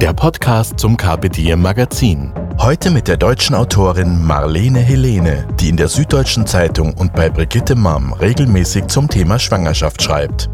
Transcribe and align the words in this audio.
der 0.00 0.12
Podcast 0.12 0.78
zum 0.78 0.96
Diem 0.96 1.60
Magazin. 1.60 2.32
Heute 2.60 2.92
mit 2.92 3.08
der 3.08 3.16
deutschen 3.16 3.56
Autorin 3.56 4.24
Marlene 4.24 4.78
Helene, 4.78 5.44
die 5.58 5.70
in 5.70 5.76
der 5.76 5.88
Süddeutschen 5.88 6.46
Zeitung 6.46 6.94
und 6.94 7.14
bei 7.14 7.28
Brigitte 7.28 7.74
Mamm 7.74 8.12
regelmäßig 8.12 8.86
zum 8.86 9.08
Thema 9.08 9.40
Schwangerschaft 9.40 10.00
schreibt. 10.00 10.48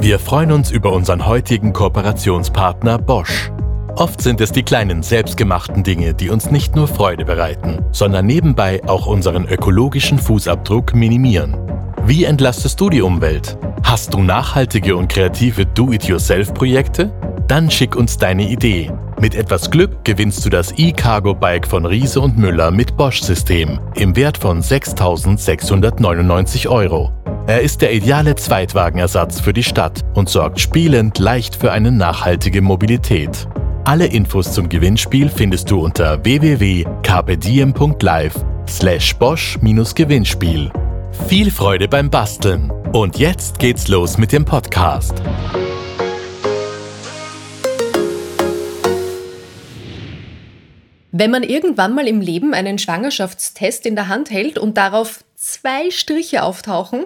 Wir 0.00 0.18
freuen 0.18 0.52
uns 0.52 0.70
über 0.70 0.92
unseren 0.92 1.26
heutigen 1.26 1.74
Kooperationspartner 1.74 2.96
Bosch. 2.98 3.52
Oft 3.96 4.22
sind 4.22 4.40
es 4.40 4.50
die 4.50 4.62
kleinen 4.62 5.02
selbstgemachten 5.02 5.82
Dinge, 5.82 6.14
die 6.14 6.30
uns 6.30 6.50
nicht 6.50 6.74
nur 6.74 6.88
Freude 6.88 7.26
bereiten, 7.26 7.84
sondern 7.92 8.24
nebenbei 8.24 8.80
auch 8.86 9.06
unseren 9.06 9.46
ökologischen 9.46 10.18
Fußabdruck 10.18 10.94
minimieren. 10.94 11.54
Wie 12.08 12.24
entlastest 12.24 12.80
du 12.80 12.88
die 12.88 13.02
Umwelt? 13.02 13.58
Hast 13.82 14.14
du 14.14 14.22
nachhaltige 14.22 14.96
und 14.96 15.12
kreative 15.12 15.66
Do-it-yourself-Projekte? 15.66 17.12
Dann 17.48 17.70
schick 17.70 17.96
uns 17.96 18.16
deine 18.16 18.48
Idee. 18.48 18.90
Mit 19.20 19.34
etwas 19.34 19.70
Glück 19.70 20.06
gewinnst 20.06 20.42
du 20.42 20.48
das 20.48 20.72
E-Cargo-Bike 20.78 21.66
von 21.66 21.84
Riese 21.84 22.22
und 22.22 22.38
Müller 22.38 22.70
mit 22.70 22.96
Bosch-System 22.96 23.78
im 23.94 24.16
Wert 24.16 24.38
von 24.38 24.62
6.699 24.62 26.66
Euro. 26.66 27.12
Er 27.46 27.60
ist 27.60 27.82
der 27.82 27.92
ideale 27.92 28.36
Zweitwagenersatz 28.36 29.40
für 29.40 29.52
die 29.52 29.62
Stadt 29.62 30.00
und 30.14 30.30
sorgt 30.30 30.60
spielend 30.60 31.18
leicht 31.18 31.56
für 31.56 31.72
eine 31.72 31.92
nachhaltige 31.92 32.62
Mobilität. 32.62 33.46
Alle 33.84 34.06
Infos 34.06 34.54
zum 34.54 34.70
Gewinnspiel 34.70 35.28
findest 35.28 35.70
du 35.70 35.80
unter 35.80 36.24
www.kpdiem.live 36.24 38.34
slash 38.66 39.14
bosch-gewinnspiel. 39.16 40.72
Viel 41.26 41.50
Freude 41.50 41.88
beim 41.88 42.08
Basteln. 42.08 42.70
Und 42.92 43.18
jetzt 43.18 43.58
geht's 43.58 43.88
los 43.88 44.16
mit 44.16 44.32
dem 44.32 44.46
Podcast. 44.46 45.12
Wenn 51.10 51.30
man 51.30 51.42
irgendwann 51.42 51.94
mal 51.94 52.08
im 52.08 52.22
Leben 52.22 52.54
einen 52.54 52.78
Schwangerschaftstest 52.78 53.84
in 53.84 53.94
der 53.94 54.08
Hand 54.08 54.30
hält 54.30 54.56
und 54.56 54.78
darauf 54.78 55.22
zwei 55.34 55.90
Striche 55.90 56.42
auftauchen, 56.42 57.04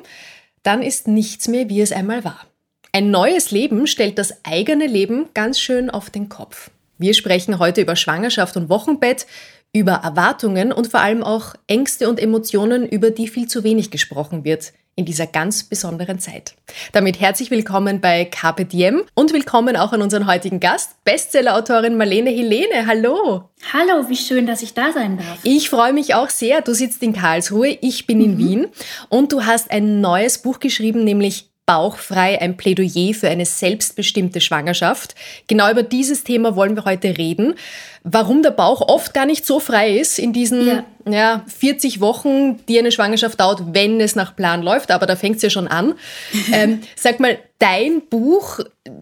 dann 0.62 0.83
ist 0.83 1.08
nichts 1.08 1.48
mehr, 1.48 1.68
wie 1.68 1.80
es 1.80 1.90
einmal 1.90 2.24
war. 2.24 2.46
Ein 2.92 3.10
neues 3.10 3.50
Leben 3.50 3.88
stellt 3.88 4.18
das 4.18 4.44
eigene 4.44 4.86
Leben 4.86 5.30
ganz 5.34 5.58
schön 5.58 5.90
auf 5.90 6.10
den 6.10 6.28
Kopf. 6.28 6.70
Wir 6.98 7.14
sprechen 7.14 7.58
heute 7.58 7.80
über 7.80 7.96
Schwangerschaft 7.96 8.56
und 8.56 8.68
Wochenbett, 8.68 9.27
über 9.74 9.92
Erwartungen 9.92 10.70
und 10.72 10.88
vor 10.88 11.00
allem 11.00 11.22
auch 11.22 11.54
Ängste 11.66 12.08
und 12.08 12.20
Emotionen, 12.20 12.86
über 12.86 13.10
die 13.10 13.28
viel 13.28 13.48
zu 13.48 13.64
wenig 13.64 13.90
gesprochen 13.90 14.44
wird 14.44 14.72
in 14.94 15.06
dieser 15.06 15.26
ganz 15.26 15.64
besonderen 15.64 16.18
Zeit. 16.18 16.54
Damit 16.92 17.18
herzlich 17.18 17.50
willkommen 17.50 18.02
bei 18.02 18.26
Carpe 18.26 18.66
Diem 18.66 19.04
und 19.14 19.32
willkommen 19.32 19.74
auch 19.74 19.94
an 19.94 20.02
unseren 20.02 20.26
heutigen 20.26 20.60
Gast, 20.60 21.02
Bestsellerautorin 21.04 21.96
Marlene 21.96 22.28
Helene. 22.28 22.86
Hallo. 22.86 23.48
Hallo, 23.72 24.10
wie 24.10 24.16
schön, 24.16 24.46
dass 24.46 24.60
ich 24.60 24.74
da 24.74 24.92
sein 24.92 25.16
darf. 25.16 25.38
Ich 25.44 25.70
freue 25.70 25.94
mich 25.94 26.14
auch 26.14 26.28
sehr. 26.28 26.60
Du 26.60 26.74
sitzt 26.74 27.02
in 27.02 27.14
Karlsruhe, 27.14 27.78
ich 27.80 28.06
bin 28.06 28.20
in 28.20 28.34
mhm. 28.34 28.38
Wien 28.38 28.66
und 29.08 29.32
du 29.32 29.46
hast 29.46 29.70
ein 29.70 30.02
neues 30.02 30.36
Buch 30.36 30.61
geschrieben, 30.61 31.05
nämlich 31.05 31.52
Bauchfrei, 31.67 32.40
ein 32.40 32.56
Plädoyer 32.56 33.14
für 33.14 33.28
eine 33.28 33.46
selbstbestimmte 33.46 34.40
Schwangerschaft. 34.40 35.14
Genau 35.46 35.70
über 35.70 35.83
dieses 35.83 36.24
Thema 36.24 36.56
wollen 36.56 36.77
wir 36.77 36.84
heute 36.84 37.17
reden. 37.17 37.55
Warum 38.02 38.42
der 38.42 38.50
Bauch 38.50 38.80
oft 38.80 39.14
gar 39.14 39.27
nicht 39.27 39.46
so 39.46 39.61
frei 39.61 39.96
ist 39.96 40.18
in 40.18 40.33
diesen 40.33 40.67
ja. 40.67 40.84
Ja, 41.08 41.45
40 41.48 42.00
Wochen, 42.00 42.64
die 42.67 42.78
eine 42.78 42.92
Schwangerschaft 42.92 43.40
dauert, 43.40 43.62
wenn 43.73 44.00
es 44.00 44.14
nach 44.14 44.36
Plan 44.36 44.62
läuft, 44.62 44.90
aber 44.90 45.06
da 45.06 45.17
fängt 45.17 45.36
es 45.36 45.42
ja 45.42 45.50
schon 45.50 45.67
an. 45.67 45.95
ähm, 46.52 46.80
sag 46.95 47.18
mal, 47.18 47.39
dein 47.58 48.02
Buch 48.08 48.61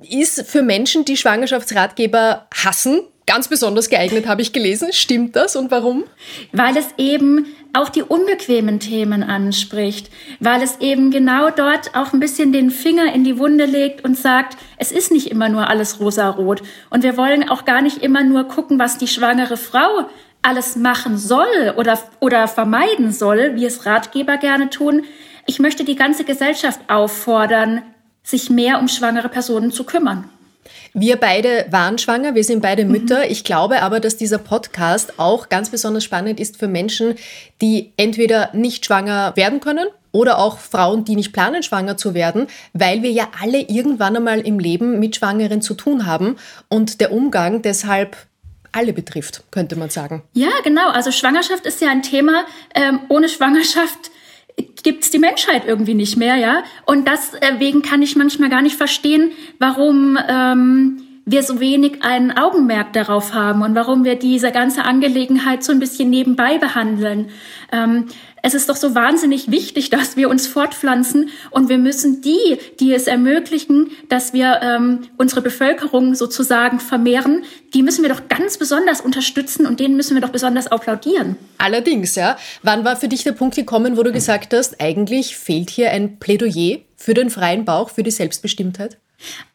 ist 0.08 0.46
für 0.46 0.62
Menschen, 0.62 1.04
die 1.04 1.16
Schwangerschaftsratgeber 1.16 2.46
hassen, 2.54 3.02
ganz 3.26 3.48
besonders 3.48 3.90
geeignet, 3.90 4.26
habe 4.26 4.42
ich 4.42 4.52
gelesen. 4.52 4.92
Stimmt 4.92 5.36
das 5.36 5.56
und 5.56 5.70
warum? 5.70 6.04
Weil 6.52 6.76
es 6.76 6.86
eben 6.96 7.46
auch 7.72 7.88
die 7.88 8.02
unbequemen 8.02 8.80
Themen 8.80 9.22
anspricht, 9.22 10.10
weil 10.40 10.62
es 10.62 10.80
eben 10.80 11.10
genau 11.10 11.50
dort 11.50 11.94
auch 11.94 12.12
ein 12.12 12.20
bisschen 12.20 12.52
den 12.52 12.70
Finger 12.70 13.12
in 13.12 13.24
die 13.24 13.38
Wunde 13.38 13.64
legt 13.64 14.04
und 14.04 14.16
sagt, 14.16 14.56
es 14.76 14.92
ist 14.92 15.12
nicht 15.12 15.30
immer 15.30 15.48
nur 15.48 15.68
alles 15.68 16.00
rosarot. 16.00 16.62
Und 16.90 17.02
wir 17.04 17.16
wollen 17.16 17.48
auch 17.48 17.64
gar 17.64 17.82
nicht 17.82 17.98
immer 17.98 18.24
nur 18.24 18.44
gucken, 18.44 18.78
was 18.78 18.98
die 18.98 19.08
schwangere 19.08 19.56
Frau 19.56 20.06
alles 20.42 20.76
machen 20.76 21.18
soll 21.18 21.74
oder, 21.76 21.98
oder 22.20 22.48
vermeiden 22.48 23.12
soll, 23.12 23.54
wie 23.54 23.66
es 23.66 23.86
Ratgeber 23.86 24.36
gerne 24.36 24.70
tun. 24.70 25.02
Ich 25.46 25.58
möchte 25.58 25.84
die 25.84 25.96
ganze 25.96 26.24
Gesellschaft 26.24 26.80
auffordern, 26.88 27.82
sich 28.22 28.50
mehr 28.50 28.78
um 28.78 28.88
schwangere 28.88 29.28
Personen 29.28 29.70
zu 29.70 29.84
kümmern. 29.84 30.28
Wir 30.92 31.16
beide 31.16 31.66
waren 31.70 31.98
schwanger, 31.98 32.34
wir 32.34 32.44
sind 32.44 32.62
beide 32.62 32.84
Mütter. 32.84 33.18
Mhm. 33.18 33.30
Ich 33.30 33.44
glaube 33.44 33.82
aber, 33.82 34.00
dass 34.00 34.16
dieser 34.16 34.38
Podcast 34.38 35.18
auch 35.18 35.48
ganz 35.48 35.70
besonders 35.70 36.04
spannend 36.04 36.40
ist 36.40 36.56
für 36.56 36.68
Menschen, 36.68 37.14
die 37.60 37.92
entweder 37.96 38.50
nicht 38.54 38.86
schwanger 38.86 39.32
werden 39.36 39.60
können 39.60 39.86
oder 40.12 40.38
auch 40.38 40.58
Frauen, 40.58 41.04
die 41.04 41.14
nicht 41.14 41.32
planen, 41.32 41.62
schwanger 41.62 41.96
zu 41.96 42.14
werden, 42.14 42.48
weil 42.72 43.02
wir 43.02 43.10
ja 43.12 43.28
alle 43.40 43.60
irgendwann 43.60 44.16
einmal 44.16 44.40
im 44.40 44.58
Leben 44.58 44.98
mit 44.98 45.16
Schwangeren 45.16 45.62
zu 45.62 45.74
tun 45.74 46.06
haben 46.06 46.36
und 46.68 47.00
der 47.00 47.12
Umgang 47.12 47.62
deshalb 47.62 48.16
alle 48.72 48.92
betrifft, 48.92 49.44
könnte 49.50 49.76
man 49.76 49.90
sagen. 49.90 50.22
Ja, 50.32 50.50
genau. 50.62 50.90
Also 50.90 51.10
Schwangerschaft 51.10 51.66
ist 51.66 51.80
ja 51.80 51.90
ein 51.90 52.02
Thema. 52.02 52.44
Ähm, 52.74 53.00
ohne 53.08 53.28
Schwangerschaft 53.28 54.10
gibt 54.82 55.04
es 55.04 55.10
die 55.10 55.18
Menschheit 55.18 55.64
irgendwie 55.66 55.94
nicht 55.94 56.16
mehr, 56.16 56.36
ja. 56.36 56.62
Und 56.86 57.08
deswegen 57.08 57.82
kann 57.82 58.02
ich 58.02 58.16
manchmal 58.16 58.50
gar 58.50 58.62
nicht 58.62 58.76
verstehen, 58.76 59.32
warum 59.58 60.18
ähm, 60.28 61.02
wir 61.30 61.42
so 61.42 61.60
wenig 61.60 61.98
ein 62.02 62.36
Augenmerk 62.36 62.92
darauf 62.92 63.34
haben 63.34 63.62
und 63.62 63.74
warum 63.74 64.04
wir 64.04 64.16
diese 64.16 64.50
ganze 64.50 64.84
Angelegenheit 64.84 65.62
so 65.62 65.72
ein 65.72 65.78
bisschen 65.78 66.10
nebenbei 66.10 66.58
behandeln. 66.58 67.28
Ähm, 67.70 68.06
es 68.42 68.54
ist 68.54 68.68
doch 68.68 68.76
so 68.76 68.94
wahnsinnig 68.94 69.50
wichtig, 69.50 69.90
dass 69.90 70.16
wir 70.16 70.28
uns 70.28 70.46
fortpflanzen 70.46 71.30
und 71.50 71.68
wir 71.68 71.78
müssen 71.78 72.20
die, 72.20 72.58
die 72.80 72.92
es 72.92 73.06
ermöglichen, 73.06 73.90
dass 74.08 74.32
wir 74.32 74.60
ähm, 74.62 75.00
unsere 75.18 75.42
Bevölkerung 75.42 76.14
sozusagen 76.14 76.80
vermehren, 76.80 77.44
die 77.74 77.82
müssen 77.82 78.02
wir 78.02 78.10
doch 78.10 78.28
ganz 78.28 78.58
besonders 78.58 79.00
unterstützen 79.00 79.66
und 79.66 79.78
denen 79.78 79.96
müssen 79.96 80.16
wir 80.16 80.22
doch 80.22 80.30
besonders 80.30 80.66
applaudieren. 80.66 81.36
Allerdings, 81.58 82.16
ja. 82.16 82.36
Wann 82.62 82.84
war 82.84 82.96
für 82.96 83.08
dich 83.08 83.22
der 83.22 83.32
Punkt 83.32 83.54
gekommen, 83.54 83.96
wo 83.96 84.02
du 84.02 84.10
gesagt 84.10 84.52
hast, 84.52 84.80
eigentlich 84.80 85.36
fehlt 85.36 85.70
hier 85.70 85.90
ein 85.90 86.18
Plädoyer 86.18 86.78
für 86.96 87.14
den 87.14 87.30
freien 87.30 87.64
Bauch, 87.64 87.90
für 87.90 88.02
die 88.02 88.10
Selbstbestimmtheit? 88.10 88.98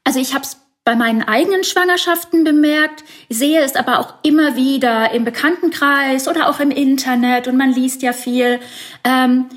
Also 0.03 0.19
ich 0.19 0.33
habe 0.33 0.43
es 0.43 0.57
bei 0.85 0.95
meinen 0.95 1.23
eigenen 1.23 1.63
Schwangerschaften 1.63 2.43
bemerkt, 2.43 3.03
sehe 3.27 3.61
es 3.61 3.75
aber 3.75 3.99
auch 3.99 4.13
immer 4.21 4.55
wieder 4.55 5.11
im 5.11 5.25
Bekanntenkreis 5.25 6.27
oder 6.27 6.47
auch 6.47 6.59
im 6.59 6.69
Internet 6.69 7.47
und 7.47 7.57
man 7.57 7.73
liest 7.73 8.03
ja 8.03 8.13
viel, 8.13 8.59
ähm, 9.03 9.47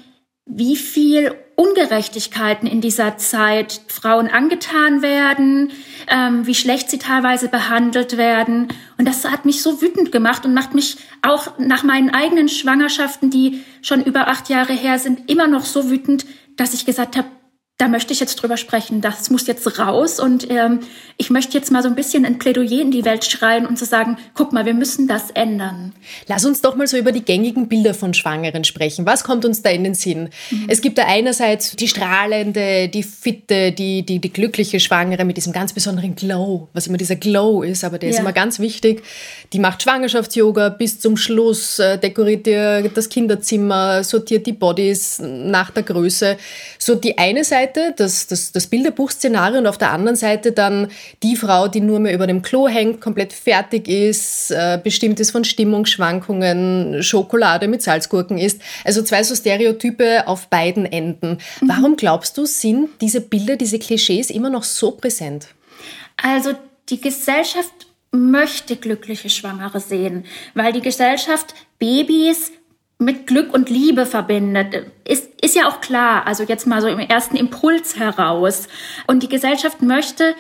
wie 0.47 0.75
viel 0.75 1.35
Ungerechtigkeiten 1.55 2.67
in 2.67 2.81
dieser 2.81 3.19
Zeit 3.19 3.83
Frauen 3.89 4.29
angetan 4.29 5.03
werden, 5.03 5.73
ähm, 6.07 6.47
wie 6.47 6.55
schlecht 6.55 6.89
sie 6.89 6.99
teilweise 6.99 7.49
behandelt 7.49 8.17
werden. 8.17 8.69
Und 8.97 9.07
das 9.07 9.29
hat 9.29 9.45
mich 9.45 9.63
so 9.63 9.83
wütend 9.83 10.13
gemacht 10.13 10.47
und 10.47 10.55
macht 10.55 10.75
mich 10.75 10.97
auch 11.21 11.59
nach 11.59 11.83
meinen 11.83 12.15
eigenen 12.15 12.49
Schwangerschaften, 12.49 13.29
die 13.29 13.65
schon 13.83 14.03
über 14.03 14.29
acht 14.29 14.49
Jahre 14.49 14.73
her 14.73 14.99
sind, 14.99 15.29
immer 15.29 15.47
noch 15.47 15.65
so 15.65 15.91
wütend, 15.91 16.25
dass 16.57 16.73
ich 16.73 16.87
gesagt 16.87 17.17
habe, 17.17 17.29
da 17.79 17.87
möchte 17.87 18.13
ich 18.13 18.19
jetzt 18.19 18.35
drüber 18.35 18.57
sprechen. 18.57 19.01
Das 19.01 19.31
muss 19.31 19.47
jetzt 19.47 19.79
raus 19.79 20.19
und 20.19 20.51
ähm, 20.51 20.81
ich 21.17 21.31
möchte 21.31 21.57
jetzt 21.57 21.71
mal 21.71 21.81
so 21.81 21.89
ein 21.89 21.95
bisschen 21.95 22.25
ein 22.25 22.39
Plädoyer 22.39 22.83
in 22.83 22.91
die 22.91 23.05
Welt 23.05 23.25
schreien 23.25 23.67
und 23.67 23.79
zu 23.79 23.85
sagen, 23.85 24.19
guck 24.35 24.53
mal, 24.53 24.67
wir 24.67 24.75
müssen 24.75 25.07
das 25.07 25.31
ändern. 25.31 25.93
Lass 26.27 26.45
uns 26.45 26.61
doch 26.61 26.75
mal 26.75 26.89
so 26.89 26.97
über 26.97 27.13
die 27.13 27.25
gängigen 27.25 27.69
Bilder 27.69 27.95
von 27.95 28.15
Schwangeren 28.15 28.65
sprechen. 28.65 29.07
Was 29.07 29.23
kommt 29.23 29.45
uns 29.45 29.63
da 29.63 29.71
in 29.71 29.85
den 29.85 29.95
Sinn? 29.95 30.31
Mhm. 30.51 30.65
Es 30.67 30.81
gibt 30.81 30.99
da 30.99 31.05
einerseits 31.07 31.77
die 31.77 31.87
strahlende, 31.87 32.89
die 32.89 33.05
fitte, 33.05 33.71
die, 33.71 34.03
die, 34.03 34.19
die 34.19 34.33
glückliche 34.33 34.81
Schwangere 34.81 35.25
mit 35.25 35.37
diesem 35.37 35.53
ganz 35.53 35.73
besonderen 35.73 36.17
Glow, 36.17 36.69
was 36.73 36.89
immer 36.89 36.99
dieser 36.99 37.17
Glow 37.17 37.63
ist, 37.63 37.85
aber 37.85 37.99
der 37.99 38.09
ja. 38.09 38.17
ist 38.17 38.21
immer 38.21 38.33
ganz 38.33 38.59
wichtig. 38.59 39.05
Die 39.53 39.61
macht 39.61 39.85
Schwangerschafts-Yoga 39.85 40.71
bis 40.71 40.99
zum 40.99 41.17
Schluss, 41.17 41.79
äh, 41.79 41.97
dekoriert 41.97 42.45
ihr 42.49 42.91
das 42.93 43.09
Kinderzimmer, 43.09 44.03
sortiert 44.03 44.49
die 44.49 44.53
Bodies 44.53 45.21
nach 45.21 45.71
der 45.71 45.85
Größe. 45.85 46.37
So 46.81 46.97
die 46.97 47.17
eine 47.19 47.45
Seite 47.45 47.68
Seite 47.69 47.95
das, 47.97 48.27
das, 48.27 48.53
das 48.53 48.67
Bilderbuchszenario 48.67 49.59
und 49.59 49.67
auf 49.67 49.79
der 49.79 49.93
anderen 49.93 50.17
Seite 50.17 50.53
dann 50.53 50.89
die 51.23 51.37
Frau, 51.37 51.69
die 51.69 51.81
nur 51.81 52.01
mehr 52.01 52.15
über 52.15 52.27
dem 52.27 52.43
Klo 52.43 52.69
hängt, 52.69 53.01
komplett 53.01 53.33
fertig 53.33 53.89
ist, 53.89 54.51
äh, 54.51 54.81
bestimmt 54.83 55.21
ist 55.21 55.31
von 55.31 55.45
Stimmungsschwankungen, 55.45 57.03
Schokolade 57.03 57.69
mit 57.69 57.83
Salzgurken 57.83 58.39
isst. 58.39 58.61
Also 58.85 59.03
zwei 59.03 59.23
so 59.23 59.35
Stereotype 59.35 60.27
auf 60.27 60.49
beiden 60.49 60.87
Enden. 60.87 61.39
Mhm. 61.61 61.69
Warum 61.69 61.97
glaubst 61.97 62.37
du, 62.39 62.47
sind 62.47 62.91
diese 63.01 63.21
Bilder, 63.21 63.57
diese 63.57 63.79
Klischees 63.79 64.31
immer 64.31 64.51
noch 64.51 64.65
so 64.65 64.93
präsent? 64.93 65.49
Also 66.17 66.53
die 66.89 67.01
Gesellschaft 67.01 67.73
möchte 68.11 68.77
glückliche 68.77 69.29
Schwangere 69.29 69.81
sehen, 69.81 70.25
weil 70.55 70.73
die 70.73 70.81
Gesellschaft 70.81 71.55
Babys 71.79 72.53
mit 72.99 73.27
Glück 73.27 73.55
und 73.55 73.71
Liebe 73.71 74.07
verbindet. 74.07 74.87
Ist, 75.05 75.29
ist 75.41 75.55
ja 75.55 75.69
auch 75.69 75.81
klar, 75.81 76.27
also 76.27 76.43
jetzt 76.43 76.67
mal 76.67 76.81
so 76.81 76.89
im 76.89 76.99
ersten 76.99 77.37
Impuls 77.37 77.97
heraus. 77.97 78.67
Und 79.07 79.23
die 79.23 79.29
Gesellschaft 79.29 79.83
möchte, 79.83 80.35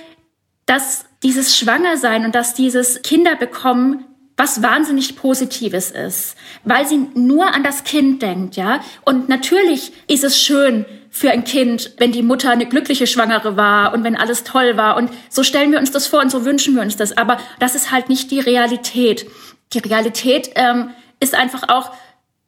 dass 0.66 1.06
dieses 1.22 1.56
Schwangersein 1.56 2.24
und 2.24 2.34
dass 2.34 2.54
dieses 2.54 3.02
Kinder 3.02 3.36
bekommen 3.36 4.04
was 4.38 4.62
wahnsinnig 4.62 5.16
Positives 5.16 5.90
ist, 5.90 6.36
weil 6.62 6.86
sie 6.86 7.08
nur 7.14 7.52
an 7.52 7.64
das 7.64 7.82
Kind 7.82 8.22
denkt, 8.22 8.54
ja. 8.54 8.80
Und 9.04 9.28
natürlich 9.28 9.92
ist 10.06 10.22
es 10.22 10.40
schön 10.40 10.86
für 11.10 11.32
ein 11.32 11.42
Kind, 11.42 11.90
wenn 11.98 12.12
die 12.12 12.22
Mutter 12.22 12.50
eine 12.52 12.66
glückliche 12.66 13.08
Schwangere 13.08 13.56
war 13.56 13.92
und 13.92 14.04
wenn 14.04 14.14
alles 14.14 14.44
toll 14.44 14.76
war. 14.76 14.96
Und 14.96 15.10
so 15.28 15.42
stellen 15.42 15.72
wir 15.72 15.80
uns 15.80 15.90
das 15.90 16.06
vor 16.06 16.20
und 16.20 16.30
so 16.30 16.44
wünschen 16.44 16.76
wir 16.76 16.82
uns 16.82 16.96
das. 16.96 17.16
Aber 17.16 17.38
das 17.58 17.74
ist 17.74 17.90
halt 17.90 18.08
nicht 18.08 18.30
die 18.30 18.38
Realität. 18.38 19.26
Die 19.72 19.80
Realität 19.80 20.50
ähm, 20.54 20.90
ist 21.18 21.34
einfach 21.34 21.68
auch, 21.68 21.90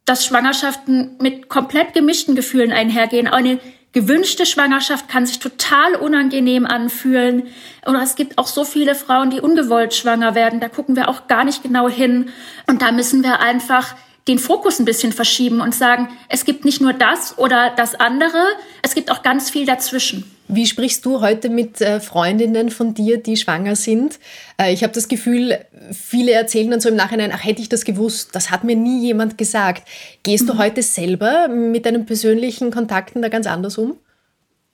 dass 0.05 0.25
Schwangerschaften 0.25 1.17
mit 1.19 1.49
komplett 1.49 1.93
gemischten 1.93 2.35
Gefühlen 2.35 2.71
einhergehen. 2.71 3.27
Eine 3.27 3.59
gewünschte 3.91 4.45
Schwangerschaft 4.45 5.09
kann 5.09 5.25
sich 5.25 5.39
total 5.39 5.95
unangenehm 5.95 6.65
anfühlen. 6.65 7.43
Oder 7.85 8.01
es 8.01 8.15
gibt 8.15 8.37
auch 8.37 8.47
so 8.47 8.63
viele 8.63 8.95
Frauen, 8.95 9.29
die 9.29 9.41
ungewollt 9.41 9.93
schwanger 9.93 10.35
werden. 10.35 10.59
Da 10.59 10.69
gucken 10.69 10.95
wir 10.95 11.09
auch 11.09 11.27
gar 11.27 11.43
nicht 11.43 11.63
genau 11.63 11.89
hin. 11.89 12.29
Und 12.67 12.81
da 12.81 12.91
müssen 12.91 13.23
wir 13.23 13.39
einfach 13.39 13.95
den 14.27 14.39
Fokus 14.39 14.79
ein 14.79 14.85
bisschen 14.85 15.11
verschieben 15.11 15.61
und 15.61 15.73
sagen, 15.73 16.09
es 16.29 16.45
gibt 16.45 16.63
nicht 16.63 16.81
nur 16.81 16.93
das 16.93 17.37
oder 17.37 17.71
das 17.75 17.95
andere, 17.95 18.43
es 18.81 18.93
gibt 18.93 19.11
auch 19.11 19.23
ganz 19.23 19.49
viel 19.49 19.65
dazwischen. 19.65 20.29
Wie 20.47 20.67
sprichst 20.67 21.05
du 21.05 21.21
heute 21.21 21.49
mit 21.49 21.79
äh, 21.79 21.99
Freundinnen 22.01 22.71
von 22.71 22.93
dir, 22.93 23.23
die 23.23 23.37
schwanger 23.37 23.75
sind? 23.75 24.19
Äh, 24.57 24.73
ich 24.73 24.83
habe 24.83 24.93
das 24.93 25.07
Gefühl, 25.07 25.59
viele 25.91 26.33
erzählen 26.33 26.69
dann 26.69 26.81
so 26.81 26.89
im 26.89 26.95
Nachhinein, 26.95 27.31
ach 27.33 27.43
hätte 27.43 27.61
ich 27.61 27.69
das 27.69 27.85
gewusst, 27.85 28.35
das 28.35 28.51
hat 28.51 28.63
mir 28.63 28.75
nie 28.75 29.01
jemand 29.01 29.37
gesagt. 29.37 29.87
Gehst 30.23 30.43
mhm. 30.43 30.47
du 30.47 30.57
heute 30.57 30.83
selber 30.83 31.47
mit 31.47 31.85
deinen 31.85 32.05
persönlichen 32.05 32.69
Kontakten 32.69 33.21
da 33.21 33.29
ganz 33.29 33.47
anders 33.47 33.77
um? 33.77 33.97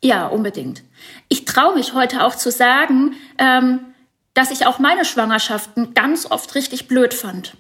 Ja, 0.04 0.28
unbedingt. 0.28 0.84
Ich 1.28 1.46
traue 1.46 1.76
mich 1.76 1.94
heute 1.94 2.24
auch 2.24 2.36
zu 2.36 2.52
sagen, 2.52 3.14
ähm, 3.38 3.80
dass 4.34 4.52
ich 4.52 4.66
auch 4.66 4.80
meine 4.80 5.06
Schwangerschaften 5.06 5.94
ganz 5.94 6.26
oft 6.30 6.54
richtig 6.56 6.88
blöd 6.88 7.14
fand. 7.14 7.56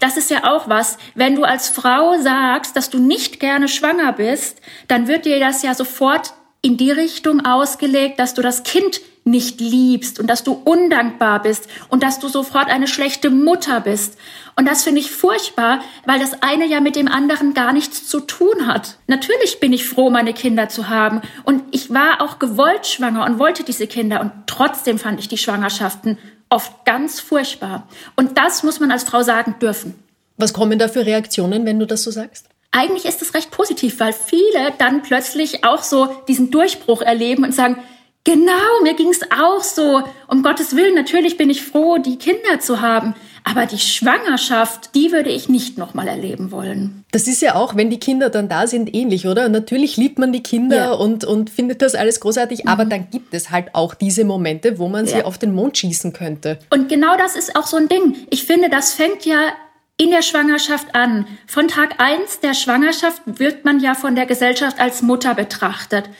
Das 0.00 0.16
ist 0.16 0.30
ja 0.30 0.44
auch 0.44 0.68
was, 0.68 0.98
wenn 1.14 1.34
du 1.34 1.44
als 1.44 1.68
Frau 1.68 2.18
sagst, 2.20 2.76
dass 2.76 2.90
du 2.90 2.98
nicht 2.98 3.40
gerne 3.40 3.68
schwanger 3.68 4.12
bist, 4.12 4.60
dann 4.88 5.08
wird 5.08 5.24
dir 5.24 5.40
das 5.40 5.62
ja 5.62 5.74
sofort 5.74 6.32
in 6.62 6.76
die 6.76 6.90
Richtung 6.90 7.44
ausgelegt, 7.44 8.18
dass 8.18 8.34
du 8.34 8.42
das 8.42 8.62
Kind 8.62 9.00
nicht 9.26 9.60
liebst 9.60 10.20
und 10.20 10.28
dass 10.28 10.44
du 10.44 10.52
undankbar 10.52 11.42
bist 11.42 11.68
und 11.88 12.04
dass 12.04 12.20
du 12.20 12.28
sofort 12.28 12.68
eine 12.68 12.86
schlechte 12.86 13.28
Mutter 13.28 13.80
bist. 13.80 14.16
Und 14.54 14.66
das 14.66 14.84
finde 14.84 15.00
ich 15.00 15.10
furchtbar, 15.10 15.80
weil 16.06 16.20
das 16.20 16.42
eine 16.42 16.64
ja 16.64 16.80
mit 16.80 16.94
dem 16.94 17.08
anderen 17.08 17.52
gar 17.52 17.72
nichts 17.72 18.08
zu 18.08 18.20
tun 18.20 18.68
hat. 18.68 18.98
Natürlich 19.08 19.58
bin 19.58 19.72
ich 19.72 19.88
froh, 19.88 20.10
meine 20.10 20.32
Kinder 20.32 20.68
zu 20.68 20.88
haben. 20.88 21.22
Und 21.42 21.64
ich 21.72 21.92
war 21.92 22.22
auch 22.22 22.38
gewollt 22.38 22.86
schwanger 22.86 23.24
und 23.26 23.40
wollte 23.40 23.64
diese 23.64 23.88
Kinder. 23.88 24.20
Und 24.20 24.30
trotzdem 24.46 24.98
fand 24.98 25.18
ich 25.18 25.26
die 25.26 25.38
Schwangerschaften 25.38 26.18
oft 26.48 26.84
ganz 26.84 27.20
furchtbar. 27.20 27.88
Und 28.16 28.38
das 28.38 28.62
muss 28.62 28.80
man 28.80 28.90
als 28.90 29.04
Frau 29.04 29.22
sagen 29.22 29.56
dürfen. 29.60 29.94
Was 30.36 30.52
kommen 30.52 30.78
da 30.78 30.88
für 30.88 31.06
Reaktionen, 31.06 31.64
wenn 31.64 31.78
du 31.78 31.86
das 31.86 32.02
so 32.02 32.10
sagst? 32.10 32.46
eigentlich 32.76 33.06
ist 33.06 33.22
es 33.22 33.34
recht 33.34 33.50
positiv, 33.50 34.00
weil 34.00 34.12
viele 34.12 34.72
dann 34.78 35.02
plötzlich 35.02 35.64
auch 35.64 35.82
so 35.82 36.08
diesen 36.28 36.50
Durchbruch 36.50 37.00
erleben 37.00 37.44
und 37.44 37.54
sagen, 37.54 37.78
genau, 38.24 38.82
mir 38.82 38.94
ging 38.94 39.08
es 39.08 39.22
auch 39.32 39.62
so. 39.62 40.02
Um 40.28 40.42
Gottes 40.42 40.76
Willen, 40.76 40.94
natürlich 40.94 41.38
bin 41.38 41.48
ich 41.48 41.64
froh, 41.64 41.96
die 41.96 42.18
Kinder 42.18 42.60
zu 42.60 42.82
haben. 42.82 43.14
Aber 43.48 43.64
die 43.64 43.78
Schwangerschaft, 43.78 44.96
die 44.96 45.12
würde 45.12 45.30
ich 45.30 45.48
nicht 45.48 45.78
nochmal 45.78 46.08
erleben 46.08 46.50
wollen. 46.50 47.04
Das 47.12 47.28
ist 47.28 47.40
ja 47.40 47.54
auch, 47.54 47.76
wenn 47.76 47.90
die 47.90 48.00
Kinder 48.00 48.28
dann 48.28 48.48
da 48.48 48.66
sind, 48.66 48.92
ähnlich, 48.92 49.28
oder? 49.28 49.48
natürlich 49.48 49.96
liebt 49.96 50.18
man 50.18 50.32
die 50.32 50.42
Kinder 50.42 50.76
ja. 50.76 50.92
und, 50.92 51.24
und 51.24 51.48
findet 51.48 51.80
das 51.80 51.94
alles 51.94 52.18
großartig, 52.18 52.64
mhm. 52.64 52.70
aber 52.70 52.84
dann 52.84 53.08
gibt 53.08 53.32
es 53.34 53.50
halt 53.50 53.72
auch 53.72 53.94
diese 53.94 54.24
Momente, 54.24 54.80
wo 54.80 54.88
man 54.88 55.06
ja. 55.06 55.18
sie 55.18 55.22
auf 55.22 55.38
den 55.38 55.54
Mond 55.54 55.78
schießen 55.78 56.12
könnte. 56.12 56.58
Und 56.70 56.88
genau 56.88 57.16
das 57.16 57.36
ist 57.36 57.54
auch 57.54 57.68
so 57.68 57.76
ein 57.76 57.88
Ding. 57.88 58.16
Ich 58.30 58.44
finde, 58.44 58.68
das 58.68 58.94
fängt 58.94 59.24
ja 59.24 59.52
in 59.96 60.10
der 60.10 60.22
Schwangerschaft 60.22 60.96
an. 60.96 61.26
Von 61.46 61.68
Tag 61.68 62.00
eins 62.00 62.40
der 62.40 62.52
Schwangerschaft 62.52 63.22
wird 63.26 63.64
man 63.64 63.78
ja 63.78 63.94
von 63.94 64.16
der 64.16 64.26
Gesellschaft 64.26 64.80
als 64.80 65.02
Mutter 65.02 65.36
betrachtet. 65.36 66.10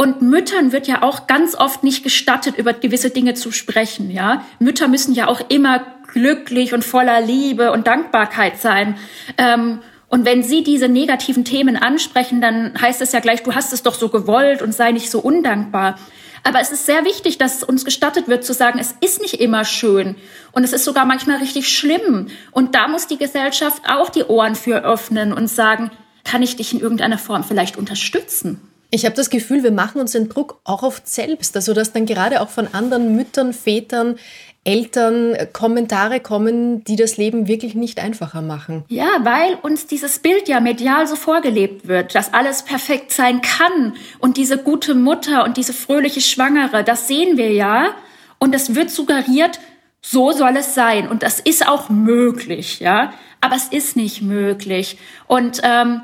Und 0.00 0.22
Müttern 0.22 0.72
wird 0.72 0.86
ja 0.86 1.02
auch 1.02 1.26
ganz 1.26 1.54
oft 1.54 1.84
nicht 1.84 2.02
gestattet, 2.02 2.56
über 2.56 2.72
gewisse 2.72 3.10
Dinge 3.10 3.34
zu 3.34 3.52
sprechen, 3.52 4.10
ja. 4.10 4.46
Mütter 4.58 4.88
müssen 4.88 5.12
ja 5.12 5.28
auch 5.28 5.42
immer 5.50 5.84
glücklich 6.10 6.72
und 6.72 6.86
voller 6.86 7.20
Liebe 7.20 7.70
und 7.70 7.86
Dankbarkeit 7.86 8.58
sein. 8.58 8.96
Ähm, 9.36 9.80
und 10.08 10.24
wenn 10.24 10.42
sie 10.42 10.62
diese 10.62 10.88
negativen 10.88 11.44
Themen 11.44 11.76
ansprechen, 11.76 12.40
dann 12.40 12.80
heißt 12.80 13.02
es 13.02 13.12
ja 13.12 13.20
gleich, 13.20 13.42
du 13.42 13.54
hast 13.54 13.74
es 13.74 13.82
doch 13.82 13.92
so 13.92 14.08
gewollt 14.08 14.62
und 14.62 14.72
sei 14.72 14.92
nicht 14.92 15.10
so 15.10 15.20
undankbar. 15.20 15.98
Aber 16.44 16.60
es 16.60 16.72
ist 16.72 16.86
sehr 16.86 17.04
wichtig, 17.04 17.36
dass 17.36 17.62
uns 17.62 17.84
gestattet 17.84 18.26
wird 18.26 18.42
zu 18.42 18.54
sagen, 18.54 18.78
es 18.78 18.94
ist 19.02 19.20
nicht 19.20 19.34
immer 19.34 19.66
schön 19.66 20.16
und 20.52 20.64
es 20.64 20.72
ist 20.72 20.86
sogar 20.86 21.04
manchmal 21.04 21.36
richtig 21.40 21.68
schlimm. 21.68 22.28
Und 22.52 22.74
da 22.74 22.88
muss 22.88 23.06
die 23.06 23.18
Gesellschaft 23.18 23.82
auch 23.86 24.08
die 24.08 24.24
Ohren 24.24 24.54
für 24.54 24.82
öffnen 24.82 25.34
und 25.34 25.48
sagen, 25.48 25.90
kann 26.24 26.42
ich 26.42 26.56
dich 26.56 26.72
in 26.72 26.80
irgendeiner 26.80 27.18
Form 27.18 27.44
vielleicht 27.44 27.76
unterstützen? 27.76 28.62
Ich 28.90 29.04
habe 29.04 29.14
das 29.14 29.30
Gefühl, 29.30 29.62
wir 29.62 29.70
machen 29.70 30.00
uns 30.00 30.12
den 30.12 30.28
Druck 30.28 30.60
auch 30.64 30.82
oft 30.82 31.08
selbst, 31.08 31.54
also 31.54 31.74
dass 31.74 31.92
dann 31.92 32.06
gerade 32.06 32.40
auch 32.40 32.48
von 32.48 32.68
anderen 32.74 33.14
Müttern, 33.14 33.52
Vätern 33.52 34.16
Eltern 34.62 35.36
Kommentare 35.54 36.20
kommen, 36.20 36.84
die 36.84 36.96
das 36.96 37.16
Leben 37.16 37.48
wirklich 37.48 37.74
nicht 37.74 37.98
einfacher 37.98 38.42
machen. 38.42 38.84
Ja, 38.88 39.08
weil 39.22 39.54
uns 39.62 39.86
dieses 39.86 40.18
Bild 40.18 40.48
ja 40.48 40.60
medial 40.60 41.06
so 41.06 41.16
vorgelebt 41.16 41.88
wird, 41.88 42.14
dass 42.14 42.34
alles 42.34 42.62
perfekt 42.62 43.10
sein 43.12 43.40
kann. 43.40 43.94
Und 44.18 44.36
diese 44.36 44.58
gute 44.58 44.94
Mutter 44.94 45.44
und 45.44 45.56
diese 45.56 45.72
fröhliche 45.72 46.20
Schwangere, 46.20 46.84
das 46.84 47.08
sehen 47.08 47.38
wir 47.38 47.52
ja. 47.52 47.94
Und 48.38 48.54
es 48.54 48.74
wird 48.74 48.90
suggeriert, 48.90 49.60
so 50.02 50.32
soll 50.32 50.56
es 50.58 50.74
sein. 50.74 51.08
Und 51.08 51.22
das 51.22 51.40
ist 51.40 51.66
auch 51.66 51.88
möglich, 51.88 52.80
ja, 52.80 53.14
aber 53.40 53.56
es 53.56 53.68
ist 53.68 53.96
nicht 53.96 54.20
möglich. 54.20 54.98
Und 55.26 55.60
ähm, 55.62 56.02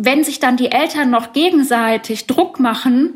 wenn 0.00 0.22
sich 0.22 0.38
dann 0.38 0.56
die 0.56 0.70
Eltern 0.70 1.10
noch 1.10 1.32
gegenseitig 1.32 2.28
Druck 2.28 2.60
machen, 2.60 3.14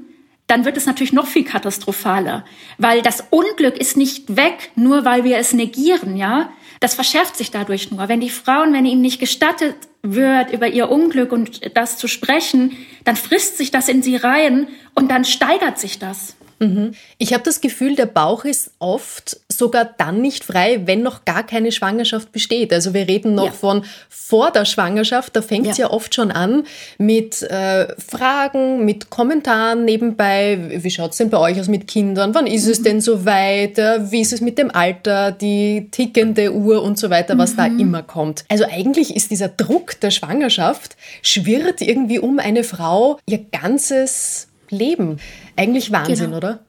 dann 0.48 0.64
wird 0.64 0.76
es 0.76 0.84
natürlich 0.84 1.12
noch 1.12 1.28
viel 1.28 1.44
katastrophaler, 1.44 2.44
weil 2.76 3.02
das 3.02 3.24
Unglück 3.30 3.78
ist 3.78 3.96
nicht 3.96 4.36
weg, 4.36 4.72
nur 4.74 5.04
weil 5.04 5.22
wir 5.22 5.38
es 5.38 5.52
negieren, 5.52 6.16
ja. 6.16 6.50
Das 6.80 6.94
verschärft 6.96 7.36
sich 7.36 7.52
dadurch 7.52 7.92
nur. 7.92 8.08
Wenn 8.08 8.20
die 8.20 8.28
Frauen, 8.28 8.72
wenn 8.72 8.84
ihnen 8.84 9.00
nicht 9.00 9.20
gestattet 9.20 9.76
wird, 10.02 10.52
über 10.52 10.66
ihr 10.66 10.90
Unglück 10.90 11.30
und 11.30 11.76
das 11.76 11.96
zu 11.96 12.08
sprechen, 12.08 12.76
dann 13.04 13.14
frisst 13.14 13.56
sich 13.56 13.70
das 13.70 13.88
in 13.88 14.02
sie 14.02 14.16
rein 14.16 14.66
und 14.96 15.08
dann 15.08 15.24
steigert 15.24 15.78
sich 15.78 16.00
das. 16.00 16.34
Mhm. 16.62 16.92
Ich 17.18 17.32
habe 17.32 17.42
das 17.42 17.60
Gefühl, 17.60 17.96
der 17.96 18.06
Bauch 18.06 18.44
ist 18.44 18.70
oft 18.78 19.38
sogar 19.48 19.84
dann 19.98 20.20
nicht 20.20 20.44
frei, 20.44 20.82
wenn 20.84 21.02
noch 21.02 21.24
gar 21.24 21.44
keine 21.44 21.72
Schwangerschaft 21.72 22.30
besteht. 22.32 22.72
Also 22.72 22.94
wir 22.94 23.08
reden 23.08 23.34
noch 23.34 23.46
ja. 23.46 23.52
von 23.52 23.84
vor 24.08 24.50
der 24.50 24.64
Schwangerschaft, 24.64 25.34
da 25.36 25.42
fängt 25.42 25.66
es 25.66 25.78
ja. 25.78 25.86
ja. 25.86 25.92
oft 25.92 26.14
schon 26.14 26.30
an 26.30 26.64
mit 26.98 27.42
äh, 27.42 27.88
Fragen, 27.98 28.84
mit 28.84 29.10
Kommentaren 29.10 29.84
nebenbei. 29.84 30.58
Wie 30.82 30.90
schaut 30.90 31.10
es 31.10 31.18
denn 31.18 31.30
bei 31.30 31.38
euch 31.38 31.58
aus 31.60 31.68
mit 31.68 31.88
Kindern? 31.88 32.34
Wann 32.34 32.46
ist 32.46 32.66
mhm. 32.66 32.72
es 32.72 32.82
denn 32.82 33.00
soweit? 33.00 33.76
Wie 33.76 34.20
ist 34.20 34.32
es 34.32 34.40
mit 34.40 34.56
dem 34.56 34.70
Alter, 34.70 35.32
die 35.32 35.88
tickende 35.90 36.52
Uhr 36.52 36.82
und 36.82 36.98
so 36.98 37.10
weiter, 37.10 37.36
was 37.36 37.52
mhm. 37.52 37.56
da 37.56 37.66
immer 37.66 38.02
kommt? 38.02 38.44
Also 38.48 38.64
eigentlich 38.70 39.14
ist 39.14 39.30
dieser 39.30 39.48
Druck 39.48 40.00
der 40.00 40.10
Schwangerschaft 40.10 40.96
schwirrt 41.22 41.80
irgendwie 41.80 42.18
um 42.18 42.38
eine 42.38 42.64
Frau 42.64 43.18
ihr 43.26 43.44
ganzes 43.50 44.48
Leben. 44.70 45.18
Eigentlich 45.56 45.92
Wahnsinn, 45.92 46.26
genau. 46.26 46.36
oder? 46.38 46.64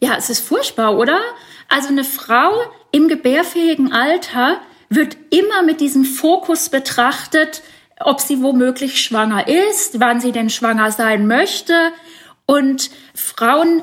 Ja, 0.00 0.16
es 0.16 0.30
ist 0.30 0.40
furchtbar, 0.40 0.96
oder? 0.96 1.20
Also 1.68 1.88
eine 1.88 2.04
Frau 2.04 2.52
im 2.92 3.08
gebärfähigen 3.08 3.92
Alter 3.92 4.60
wird 4.88 5.16
immer 5.30 5.62
mit 5.62 5.80
diesem 5.80 6.04
Fokus 6.04 6.68
betrachtet, 6.68 7.62
ob 8.00 8.20
sie 8.20 8.42
womöglich 8.42 9.00
schwanger 9.00 9.48
ist, 9.48 10.00
wann 10.00 10.20
sie 10.20 10.32
denn 10.32 10.50
schwanger 10.50 10.92
sein 10.92 11.26
möchte. 11.26 11.92
Und 12.44 12.90
Frauen, 13.14 13.82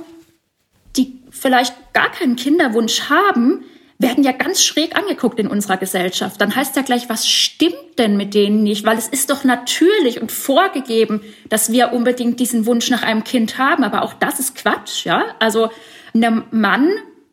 die 0.95 1.19
vielleicht 1.31 1.93
gar 1.93 2.11
keinen 2.11 2.35
Kinderwunsch 2.35 3.09
haben, 3.09 3.65
werden 4.03 4.23
ja 4.23 4.31
ganz 4.31 4.63
schräg 4.63 4.95
angeguckt 4.95 5.39
in 5.39 5.47
unserer 5.47 5.77
Gesellschaft. 5.77 6.39
Dann 6.39 6.55
heißt 6.55 6.75
ja 6.75 6.83
gleich, 6.83 7.09
was 7.09 7.27
stimmt 7.27 7.97
denn 7.97 8.17
mit 8.17 8.35
denen 8.35 8.61
nicht? 8.61 8.85
Weil 8.85 8.97
es 8.97 9.07
ist 9.07 9.31
doch 9.31 9.43
natürlich 9.43 10.21
und 10.21 10.31
vorgegeben, 10.31 11.21
dass 11.49 11.71
wir 11.71 11.93
unbedingt 11.93 12.39
diesen 12.39 12.67
Wunsch 12.67 12.91
nach 12.91 13.01
einem 13.01 13.23
Kind 13.23 13.57
haben. 13.57 13.83
Aber 13.83 14.03
auch 14.03 14.13
das 14.13 14.39
ist 14.39 14.55
Quatsch, 14.55 15.05
ja? 15.05 15.25
Also, 15.39 15.71
einem 16.13 16.43
Mann 16.51 16.91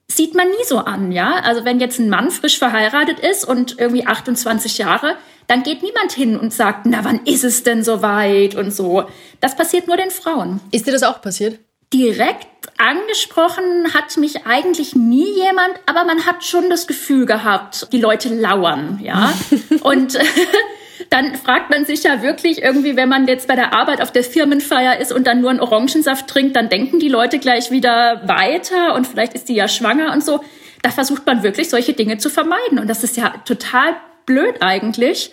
sieht 0.08 0.34
man 0.34 0.48
nie 0.48 0.64
so 0.66 0.78
an, 0.78 1.12
ja? 1.12 1.40
Also, 1.44 1.66
wenn 1.66 1.80
jetzt 1.80 1.98
ein 1.98 2.08
Mann 2.08 2.30
frisch 2.30 2.58
verheiratet 2.58 3.20
ist 3.20 3.44
und 3.44 3.78
irgendwie 3.78 4.06
28 4.06 4.78
Jahre, 4.78 5.16
dann 5.48 5.62
geht 5.62 5.82
niemand 5.82 6.12
hin 6.12 6.38
und 6.38 6.54
sagt, 6.54 6.86
na, 6.86 7.04
wann 7.04 7.26
ist 7.26 7.44
es 7.44 7.64
denn 7.64 7.82
soweit 7.82 8.54
und 8.54 8.72
so. 8.72 9.04
Das 9.40 9.56
passiert 9.56 9.88
nur 9.88 9.96
den 9.96 10.10
Frauen. 10.10 10.60
Ist 10.70 10.86
dir 10.86 10.92
das 10.92 11.02
auch 11.02 11.20
passiert? 11.20 11.58
Direkt 11.92 12.47
angesprochen 12.78 13.92
hat 13.94 14.16
mich 14.16 14.47
eigentlich 14.47 14.94
nie 14.94 15.28
jemand, 15.35 15.75
aber 15.87 16.04
man 16.04 16.25
hat 16.25 16.44
schon 16.44 16.70
das 16.70 16.87
Gefühl 16.87 17.26
gehabt, 17.26 17.88
die 17.92 18.00
Leute 18.00 18.35
lauern, 18.35 19.00
ja. 19.02 19.32
und 19.82 20.18
dann 21.11 21.35
fragt 21.35 21.70
man 21.70 21.85
sich 21.85 22.04
ja 22.04 22.23
wirklich 22.23 22.62
irgendwie, 22.62 22.97
wenn 22.97 23.09
man 23.09 23.26
jetzt 23.26 23.49
bei 23.49 23.56
der 23.56 23.75
Arbeit 23.75 24.00
auf 24.00 24.12
der 24.12 24.23
Firmenfeier 24.23 24.99
ist 24.99 25.12
und 25.12 25.26
dann 25.26 25.40
nur 25.40 25.50
einen 25.50 25.61
Orangensaft 25.61 26.28
trinkt, 26.28 26.56
dann 26.56 26.68
denken 26.68 27.00
die 27.00 27.09
Leute 27.09 27.38
gleich 27.38 27.70
wieder 27.70 28.23
weiter 28.26 28.94
und 28.94 29.06
vielleicht 29.06 29.35
ist 29.35 29.49
die 29.49 29.54
ja 29.54 29.68
schwanger 29.68 30.12
und 30.12 30.25
so. 30.25 30.42
Da 30.82 30.90
versucht 30.90 31.26
man 31.26 31.42
wirklich 31.42 31.68
solche 31.68 31.92
Dinge 31.92 32.18
zu 32.18 32.30
vermeiden 32.30 32.78
und 32.78 32.88
das 32.88 33.04
ist 33.04 33.16
ja 33.16 33.35
total 33.44 33.97
blöd 34.25 34.56
eigentlich. 34.61 35.32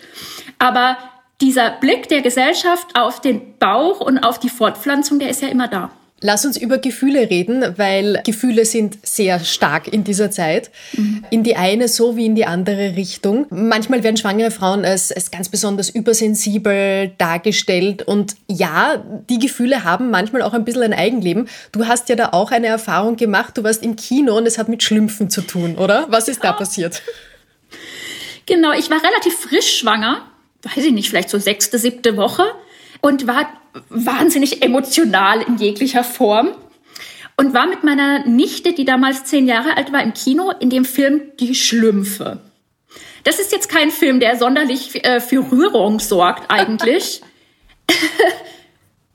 Aber 0.58 0.98
dieser 1.40 1.70
Blick 1.70 2.08
der 2.08 2.20
Gesellschaft 2.20 2.96
auf 2.98 3.20
den 3.20 3.56
Bauch 3.58 4.00
und 4.00 4.18
auf 4.18 4.38
die 4.40 4.50
Fortpflanzung, 4.50 5.18
der 5.18 5.30
ist 5.30 5.40
ja 5.40 5.48
immer 5.48 5.68
da. 5.68 5.90
Lass 6.20 6.44
uns 6.44 6.56
über 6.56 6.78
Gefühle 6.78 7.30
reden, 7.30 7.64
weil 7.76 8.20
Gefühle 8.24 8.64
sind 8.64 8.98
sehr 9.06 9.38
stark 9.40 9.86
in 9.86 10.02
dieser 10.02 10.32
Zeit. 10.32 10.70
Mhm. 10.94 11.24
In 11.30 11.44
die 11.44 11.54
eine 11.54 11.86
so 11.86 12.16
wie 12.16 12.26
in 12.26 12.34
die 12.34 12.44
andere 12.44 12.96
Richtung. 12.96 13.46
Manchmal 13.50 14.02
werden 14.02 14.16
schwangere 14.16 14.50
Frauen 14.50 14.84
als, 14.84 15.12
als 15.12 15.30
ganz 15.30 15.48
besonders 15.48 15.90
übersensibel 15.90 17.12
dargestellt. 17.18 18.02
Und 18.02 18.34
ja, 18.48 19.02
die 19.30 19.38
Gefühle 19.38 19.84
haben 19.84 20.10
manchmal 20.10 20.42
auch 20.42 20.54
ein 20.54 20.64
bisschen 20.64 20.82
ein 20.82 20.92
Eigenleben. 20.92 21.48
Du 21.70 21.86
hast 21.86 22.08
ja 22.08 22.16
da 22.16 22.30
auch 22.32 22.50
eine 22.50 22.66
Erfahrung 22.66 23.16
gemacht. 23.16 23.56
Du 23.56 23.62
warst 23.62 23.84
im 23.84 23.94
Kino 23.94 24.36
und 24.36 24.46
es 24.46 24.58
hat 24.58 24.68
mit 24.68 24.82
Schlümpfen 24.82 25.30
zu 25.30 25.42
tun, 25.42 25.76
oder? 25.76 26.06
Was 26.08 26.26
ist 26.26 26.42
da 26.42 26.52
passiert? 26.52 27.00
Genau, 28.46 28.72
ich 28.72 28.90
war 28.90 28.98
relativ 29.04 29.38
frisch 29.38 29.78
schwanger. 29.78 30.22
Weiß 30.62 30.84
ich 30.84 30.92
nicht, 30.92 31.10
vielleicht 31.10 31.30
so 31.30 31.38
sechste, 31.38 31.78
siebte 31.78 32.16
Woche. 32.16 32.42
Und 33.00 33.26
war 33.26 33.48
wahnsinnig 33.88 34.62
emotional 34.62 35.42
in 35.42 35.56
jeglicher 35.56 36.04
Form 36.04 36.50
und 37.36 37.54
war 37.54 37.66
mit 37.66 37.84
meiner 37.84 38.26
Nichte, 38.26 38.72
die 38.72 38.84
damals 38.84 39.24
zehn 39.24 39.46
Jahre 39.46 39.76
alt 39.76 39.92
war, 39.92 40.02
im 40.02 40.12
Kino 40.12 40.52
in 40.58 40.70
dem 40.70 40.84
Film 40.84 41.22
Die 41.38 41.54
Schlümpfe. 41.54 42.40
Das 43.24 43.38
ist 43.38 43.52
jetzt 43.52 43.68
kein 43.68 43.90
Film, 43.90 44.20
der 44.20 44.36
sonderlich 44.36 45.04
äh, 45.04 45.20
für 45.20 45.50
Rührung 45.50 46.00
sorgt 46.00 46.50
eigentlich. 46.50 47.22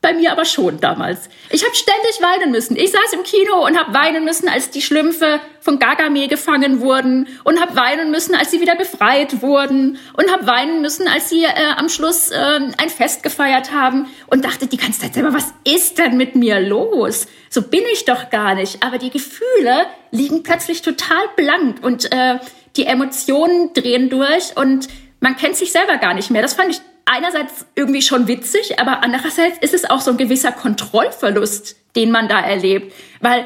Bei 0.04 0.14
mir 0.14 0.34
aber 0.34 0.44
schon 0.44 0.82
damals. 0.82 1.30
Ich 1.50 1.64
habe 1.64 1.74
ständig 1.74 2.22
weinen 2.22 2.52
müssen. 2.52 2.76
Ich 2.76 2.92
saß 2.92 3.14
im 3.14 3.24
Kino 3.24 3.66
und 3.66 3.80
habe 3.80 3.94
weinen 3.94 4.26
müssen, 4.26 4.50
als 4.50 4.70
die 4.70 4.82
Schlümpfe 4.82 5.40
von 5.62 5.80
Gargamel 5.80 6.28
gefangen 6.28 6.82
wurden 6.82 7.30
und 7.46 7.62
habe 7.62 7.78
weinen 7.78 8.12
müssen, 8.12 8.36
als 8.36 8.52
sie 8.52 8.60
wieder 8.60 8.76
befreit 8.76 9.42
wurden 9.42 9.98
und 10.18 10.30
habe 10.30 10.46
weinen 10.46 10.82
müssen, 10.82 11.08
als 11.08 11.30
sie 11.30 11.46
äh, 11.46 11.54
am 11.78 11.88
Schluss 11.88 12.32
äh, 12.32 12.36
ein 12.36 12.90
Fest 12.90 13.24
gefeiert 13.24 13.72
haben 13.72 14.08
und 14.28 14.44
dachte 14.44 14.68
die 14.68 14.76
ganze 14.76 15.00
Zeit 15.00 15.14
selber, 15.14 15.34
was 15.34 15.54
ist 15.64 16.00
denn 16.00 16.18
mit 16.18 16.36
mir 16.36 16.60
los? 16.60 17.26
So 17.50 17.62
bin 17.62 17.84
ich 17.94 18.04
doch 18.04 18.30
gar 18.30 18.56
nicht. 18.56 18.84
Aber 18.84 18.98
die 18.98 19.10
Gefühle 19.10 19.86
liegen 20.12 20.44
plötzlich 20.44 20.82
total 20.82 21.30
blank 21.38 21.78
und 21.82 22.12
äh, 22.12 22.40
die 22.76 22.88
Emotionen 22.88 23.72
drehen 23.72 24.10
durch 24.10 24.58
und 24.58 24.90
man 25.22 25.38
kennt 25.38 25.56
sich 25.56 25.72
selber 25.72 25.96
gar 25.96 26.14
nicht 26.14 26.30
mehr. 26.30 26.42
Das 26.42 26.56
fand 26.56 26.72
ich 26.72 26.82
einerseits 27.06 27.66
irgendwie 27.76 28.02
schon 28.02 28.28
witzig, 28.28 28.80
aber 28.80 29.04
andererseits 29.04 29.58
ist 29.60 29.74
es 29.74 29.90
auch 29.90 30.02
so 30.02 30.12
ein 30.12 30.18
gewisser 30.18 30.52
Kontrollverlust, 30.52 31.76
den 31.96 32.12
man 32.12 32.28
da 32.28 32.40
erlebt, 32.40 32.94
weil 33.22 33.46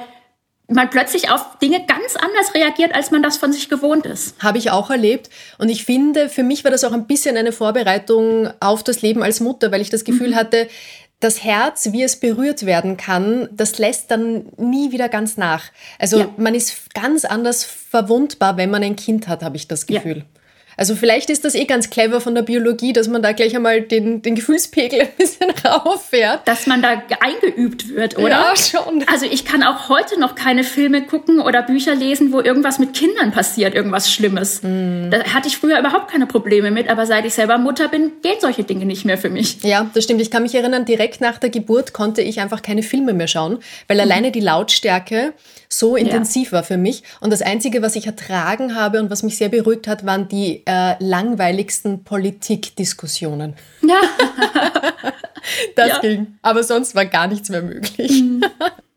man 0.69 0.89
plötzlich 0.89 1.31
auf 1.31 1.57
Dinge 1.59 1.85
ganz 1.85 2.15
anders 2.15 2.53
reagiert, 2.53 2.93
als 2.93 3.11
man 3.11 3.23
das 3.23 3.37
von 3.37 3.53
sich 3.53 3.69
gewohnt 3.69 4.05
ist. 4.05 4.41
Habe 4.43 4.57
ich 4.57 4.69
auch 4.69 4.89
erlebt. 4.89 5.29
Und 5.57 5.69
ich 5.69 5.85
finde, 5.85 6.27
für 6.27 6.43
mich 6.43 6.63
war 6.63 6.71
das 6.71 6.83
auch 6.83 6.91
ein 6.91 7.07
bisschen 7.07 7.37
eine 7.37 7.53
Vorbereitung 7.53 8.49
auf 8.59 8.83
das 8.83 9.01
Leben 9.01 9.23
als 9.23 9.39
Mutter, 9.39 9.71
weil 9.71 9.81
ich 9.81 9.89
das 9.89 10.03
Gefühl 10.03 10.31
mhm. 10.31 10.35
hatte, 10.35 10.67
das 11.19 11.43
Herz, 11.43 11.91
wie 11.93 12.03
es 12.03 12.19
berührt 12.19 12.65
werden 12.65 12.95
kann, 12.95 13.49
das 13.51 13.79
lässt 13.79 14.11
dann 14.11 14.45
nie 14.57 14.91
wieder 14.91 15.09
ganz 15.09 15.37
nach. 15.37 15.63
Also 15.97 16.19
ja. 16.19 16.29
man 16.37 16.53
ist 16.53 16.93
ganz 16.93 17.25
anders 17.25 17.63
verwundbar, 17.63 18.57
wenn 18.57 18.69
man 18.69 18.83
ein 18.83 18.95
Kind 18.95 19.27
hat, 19.27 19.41
habe 19.41 19.55
ich 19.55 19.67
das 19.67 19.87
Gefühl. 19.87 20.17
Ja. 20.17 20.36
Also 20.77 20.95
vielleicht 20.95 21.31
ist 21.31 21.43
das 21.43 21.55
eh 21.55 21.65
ganz 21.65 21.89
clever 21.89 22.21
von 22.21 22.35
der 22.35 22.43
Biologie, 22.43 22.93
dass 22.93 23.07
man 23.07 23.23
da 23.23 23.31
gleich 23.31 23.55
einmal 23.55 23.81
den, 23.81 24.21
den 24.21 24.35
Gefühlspegel 24.35 25.01
ein 25.01 25.09
bisschen 25.17 25.49
rauffährt. 25.65 26.47
Dass 26.47 26.67
man 26.67 26.83
da 26.83 27.01
eingeübt 27.19 27.89
wird, 27.89 28.17
oder? 28.17 28.29
Ja, 28.29 28.53
schon. 28.55 29.03
Also 29.11 29.25
ich 29.25 29.43
kann 29.43 29.63
auch 29.63 29.89
heute 29.89 30.19
noch 30.19 30.35
keine 30.35 30.63
Filme 30.63 31.01
gucken 31.05 31.39
oder 31.39 31.63
Bücher 31.63 31.95
lesen, 31.95 32.31
wo 32.31 32.41
irgendwas 32.41 32.77
mit 32.77 32.93
Kindern 32.93 33.31
passiert, 33.31 33.73
irgendwas 33.73 34.11
Schlimmes. 34.11 34.61
Mm. 34.61 35.09
Da 35.09 35.23
hatte 35.33 35.47
ich 35.47 35.57
früher 35.57 35.79
überhaupt 35.79 36.11
keine 36.11 36.27
Probleme 36.27 36.69
mit, 36.69 36.89
aber 36.89 37.07
seit 37.07 37.25
ich 37.25 37.33
selber 37.33 37.57
Mutter 37.57 37.87
bin, 37.87 38.11
gehen 38.21 38.37
solche 38.39 38.63
Dinge 38.63 38.85
nicht 38.85 39.03
mehr 39.03 39.17
für 39.17 39.31
mich. 39.31 39.63
Ja, 39.63 39.89
das 39.95 40.03
stimmt. 40.03 40.21
Ich 40.21 40.29
kann 40.29 40.43
mich 40.43 40.53
erinnern, 40.53 40.85
direkt 40.85 41.21
nach 41.21 41.39
der 41.39 41.49
Geburt 41.49 41.93
konnte 41.93 42.21
ich 42.21 42.39
einfach 42.39 42.61
keine 42.61 42.83
Filme 42.83 43.13
mehr 43.13 43.27
schauen, 43.27 43.57
weil 43.87 43.97
mhm. 43.97 44.03
alleine 44.03 44.31
die 44.31 44.41
Lautstärke 44.41 45.33
so 45.69 45.95
intensiv 45.95 46.49
ja. 46.49 46.57
war 46.57 46.63
für 46.63 46.77
mich. 46.77 47.03
Und 47.19 47.31
das 47.31 47.41
Einzige, 47.41 47.81
was 47.81 47.95
ich 47.95 48.05
ertragen 48.05 48.75
habe 48.75 48.99
und 48.99 49.09
was 49.09 49.23
mich 49.23 49.37
sehr 49.37 49.49
beruhigt 49.49 49.87
hat, 49.87 50.05
waren 50.05 50.27
die 50.27 50.63
äh, 50.67 50.95
langweiligsten 50.99 52.03
Politikdiskussionen. 52.03 53.55
Ja. 53.81 54.01
das 55.75 55.87
ja. 55.87 55.99
ging. 55.99 56.37
Aber 56.41 56.63
sonst 56.63 56.93
war 56.95 57.05
gar 57.05 57.27
nichts 57.27 57.49
mehr 57.49 57.61
möglich. 57.61 58.21
Mhm. 58.21 58.43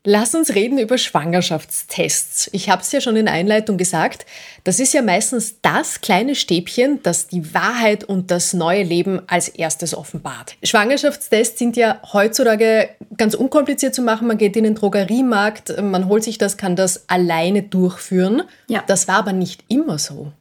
Lass 0.03 0.33
uns 0.33 0.55
reden 0.55 0.79
über 0.79 0.97
Schwangerschaftstests. 0.97 2.49
Ich 2.53 2.71
habe 2.71 2.81
es 2.81 2.91
ja 2.91 3.01
schon 3.01 3.15
in 3.15 3.25
der 3.25 3.35
Einleitung 3.35 3.77
gesagt. 3.77 4.25
Das 4.63 4.79
ist 4.79 4.95
ja 4.95 5.03
meistens 5.03 5.61
das 5.61 6.01
kleine 6.01 6.33
Stäbchen, 6.33 7.03
das 7.03 7.27
die 7.27 7.53
Wahrheit 7.53 8.03
und 8.03 8.31
das 8.31 8.53
neue 8.53 8.81
Leben 8.81 9.21
als 9.27 9.47
erstes 9.47 9.93
offenbart. 9.93 10.55
Schwangerschaftstests 10.63 11.59
sind 11.59 11.77
ja 11.77 12.01
heutzutage 12.13 12.89
ganz 13.15 13.35
unkompliziert 13.35 13.93
zu 13.93 14.01
machen. 14.01 14.27
Man 14.27 14.39
geht 14.39 14.55
in 14.55 14.63
den 14.63 14.73
Drogeriemarkt, 14.73 15.79
man 15.79 16.07
holt 16.07 16.23
sich 16.23 16.39
das, 16.39 16.57
kann 16.57 16.75
das 16.75 17.07
alleine 17.07 17.61
durchführen. 17.61 18.41
Ja. 18.67 18.83
Das 18.87 19.07
war 19.07 19.17
aber 19.17 19.33
nicht 19.33 19.65
immer 19.67 19.99
so. 19.99 20.31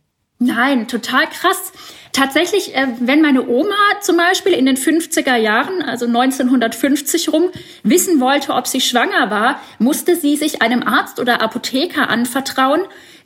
Nein, 0.43 0.89
total 0.89 1.27
krass. 1.27 1.71
Tatsächlich, 2.13 2.75
äh, 2.75 2.89
wenn 2.99 3.21
meine 3.21 3.47
Oma 3.47 3.77
zum 4.01 4.17
Beispiel 4.17 4.53
in 4.53 4.65
den 4.65 4.79
50er 4.79 5.37
Jahren, 5.37 5.83
also 5.83 6.07
1950 6.07 7.31
rum, 7.31 7.51
wissen 7.83 8.21
wollte, 8.21 8.55
ob 8.55 8.67
sie 8.67 8.81
schwanger 8.81 9.31
war, 9.31 9.61
musste 9.79 10.17
sie 10.17 10.37
sich 10.37 10.63
einem 10.63 10.83
Arzt 10.83 11.21
oder 11.21 11.43
Apotheker 11.43 12.09
anvertrauen, 12.09 12.81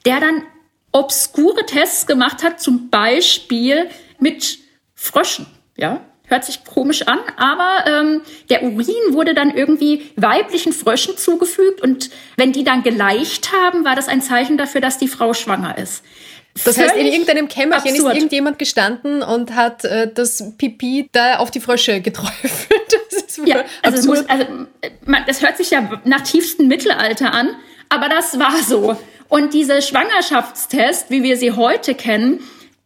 der 0.05 0.19
dann 0.19 0.43
obskure 0.91 1.65
Tests 1.65 2.07
gemacht 2.07 2.43
hat, 2.43 2.61
zum 2.61 2.91
Beispiel 2.91 3.89
mit 4.19 4.59
Fröschen. 4.95 5.47
Ja, 5.77 6.01
hört 6.27 6.45
sich 6.45 6.65
komisch 6.65 7.03
an, 7.03 7.21
aber 7.37 7.85
ähm, 7.87 8.23
der 8.51 8.65
Urin 8.65 9.13
wurde 9.13 9.35
dann 9.35 9.51
irgendwie 9.55 10.11
weiblichen 10.17 10.73
Fröschen 10.73 11.17
zugefügt 11.17 11.81
und 11.81 12.11
wenn 12.37 12.53
die 12.53 12.65
dann 12.65 12.83
geleicht 12.83 13.53
haben, 13.53 13.85
war 13.85 13.95
das 13.95 14.09
ein 14.09 14.21
Zeichen 14.21 14.59
dafür, 14.59 14.81
dass 14.81 14.99
die 14.99 15.09
Frau 15.09 15.33
schwanger 15.33 15.79
ist. 15.79 16.03
Das 16.65 16.79
heißt, 16.79 16.95
in 16.97 17.07
irgendeinem 17.07 17.49
Kämmerchen 17.49 17.91
absurd. 17.91 18.13
ist 18.13 18.17
irgendjemand 18.17 18.59
gestanden 18.59 19.23
und 19.23 19.55
hat 19.57 19.85
äh, 19.85 20.13
das 20.13 20.53
Pipi 20.57 21.09
da 21.11 21.39
auf 21.39 21.51
die 21.51 21.61
Frösche 21.61 22.01
geträufelt. 22.01 22.71
Das 23.11 23.39
ist 23.39 23.49
ja, 23.49 23.65
also, 23.83 24.09
muss, 24.09 24.29
also 24.29 24.45
man, 25.05 25.25
das 25.27 25.43
hört 25.43 25.57
sich 25.57 25.71
ja 25.71 26.01
nach 26.05 26.21
tiefstem 26.21 26.69
Mittelalter 26.69 27.33
an, 27.33 27.51
aber 27.89 28.09
das 28.09 28.39
war 28.39 28.57
so. 28.63 28.97
Und 29.29 29.55
diese 29.55 29.83
Schwangerschaftstests, 29.83 31.11
wie 31.11 31.23
wir 31.23 31.37
sie 31.37 31.53
heute 31.53 31.95
kennen, 31.95 32.41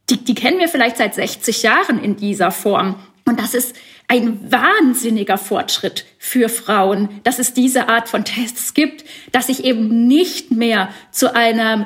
die, 0.08 0.24
die 0.24 0.34
kennen 0.34 0.58
wir 0.58 0.68
vielleicht 0.68 0.96
seit 0.96 1.14
60 1.14 1.62
Jahren 1.62 2.02
in 2.02 2.16
dieser 2.16 2.50
Form. 2.50 3.02
Und 3.26 3.38
das 3.38 3.52
ist 3.52 3.76
ein 4.06 4.50
wahnsinniger 4.50 5.36
Fortschritt 5.36 6.06
für 6.18 6.48
Frauen, 6.48 7.20
dass 7.24 7.38
es 7.38 7.52
diese 7.52 7.88
Art 7.88 8.08
von 8.08 8.24
Tests 8.24 8.72
gibt, 8.72 9.04
dass 9.32 9.50
ich 9.50 9.64
eben 9.64 10.06
nicht 10.06 10.50
mehr 10.50 10.88
zu 11.10 11.34
einem 11.34 11.84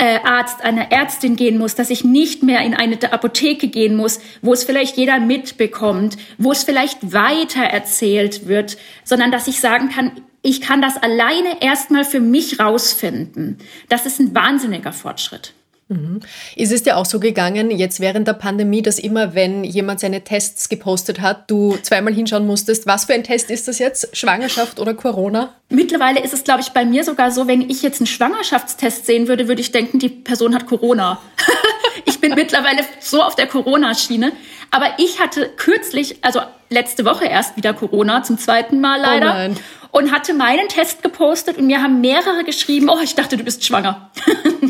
äh, 0.00 0.18
Arzt, 0.24 0.62
einer 0.64 0.90
Ärztin 0.90 1.36
gehen 1.36 1.58
muss, 1.58 1.74
dass 1.74 1.90
ich 1.90 2.04
nicht 2.04 2.42
mehr 2.42 2.62
in 2.62 2.74
eine 2.74 3.12
Apotheke 3.12 3.68
gehen 3.68 3.96
muss, 3.96 4.20
wo 4.40 4.54
es 4.54 4.64
vielleicht 4.64 4.96
jeder 4.96 5.20
mitbekommt, 5.20 6.16
wo 6.38 6.52
es 6.52 6.64
vielleicht 6.64 7.12
weiter 7.12 7.62
erzählt 7.62 8.48
wird, 8.48 8.78
sondern 9.04 9.30
dass 9.30 9.46
ich 9.46 9.60
sagen 9.60 9.90
kann, 9.90 10.12
ich 10.42 10.62
kann 10.62 10.80
das 10.80 10.96
alleine 10.96 11.60
erstmal 11.60 12.04
für 12.04 12.20
mich 12.20 12.58
rausfinden. 12.58 13.58
Das 13.90 14.06
ist 14.06 14.18
ein 14.20 14.34
wahnsinniger 14.34 14.92
Fortschritt. 14.92 15.52
Mhm. 15.90 16.20
Ist 16.54 16.70
es 16.70 16.84
dir 16.84 16.96
auch 16.96 17.04
so 17.04 17.18
gegangen, 17.18 17.72
jetzt 17.72 17.98
während 17.98 18.28
der 18.28 18.34
Pandemie, 18.34 18.80
dass 18.80 19.00
immer, 19.00 19.34
wenn 19.34 19.64
jemand 19.64 19.98
seine 19.98 20.22
Tests 20.22 20.68
gepostet 20.68 21.20
hat, 21.20 21.50
du 21.50 21.76
zweimal 21.82 22.14
hinschauen 22.14 22.46
musstest, 22.46 22.86
was 22.86 23.06
für 23.06 23.14
ein 23.14 23.24
Test 23.24 23.50
ist 23.50 23.66
das 23.66 23.80
jetzt? 23.80 24.16
Schwangerschaft 24.16 24.78
oder 24.78 24.94
Corona? 24.94 25.52
Mittlerweile 25.68 26.20
ist 26.20 26.32
es, 26.32 26.44
glaube 26.44 26.60
ich, 26.60 26.68
bei 26.68 26.84
mir 26.84 27.02
sogar 27.02 27.32
so, 27.32 27.48
wenn 27.48 27.68
ich 27.68 27.82
jetzt 27.82 28.00
einen 28.00 28.06
Schwangerschaftstest 28.06 29.04
sehen 29.04 29.26
würde, 29.26 29.48
würde 29.48 29.60
ich 29.60 29.72
denken, 29.72 29.98
die 29.98 30.08
Person 30.08 30.54
hat 30.54 30.66
Corona. 30.66 31.20
ich 32.04 32.20
bin 32.20 32.34
mittlerweile 32.36 32.82
so 33.00 33.20
auf 33.22 33.34
der 33.34 33.48
Corona-Schiene. 33.48 34.30
Aber 34.70 34.86
ich 34.98 35.18
hatte 35.18 35.50
kürzlich, 35.56 36.18
also 36.22 36.40
letzte 36.68 37.04
Woche 37.04 37.24
erst 37.24 37.56
wieder 37.56 37.74
Corona, 37.74 38.22
zum 38.22 38.38
zweiten 38.38 38.80
Mal 38.80 39.00
leider. 39.00 39.50
Oh 39.50 39.56
und 39.92 40.12
hatte 40.12 40.34
meinen 40.34 40.68
Test 40.68 41.02
gepostet 41.02 41.58
und 41.58 41.66
mir 41.66 41.82
haben 41.82 42.00
mehrere 42.00 42.44
geschrieben, 42.44 42.88
oh, 42.88 43.00
ich 43.02 43.16
dachte, 43.16 43.36
du 43.36 43.42
bist 43.42 43.64
schwanger. 43.64 44.10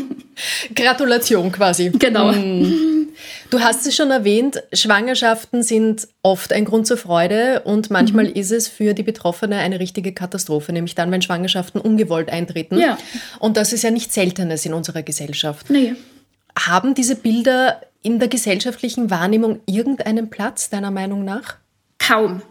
Gratulation 0.75 1.51
quasi. 1.51 1.89
Genau. 1.89 2.33
Hm. 2.33 3.09
Du 3.49 3.59
hast 3.59 3.85
es 3.85 3.95
schon 3.95 4.11
erwähnt, 4.11 4.63
Schwangerschaften 4.73 5.63
sind 5.63 6.07
oft 6.23 6.53
ein 6.53 6.65
Grund 6.65 6.87
zur 6.87 6.97
Freude 6.97 7.61
und 7.65 7.89
manchmal 7.89 8.25
mhm. 8.25 8.33
ist 8.33 8.51
es 8.51 8.67
für 8.67 8.93
die 8.93 9.03
Betroffene 9.03 9.57
eine 9.57 9.79
richtige 9.79 10.13
Katastrophe, 10.13 10.71
nämlich 10.71 10.95
dann, 10.95 11.11
wenn 11.11 11.21
Schwangerschaften 11.21 11.81
ungewollt 11.81 12.29
eintreten. 12.29 12.79
Ja. 12.79 12.97
Und 13.39 13.57
das 13.57 13.73
ist 13.73 13.83
ja 13.83 13.91
nicht 13.91 14.13
Seltenes 14.13 14.65
in 14.65 14.73
unserer 14.73 15.03
Gesellschaft. 15.03 15.69
Nee. 15.69 15.95
Haben 16.57 16.95
diese 16.95 17.15
Bilder 17.15 17.81
in 18.01 18.19
der 18.19 18.27
gesellschaftlichen 18.27 19.09
Wahrnehmung 19.09 19.59
irgendeinen 19.65 20.29
Platz, 20.29 20.69
deiner 20.69 20.91
Meinung 20.91 21.23
nach? 21.23 21.57
Kaum. 21.99 22.41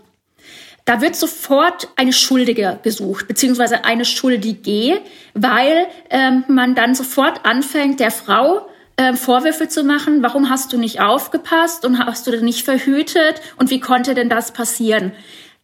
Da 0.84 1.00
wird 1.00 1.14
sofort 1.16 1.88
eine 1.96 2.12
Schuldige 2.12 2.78
gesucht, 2.82 3.28
beziehungsweise 3.28 3.84
eine 3.84 4.04
Schuldige, 4.04 5.00
weil 5.34 5.86
ähm, 6.10 6.44
man 6.48 6.74
dann 6.74 6.94
sofort 6.94 7.44
anfängt, 7.44 8.00
der 8.00 8.10
Frau 8.10 8.68
äh, 8.96 9.14
Vorwürfe 9.14 9.68
zu 9.68 9.84
machen, 9.84 10.22
warum 10.22 10.50
hast 10.50 10.72
du 10.72 10.78
nicht 10.78 11.00
aufgepasst 11.00 11.84
und 11.84 11.98
hast 11.98 12.26
du 12.26 12.30
denn 12.32 12.44
nicht 12.44 12.64
verhütet 12.64 13.40
und 13.56 13.70
wie 13.70 13.80
konnte 13.80 14.14
denn 14.14 14.28
das 14.28 14.52
passieren? 14.52 15.12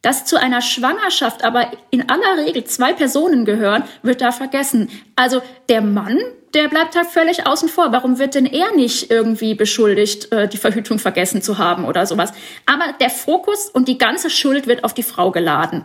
Dass 0.01 0.25
zu 0.25 0.39
einer 0.39 0.61
Schwangerschaft 0.61 1.43
aber 1.43 1.71
in 1.89 2.09
aller 2.09 2.45
Regel 2.45 2.63
zwei 2.65 2.93
Personen 2.93 3.45
gehören, 3.45 3.83
wird 4.03 4.21
da 4.21 4.31
vergessen. 4.31 4.89
Also 5.15 5.41
der 5.69 5.81
Mann, 5.81 6.19
der 6.53 6.67
bleibt 6.67 6.95
halt 6.95 7.07
völlig 7.07 7.47
außen 7.47 7.67
vor. 7.67 7.91
Warum 7.91 8.19
wird 8.19 8.35
denn 8.35 8.45
er 8.45 8.73
nicht 8.75 9.11
irgendwie 9.11 9.55
beschuldigt, 9.55 10.31
äh, 10.31 10.47
die 10.47 10.57
Verhütung 10.57 10.99
vergessen 10.99 11.41
zu 11.41 11.57
haben 11.57 11.85
oder 11.85 12.05
sowas? 12.05 12.31
Aber 12.65 12.93
der 12.99 13.09
Fokus 13.09 13.69
und 13.69 13.87
die 13.87 13.97
ganze 13.97 14.29
Schuld 14.29 14.67
wird 14.67 14.83
auf 14.83 14.93
die 14.93 15.03
Frau 15.03 15.31
geladen. 15.31 15.83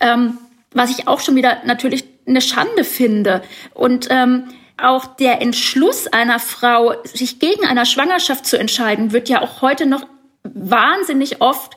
Ähm, 0.00 0.38
was 0.72 0.90
ich 0.90 1.08
auch 1.08 1.20
schon 1.20 1.36
wieder 1.36 1.58
natürlich 1.64 2.04
eine 2.26 2.40
Schande 2.40 2.84
finde. 2.84 3.42
Und 3.74 4.08
ähm, 4.10 4.48
auch 4.76 5.06
der 5.06 5.40
Entschluss 5.40 6.06
einer 6.06 6.38
Frau, 6.38 6.94
sich 7.04 7.38
gegen 7.38 7.64
eine 7.66 7.86
Schwangerschaft 7.86 8.46
zu 8.46 8.58
entscheiden, 8.58 9.12
wird 9.12 9.28
ja 9.28 9.42
auch 9.42 9.62
heute 9.62 9.86
noch 9.86 10.06
wahnsinnig 10.42 11.40
oft 11.40 11.76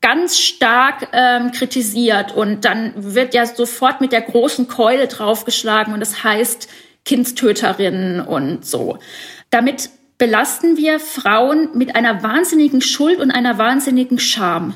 ganz 0.00 0.38
stark 0.38 1.08
ähm, 1.12 1.50
kritisiert 1.52 2.32
und 2.32 2.64
dann 2.64 2.92
wird 2.96 3.34
ja 3.34 3.46
sofort 3.46 4.00
mit 4.00 4.12
der 4.12 4.22
großen 4.22 4.68
Keule 4.68 5.08
draufgeschlagen 5.08 5.92
und 5.92 6.00
das 6.00 6.22
heißt 6.22 6.68
Kindstöterinnen 7.04 8.20
und 8.20 8.64
so. 8.64 8.98
Damit 9.50 9.90
belasten 10.18 10.76
wir 10.76 11.00
Frauen 11.00 11.70
mit 11.74 11.96
einer 11.96 12.22
wahnsinnigen 12.22 12.80
Schuld 12.80 13.20
und 13.20 13.30
einer 13.30 13.58
wahnsinnigen 13.58 14.18
Scham. 14.18 14.74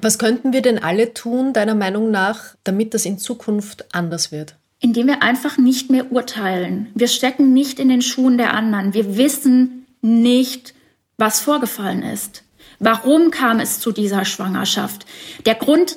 Was 0.00 0.18
könnten 0.18 0.52
wir 0.52 0.62
denn 0.62 0.82
alle 0.82 1.14
tun, 1.14 1.52
deiner 1.52 1.74
Meinung 1.74 2.10
nach, 2.10 2.54
damit 2.64 2.94
das 2.94 3.06
in 3.06 3.18
Zukunft 3.18 3.86
anders 3.94 4.30
wird? 4.30 4.56
Indem 4.78 5.06
wir 5.06 5.22
einfach 5.22 5.56
nicht 5.56 5.90
mehr 5.90 6.12
urteilen. 6.12 6.88
Wir 6.94 7.08
stecken 7.08 7.54
nicht 7.54 7.80
in 7.80 7.88
den 7.88 8.02
Schuhen 8.02 8.36
der 8.36 8.52
anderen. 8.52 8.92
Wir 8.92 9.16
wissen 9.16 9.86
nicht, 10.02 10.74
was 11.16 11.40
vorgefallen 11.40 12.02
ist. 12.02 12.44
Warum 12.78 13.30
kam 13.30 13.60
es 13.60 13.80
zu 13.80 13.92
dieser 13.92 14.24
Schwangerschaft? 14.24 15.06
Der 15.44 15.54
Grund 15.54 15.96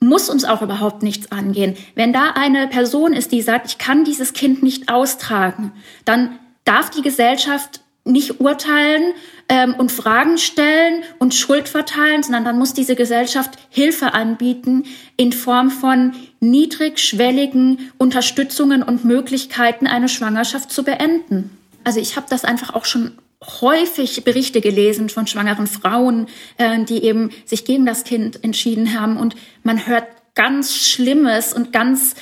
muss 0.00 0.28
uns 0.28 0.44
auch 0.44 0.62
überhaupt 0.62 1.02
nichts 1.02 1.32
angehen. 1.32 1.76
Wenn 1.94 2.12
da 2.12 2.32
eine 2.34 2.68
Person 2.68 3.12
ist, 3.12 3.32
die 3.32 3.42
sagt, 3.42 3.66
ich 3.66 3.78
kann 3.78 4.04
dieses 4.04 4.32
Kind 4.32 4.62
nicht 4.62 4.88
austragen, 4.88 5.72
dann 6.04 6.38
darf 6.64 6.90
die 6.90 7.02
Gesellschaft 7.02 7.80
nicht 8.04 8.40
urteilen 8.40 9.12
ähm, 9.48 9.74
und 9.76 9.92
Fragen 9.92 10.38
stellen 10.38 11.02
und 11.18 11.34
Schuld 11.34 11.68
verteilen, 11.68 12.22
sondern 12.22 12.44
dann 12.44 12.58
muss 12.58 12.72
diese 12.72 12.96
Gesellschaft 12.96 13.58
Hilfe 13.68 14.14
anbieten 14.14 14.84
in 15.16 15.32
Form 15.32 15.70
von 15.70 16.14
niedrigschwelligen 16.40 17.90
Unterstützungen 17.98 18.82
und 18.82 19.04
Möglichkeiten, 19.04 19.86
eine 19.86 20.08
Schwangerschaft 20.08 20.72
zu 20.72 20.84
beenden. 20.84 21.56
Also 21.84 22.00
ich 22.00 22.16
habe 22.16 22.26
das 22.30 22.44
einfach 22.44 22.74
auch 22.74 22.84
schon 22.84 23.12
häufig 23.44 24.24
Berichte 24.24 24.60
gelesen 24.60 25.08
von 25.08 25.26
schwangeren 25.26 25.66
Frauen, 25.66 26.26
äh, 26.56 26.84
die 26.84 27.04
eben 27.04 27.30
sich 27.44 27.64
gegen 27.64 27.86
das 27.86 28.04
Kind 28.04 28.42
entschieden 28.42 28.98
haben. 28.98 29.16
Und 29.16 29.36
man 29.62 29.86
hört 29.86 30.06
ganz 30.34 30.74
Schlimmes 30.74 31.52
und 31.52 31.72
ganz 31.72 32.14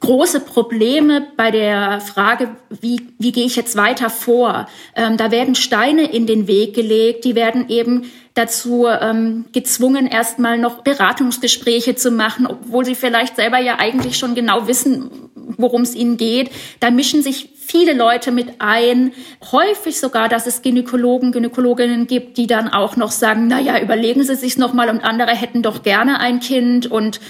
große 0.00 0.40
Probleme 0.40 1.28
bei 1.36 1.50
der 1.50 2.00
Frage, 2.00 2.50
wie, 2.80 3.00
wie 3.18 3.32
gehe 3.32 3.46
ich 3.46 3.56
jetzt 3.56 3.76
weiter 3.76 4.10
vor. 4.10 4.68
Ähm, 4.94 5.16
da 5.16 5.30
werden 5.30 5.54
Steine 5.54 6.10
in 6.12 6.26
den 6.26 6.46
Weg 6.46 6.74
gelegt, 6.74 7.24
die 7.24 7.34
werden 7.34 7.68
eben 7.70 8.10
dazu 8.34 8.86
ähm, 8.86 9.46
gezwungen, 9.52 10.06
erstmal 10.06 10.58
noch 10.58 10.82
Beratungsgespräche 10.82 11.94
zu 11.96 12.10
machen, 12.10 12.46
obwohl 12.46 12.84
sie 12.84 12.94
vielleicht 12.94 13.36
selber 13.36 13.58
ja 13.58 13.78
eigentlich 13.78 14.18
schon 14.18 14.34
genau 14.34 14.68
wissen, 14.68 15.10
worum 15.34 15.82
es 15.82 15.94
ihnen 15.94 16.18
geht. 16.18 16.50
Da 16.80 16.90
mischen 16.90 17.22
sich 17.22 17.48
viele 17.68 17.92
Leute 17.92 18.32
mit 18.32 18.60
ein. 18.60 19.12
Häufig 19.52 20.00
sogar, 20.00 20.28
dass 20.28 20.46
es 20.46 20.62
Gynäkologen, 20.62 21.32
Gynäkologinnen 21.32 22.06
gibt, 22.06 22.38
die 22.38 22.46
dann 22.46 22.68
auch 22.68 22.96
noch 22.96 23.10
sagen, 23.10 23.46
na 23.46 23.60
ja, 23.60 23.80
überlegen 23.80 24.24
Sie 24.24 24.34
sich's 24.34 24.56
noch 24.56 24.72
mal 24.72 24.88
und 24.88 25.04
andere 25.04 25.30
hätten 25.30 25.62
doch 25.62 25.82
gerne 25.82 26.18
ein 26.18 26.40
Kind 26.40 26.86
und 26.90 27.20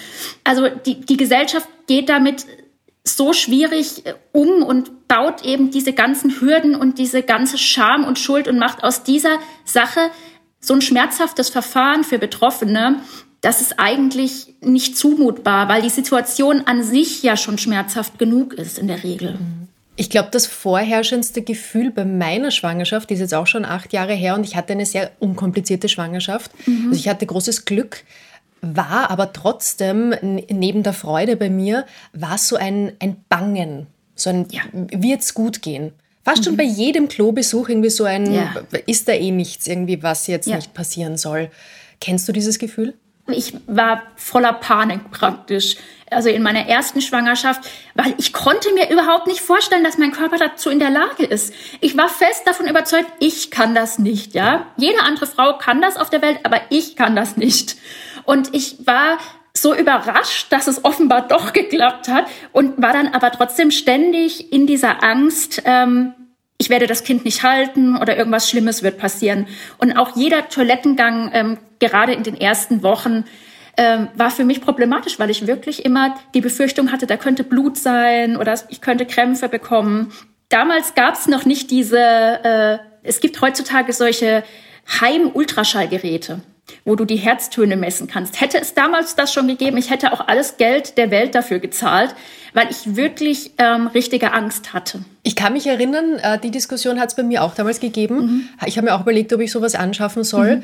also 0.45 0.69
die, 0.69 1.01
die 1.01 1.17
Gesellschaft 1.17 1.69
geht 1.87 2.09
damit 2.09 2.47
so 3.05 3.33
schwierig 3.33 4.07
äh, 4.07 4.15
um 4.33 4.63
und 4.63 5.09
baut 5.09 5.45
eben 5.45 5.71
diese 5.71 5.93
ganzen 5.93 6.41
Hürden 6.41 6.75
und 6.77 6.99
diese 6.99 7.23
ganze 7.23 7.59
Scham 7.59 8.05
und 8.05 8.19
Schuld 8.19 8.47
und 8.47 8.59
macht 8.59 8.85
aus 8.85 9.03
dieser 9.03 9.39
Sache 9.65 10.01
so 10.61 10.75
ein 10.75 10.83
schmerzhaftes 10.83 11.49
Verfahren 11.49 12.05
für 12.05 12.19
Betroffene, 12.19 13.01
das 13.41 13.61
ist 13.61 13.79
eigentlich 13.79 14.55
nicht 14.61 14.99
zumutbar, 14.99 15.69
weil 15.69 15.83
die 15.83 15.89
Situation 15.89 16.63
an 16.67 16.83
sich 16.83 17.23
ja 17.23 17.37
schon 17.37 17.57
schmerzhaft 17.57 18.19
genug 18.19 18.53
ist 18.53 18.79
in 18.79 18.89
der 18.89 19.05
Regel. 19.05 19.35
Mhm. 19.35 19.69
Ich 20.01 20.11
glaube, 20.11 20.29
das 20.31 20.47
vorherrschendste 20.47 21.43
Gefühl 21.43 21.91
bei 21.91 22.05
meiner 22.05 22.53
Schwangerschaft, 22.53 23.11
ist 23.11 23.19
jetzt 23.19 23.35
auch 23.35 23.49
schon 23.49 23.65
acht 23.65 23.93
Jahre 23.93 24.15
her 24.15 24.37
und 24.37 24.45
ich 24.45 24.55
hatte 24.55 24.73
eine 24.73 24.87
sehr 24.87 25.11
unkomplizierte 25.19 25.89
Schwangerschaft. 25.89 26.53
Mhm. 26.69 26.91
Also 26.91 27.01
ich 27.01 27.09
hatte 27.09 27.27
großes 27.27 27.65
Glück, 27.65 28.05
war 28.61 29.11
aber 29.11 29.33
trotzdem 29.33 30.15
neben 30.23 30.85
der 30.85 30.93
Freude 30.93 31.37
bei 31.37 31.51
mir, 31.51 31.85
war 32.13 32.39
so 32.39 32.55
ein, 32.55 32.93
ein 33.01 33.17
Bangen, 33.29 33.89
so 34.15 34.31
ein 34.31 34.47
ja. 34.53 34.63
wird's 34.73 35.35
gut 35.35 35.63
gehen. 35.63 35.91
Fast 36.25 36.43
mhm. 36.43 36.45
schon 36.45 36.57
bei 36.57 36.65
jedem 36.65 37.09
Klobesuch 37.09 37.69
irgendwie 37.69 37.91
so 37.91 38.05
ein, 38.05 38.33
ja. 38.33 38.55
ist 38.87 39.09
da 39.09 39.15
eh 39.15 39.33
nichts 39.33 39.67
irgendwie, 39.67 40.01
was 40.05 40.29
jetzt 40.29 40.47
ja. 40.47 40.55
nicht 40.55 40.75
passieren 40.75 41.17
soll. 41.17 41.51
Kennst 42.01 42.29
du 42.29 42.33
dieses 42.33 42.61
Gefühl? 42.61 42.95
ich 43.33 43.55
war 43.67 44.03
voller 44.17 44.55
Panik 44.55 45.11
praktisch. 45.11 45.77
Also 46.11 46.29
in 46.29 46.43
meiner 46.43 46.67
ersten 46.67 47.01
Schwangerschaft, 47.01 47.69
weil 47.95 48.15
ich 48.19 48.33
konnte 48.33 48.73
mir 48.73 48.91
überhaupt 48.91 49.27
nicht 49.27 49.41
vorstellen, 49.41 49.85
dass 49.85 49.99
mein 49.99 50.13
Körper 50.13 50.39
dazu 50.39 50.71
in 50.71 50.79
der 50.79 50.91
Lage 50.91 51.25
ist. 51.25 51.53
Ich 51.81 51.97
war 51.97 52.09
fest 52.09 52.43
davon 52.47 52.67
überzeugt, 52.67 53.11
ich 53.21 53.51
kann 53.51 53.75
das 53.75 53.99
nicht, 53.99 54.35
ja. 54.35 54.67
Jede 54.77 55.01
andere 55.01 55.27
Frau 55.27 55.59
kann 55.59 55.83
das 55.83 55.97
auf 55.97 56.11
der 56.11 56.23
Welt, 56.23 56.41
aber 56.45 56.61
ich 56.71 56.97
kann 56.97 57.15
das 57.15 57.37
nicht. 57.37 57.77
Und 58.25 58.55
ich 58.55 58.87
war 58.87 59.19
so 59.55 59.75
überrascht, 59.75 60.47
dass 60.51 60.67
es 60.67 60.85
offenbar 60.85 61.27
doch 61.27 61.53
geklappt 61.53 62.09
hat 62.09 62.27
und 62.53 62.81
war 62.81 62.93
dann 62.93 63.09
aber 63.09 63.31
trotzdem 63.33 63.71
ständig 63.71 64.53
in 64.53 64.67
dieser 64.67 65.03
Angst, 65.03 65.63
ähm, 65.65 66.15
ich 66.59 66.71
werde 66.71 66.89
das 66.89 67.05
Kind 67.05 67.25
nicht 67.25 67.45
halten 67.45 67.97
oder 67.97 68.17
irgendwas 68.17 68.51
Schlimmes 68.51 68.83
wird 68.83 68.99
passieren. 68.99 69.47
Und 69.79 69.97
auch 69.97 70.17
jeder 70.17 70.49
Toilettengang, 70.49 71.31
ähm, 71.33 71.59
gerade 71.79 72.13
in 72.13 72.25
den 72.25 72.39
ersten 72.39 72.83
Wochen, 72.83 73.25
ähm, 73.79 74.09
war 74.15 74.31
für 74.31 74.45
mich 74.45 74.61
problematisch, 74.61 75.19
weil 75.19 75.31
ich 75.31 75.47
wirklich 75.47 75.85
immer 75.85 76.15
die 76.35 76.41
Befürchtung 76.41 76.93
hatte, 76.93 77.07
da 77.07 77.17
könnte 77.17 77.45
Blut 77.45 77.79
sein 77.79 78.37
oder 78.37 78.55
ich 78.69 78.81
könnte 78.81 79.07
Krämpfe 79.07 79.49
bekommen. 79.49 80.13
Damals 80.51 80.95
gab 80.95 81.15
es 81.15 81.29
noch 81.29 81.47
nicht 81.47 81.71
diese, 81.71 81.99
äh, 81.99 82.79
es 83.03 83.21
gibt 83.21 83.41
heutzutage 83.41 83.93
solche 83.93 84.43
Heim-Ultraschallgeräte 85.01 86.41
wo 86.85 86.97
du 86.97 87.05
die 87.05 87.17
Herztöne 87.17 87.77
messen 87.77 88.09
kannst. 88.09 88.41
Hätte 88.41 88.59
es 88.61 88.75
damals 88.75 89.17
das 89.17 89.33
schon 89.33 89.49
gegeben, 89.49 89.77
ich 89.77 89.91
hätte 89.91 90.13
auch 90.13 90.27
alles 90.27 90.57
Geld 90.57 90.99
der 90.99 91.11
Welt 91.11 91.35
dafür 91.35 91.59
gezahlt, 91.59 92.15
weil 92.55 92.69
ich 92.71 92.97
wirklich 92.97 93.53
ähm, 93.59 93.89
richtige 93.89 94.33
Angst 94.33 94.73
hatte. 94.73 95.05
Ich 95.23 95.37
kann 95.37 95.53
mich 95.53 95.67
erinnern, 95.67 96.19
äh, 96.23 96.39
die 96.39 96.51
Diskussion 96.51 97.01
hat 97.01 97.11
es 97.11 97.17
bei 97.17 97.23
mir 97.23 97.43
auch 97.43 97.55
damals 97.55 97.81
gegeben. 97.81 98.17
Mhm. 98.17 98.49
Ich 98.67 98.77
habe 98.77 98.87
mir 98.87 98.95
auch 98.95 99.03
überlegt, 99.03 99.33
ob 99.33 99.41
ich 99.41 99.53
sowas 99.53 99.75
anschaffen 99.75 100.25
soll. 100.25 100.57
Mhm. 100.57 100.63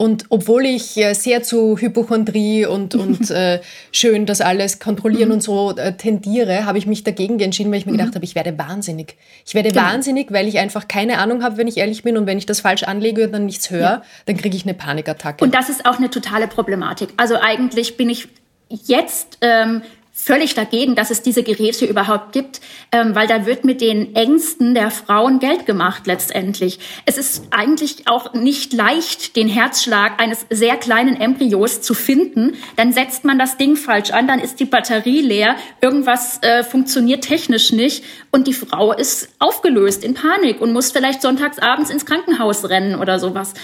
Und 0.00 0.24
obwohl 0.30 0.64
ich 0.64 0.96
äh, 0.96 1.12
sehr 1.12 1.42
zu 1.42 1.76
Hypochondrie 1.76 2.64
und, 2.64 2.94
und 2.94 3.30
äh, 3.30 3.60
schön 3.92 4.24
das 4.24 4.40
alles 4.40 4.78
kontrollieren 4.78 5.28
mhm. 5.28 5.34
und 5.34 5.42
so 5.42 5.76
äh, 5.76 5.92
tendiere, 5.92 6.64
habe 6.64 6.78
ich 6.78 6.86
mich 6.86 7.04
dagegen 7.04 7.38
entschieden, 7.38 7.70
weil 7.70 7.80
ich 7.80 7.84
mir 7.84 7.92
mhm. 7.92 7.98
gedacht 7.98 8.14
habe, 8.14 8.24
ich 8.24 8.34
werde 8.34 8.56
wahnsinnig. 8.56 9.18
Ich 9.44 9.54
werde 9.54 9.68
genau. 9.68 9.82
wahnsinnig, 9.82 10.32
weil 10.32 10.48
ich 10.48 10.58
einfach 10.58 10.88
keine 10.88 11.18
Ahnung 11.18 11.42
habe, 11.42 11.58
wenn 11.58 11.68
ich 11.68 11.76
ehrlich 11.76 12.02
bin. 12.02 12.16
Und 12.16 12.24
wenn 12.24 12.38
ich 12.38 12.46
das 12.46 12.60
falsch 12.60 12.84
anlege 12.84 13.26
und 13.26 13.32
dann 13.32 13.44
nichts 13.44 13.70
höre, 13.70 13.80
ja. 13.80 14.02
dann 14.24 14.38
kriege 14.38 14.56
ich 14.56 14.64
eine 14.64 14.72
Panikattacke. 14.72 15.44
Und 15.44 15.54
das 15.54 15.68
ist 15.68 15.84
auch 15.84 15.98
eine 15.98 16.08
totale 16.08 16.48
Problematik. 16.48 17.10
Also 17.18 17.34
eigentlich 17.38 17.98
bin 17.98 18.08
ich 18.08 18.28
jetzt 18.70 19.36
ähm, 19.42 19.82
völlig 20.22 20.54
dagegen, 20.54 20.94
dass 20.94 21.10
es 21.10 21.22
diese 21.22 21.42
Geräte 21.42 21.86
überhaupt 21.86 22.32
gibt, 22.32 22.60
ähm, 22.92 23.14
weil 23.14 23.26
da 23.26 23.46
wird 23.46 23.64
mit 23.64 23.80
den 23.80 24.14
Ängsten 24.14 24.74
der 24.74 24.90
Frauen 24.90 25.38
Geld 25.38 25.66
gemacht 25.66 26.06
letztendlich. 26.06 26.78
Es 27.06 27.16
ist 27.16 27.44
eigentlich 27.50 28.06
auch 28.06 28.34
nicht 28.34 28.72
leicht, 28.72 29.36
den 29.36 29.48
Herzschlag 29.48 30.20
eines 30.20 30.46
sehr 30.50 30.76
kleinen 30.76 31.18
Embryos 31.20 31.80
zu 31.80 31.94
finden. 31.94 32.54
Dann 32.76 32.92
setzt 32.92 33.24
man 33.24 33.38
das 33.38 33.56
Ding 33.56 33.76
falsch 33.76 34.10
an, 34.10 34.28
dann 34.28 34.40
ist 34.40 34.60
die 34.60 34.66
Batterie 34.66 35.22
leer, 35.22 35.56
irgendwas 35.80 36.42
äh, 36.42 36.64
funktioniert 36.64 37.24
technisch 37.24 37.72
nicht 37.72 38.04
und 38.30 38.46
die 38.46 38.54
Frau 38.54 38.92
ist 38.92 39.30
aufgelöst 39.38 40.04
in 40.04 40.14
Panik 40.14 40.60
und 40.60 40.72
muss 40.72 40.92
vielleicht 40.92 41.22
sonntags 41.22 41.58
abends 41.58 41.90
ins 41.90 42.04
Krankenhaus 42.04 42.68
rennen 42.68 42.94
oder 42.96 43.18
sowas. 43.18 43.54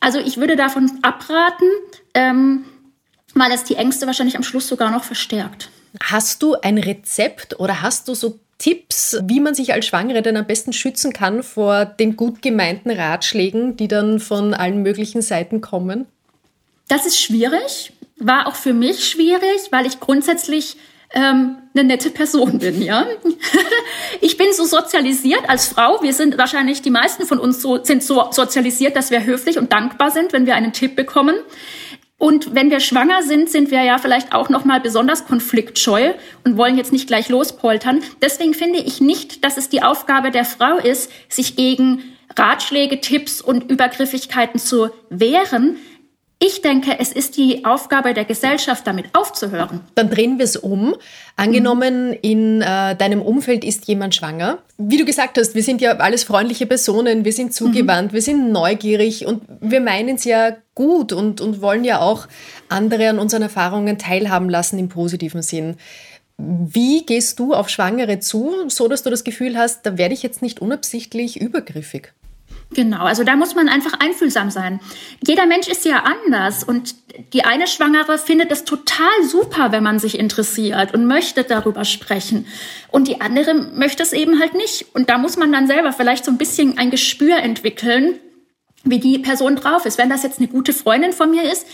Also 0.00 0.18
ich 0.18 0.36
würde 0.36 0.56
davon 0.56 0.90
abraten. 1.02 1.68
Ähm, 2.14 2.64
weil 3.36 3.52
es 3.52 3.64
die 3.64 3.76
Ängste 3.76 4.06
wahrscheinlich 4.06 4.36
am 4.36 4.42
Schluss 4.42 4.66
sogar 4.66 4.90
noch 4.90 5.04
verstärkt. 5.04 5.68
Hast 6.02 6.42
du 6.42 6.54
ein 6.54 6.78
Rezept 6.78 7.58
oder 7.58 7.82
hast 7.82 8.08
du 8.08 8.14
so 8.14 8.38
Tipps, 8.58 9.18
wie 9.24 9.40
man 9.40 9.54
sich 9.54 9.72
als 9.72 9.86
Schwangere 9.86 10.22
denn 10.22 10.36
am 10.36 10.46
besten 10.46 10.72
schützen 10.72 11.12
kann 11.12 11.42
vor 11.42 11.84
den 11.84 12.16
gut 12.16 12.40
gemeinten 12.40 12.90
Ratschlägen, 12.90 13.76
die 13.76 13.88
dann 13.88 14.18
von 14.18 14.54
allen 14.54 14.82
möglichen 14.82 15.20
Seiten 15.20 15.60
kommen? 15.60 16.06
Das 16.88 17.04
ist 17.04 17.20
schwierig, 17.20 17.92
war 18.18 18.46
auch 18.46 18.54
für 18.54 18.72
mich 18.72 19.08
schwierig, 19.08 19.70
weil 19.70 19.86
ich 19.86 20.00
grundsätzlich 20.00 20.76
ähm, 21.12 21.56
eine 21.74 21.84
nette 21.84 22.10
Person 22.10 22.58
bin, 22.58 22.82
ja. 22.82 23.06
ich 24.20 24.36
bin 24.36 24.52
so 24.52 24.64
sozialisiert 24.64 25.48
als 25.48 25.68
Frau. 25.68 26.02
Wir 26.02 26.14
sind 26.14 26.38
wahrscheinlich 26.38 26.82
die 26.82 26.90
meisten 26.90 27.26
von 27.26 27.38
uns 27.38 27.62
so, 27.62 27.82
sind 27.84 28.02
so 28.02 28.30
sozialisiert, 28.30 28.96
dass 28.96 29.10
wir 29.10 29.24
höflich 29.24 29.58
und 29.58 29.72
dankbar 29.72 30.10
sind, 30.10 30.32
wenn 30.32 30.46
wir 30.46 30.54
einen 30.54 30.72
Tipp 30.72 30.96
bekommen. 30.96 31.36
Und 32.18 32.54
wenn 32.54 32.70
wir 32.70 32.80
schwanger 32.80 33.22
sind, 33.22 33.50
sind 33.50 33.70
wir 33.70 33.82
ja 33.82 33.98
vielleicht 33.98 34.32
auch 34.32 34.48
noch 34.48 34.64
mal 34.64 34.80
besonders 34.80 35.26
konfliktscheu 35.26 36.14
und 36.44 36.56
wollen 36.56 36.78
jetzt 36.78 36.92
nicht 36.92 37.08
gleich 37.08 37.28
lospoltern. 37.28 38.02
Deswegen 38.22 38.54
finde 38.54 38.78
ich 38.78 39.02
nicht, 39.02 39.44
dass 39.44 39.58
es 39.58 39.68
die 39.68 39.82
Aufgabe 39.82 40.30
der 40.30 40.46
Frau 40.46 40.78
ist, 40.78 41.10
sich 41.28 41.56
gegen 41.56 42.02
Ratschläge, 42.34 43.00
Tipps 43.00 43.42
und 43.42 43.70
Übergriffigkeiten 43.70 44.58
zu 44.58 44.88
wehren. 45.10 45.76
Ich 46.38 46.60
denke, 46.60 46.98
es 46.98 47.12
ist 47.12 47.38
die 47.38 47.64
Aufgabe 47.64 48.12
der 48.12 48.26
Gesellschaft, 48.26 48.86
damit 48.86 49.06
aufzuhören. 49.14 49.80
Dann 49.94 50.10
drehen 50.10 50.36
wir 50.36 50.44
es 50.44 50.56
um. 50.56 50.94
Angenommen, 51.34 52.12
in 52.12 52.60
äh, 52.60 52.94
deinem 52.94 53.22
Umfeld 53.22 53.64
ist 53.64 53.88
jemand 53.88 54.14
schwanger. 54.14 54.58
Wie 54.76 54.98
du 54.98 55.06
gesagt 55.06 55.38
hast, 55.38 55.54
wir 55.54 55.62
sind 55.62 55.80
ja 55.80 55.92
alles 55.96 56.24
freundliche 56.24 56.66
Personen, 56.66 57.24
wir 57.24 57.32
sind 57.32 57.54
zugewandt, 57.54 58.12
mhm. 58.12 58.14
wir 58.14 58.22
sind 58.22 58.52
neugierig 58.52 59.24
und 59.24 59.44
wir 59.62 59.80
meinen 59.80 60.16
es 60.16 60.24
ja 60.24 60.56
gut 60.74 61.14
und, 61.14 61.40
und 61.40 61.62
wollen 61.62 61.84
ja 61.84 62.00
auch 62.00 62.28
andere 62.68 63.08
an 63.08 63.18
unseren 63.18 63.42
Erfahrungen 63.42 63.96
teilhaben 63.96 64.50
lassen 64.50 64.78
im 64.78 64.90
positiven 64.90 65.40
Sinn. 65.40 65.76
Wie 66.36 67.06
gehst 67.06 67.38
du 67.38 67.54
auf 67.54 67.70
Schwangere 67.70 68.20
zu, 68.20 68.68
so 68.68 68.88
dass 68.88 69.02
du 69.02 69.08
das 69.08 69.24
Gefühl 69.24 69.56
hast, 69.56 69.86
da 69.86 69.96
werde 69.96 70.12
ich 70.12 70.22
jetzt 70.22 70.42
nicht 70.42 70.60
unabsichtlich 70.60 71.40
übergriffig? 71.40 72.12
Genau, 72.70 73.04
also 73.04 73.22
da 73.22 73.36
muss 73.36 73.54
man 73.54 73.68
einfach 73.68 73.92
einfühlsam 74.00 74.50
sein. 74.50 74.80
Jeder 75.24 75.46
Mensch 75.46 75.68
ist 75.68 75.84
ja 75.84 76.02
anders 76.02 76.64
und 76.64 76.96
die 77.32 77.44
eine 77.44 77.68
Schwangere 77.68 78.18
findet 78.18 78.50
es 78.50 78.64
total 78.64 79.22
super, 79.24 79.70
wenn 79.70 79.84
man 79.84 79.98
sich 79.98 80.18
interessiert 80.18 80.92
und 80.92 81.06
möchte 81.06 81.44
darüber 81.44 81.84
sprechen. 81.84 82.46
Und 82.90 83.08
die 83.08 83.20
andere 83.20 83.54
möchte 83.54 84.02
es 84.02 84.12
eben 84.12 84.40
halt 84.40 84.54
nicht. 84.54 84.86
Und 84.94 85.08
da 85.10 85.16
muss 85.16 85.36
man 85.36 85.52
dann 85.52 85.68
selber 85.68 85.92
vielleicht 85.92 86.24
so 86.24 86.30
ein 86.30 86.38
bisschen 86.38 86.76
ein 86.76 86.90
Gespür 86.90 87.36
entwickeln, 87.38 88.18
wie 88.84 88.98
die 88.98 89.18
Person 89.18 89.56
drauf 89.56 89.86
ist. 89.86 89.96
Wenn 89.96 90.10
das 90.10 90.24
jetzt 90.24 90.38
eine 90.38 90.48
gute 90.48 90.72
Freundin 90.72 91.12
von 91.12 91.30
mir 91.30 91.50
ist, 91.50 91.66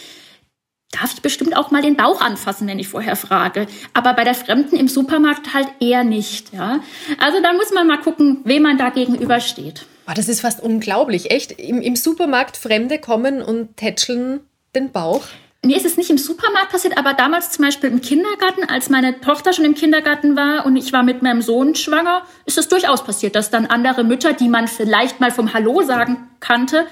darf 0.90 1.14
ich 1.14 1.22
bestimmt 1.22 1.56
auch 1.56 1.70
mal 1.70 1.82
den 1.82 1.96
Bauch 1.96 2.20
anfassen, 2.20 2.68
wenn 2.68 2.78
ich 2.78 2.88
vorher 2.88 3.16
frage. 3.16 3.66
Aber 3.94 4.12
bei 4.12 4.24
der 4.24 4.34
Fremden 4.34 4.76
im 4.76 4.88
Supermarkt 4.88 5.54
halt 5.54 5.68
eher 5.80 6.04
nicht, 6.04 6.52
ja. 6.52 6.80
Also 7.18 7.40
da 7.42 7.54
muss 7.54 7.72
man 7.72 7.86
mal 7.86 7.98
gucken, 7.98 8.42
wem 8.44 8.62
man 8.62 8.76
da 8.76 8.90
gegenübersteht. 8.90 9.86
Oh, 10.08 10.12
das 10.14 10.28
ist 10.28 10.40
fast 10.40 10.60
unglaublich. 10.60 11.30
Echt? 11.30 11.52
Im, 11.52 11.80
Im 11.80 11.96
Supermarkt 11.96 12.56
Fremde 12.56 12.98
kommen 12.98 13.42
und 13.42 13.76
tätscheln 13.76 14.40
den 14.74 14.90
Bauch? 14.90 15.22
Mir 15.64 15.76
ist 15.76 15.86
es 15.86 15.96
nicht 15.96 16.10
im 16.10 16.18
Supermarkt 16.18 16.72
passiert, 16.72 16.98
aber 16.98 17.14
damals 17.14 17.50
zum 17.50 17.64
Beispiel 17.64 17.88
im 17.88 18.00
Kindergarten, 18.00 18.64
als 18.68 18.90
meine 18.90 19.20
Tochter 19.20 19.52
schon 19.52 19.64
im 19.64 19.76
Kindergarten 19.76 20.34
war 20.34 20.66
und 20.66 20.76
ich 20.76 20.92
war 20.92 21.04
mit 21.04 21.22
meinem 21.22 21.40
Sohn 21.40 21.76
schwanger, 21.76 22.22
ist 22.46 22.58
es 22.58 22.66
durchaus 22.66 23.04
passiert, 23.04 23.36
dass 23.36 23.50
dann 23.50 23.66
andere 23.66 24.02
Mütter, 24.02 24.32
die 24.32 24.48
man 24.48 24.66
vielleicht 24.66 25.20
mal 25.20 25.30
vom 25.30 25.54
Hallo 25.54 25.82
sagen 25.82 26.28
kannte, 26.40 26.86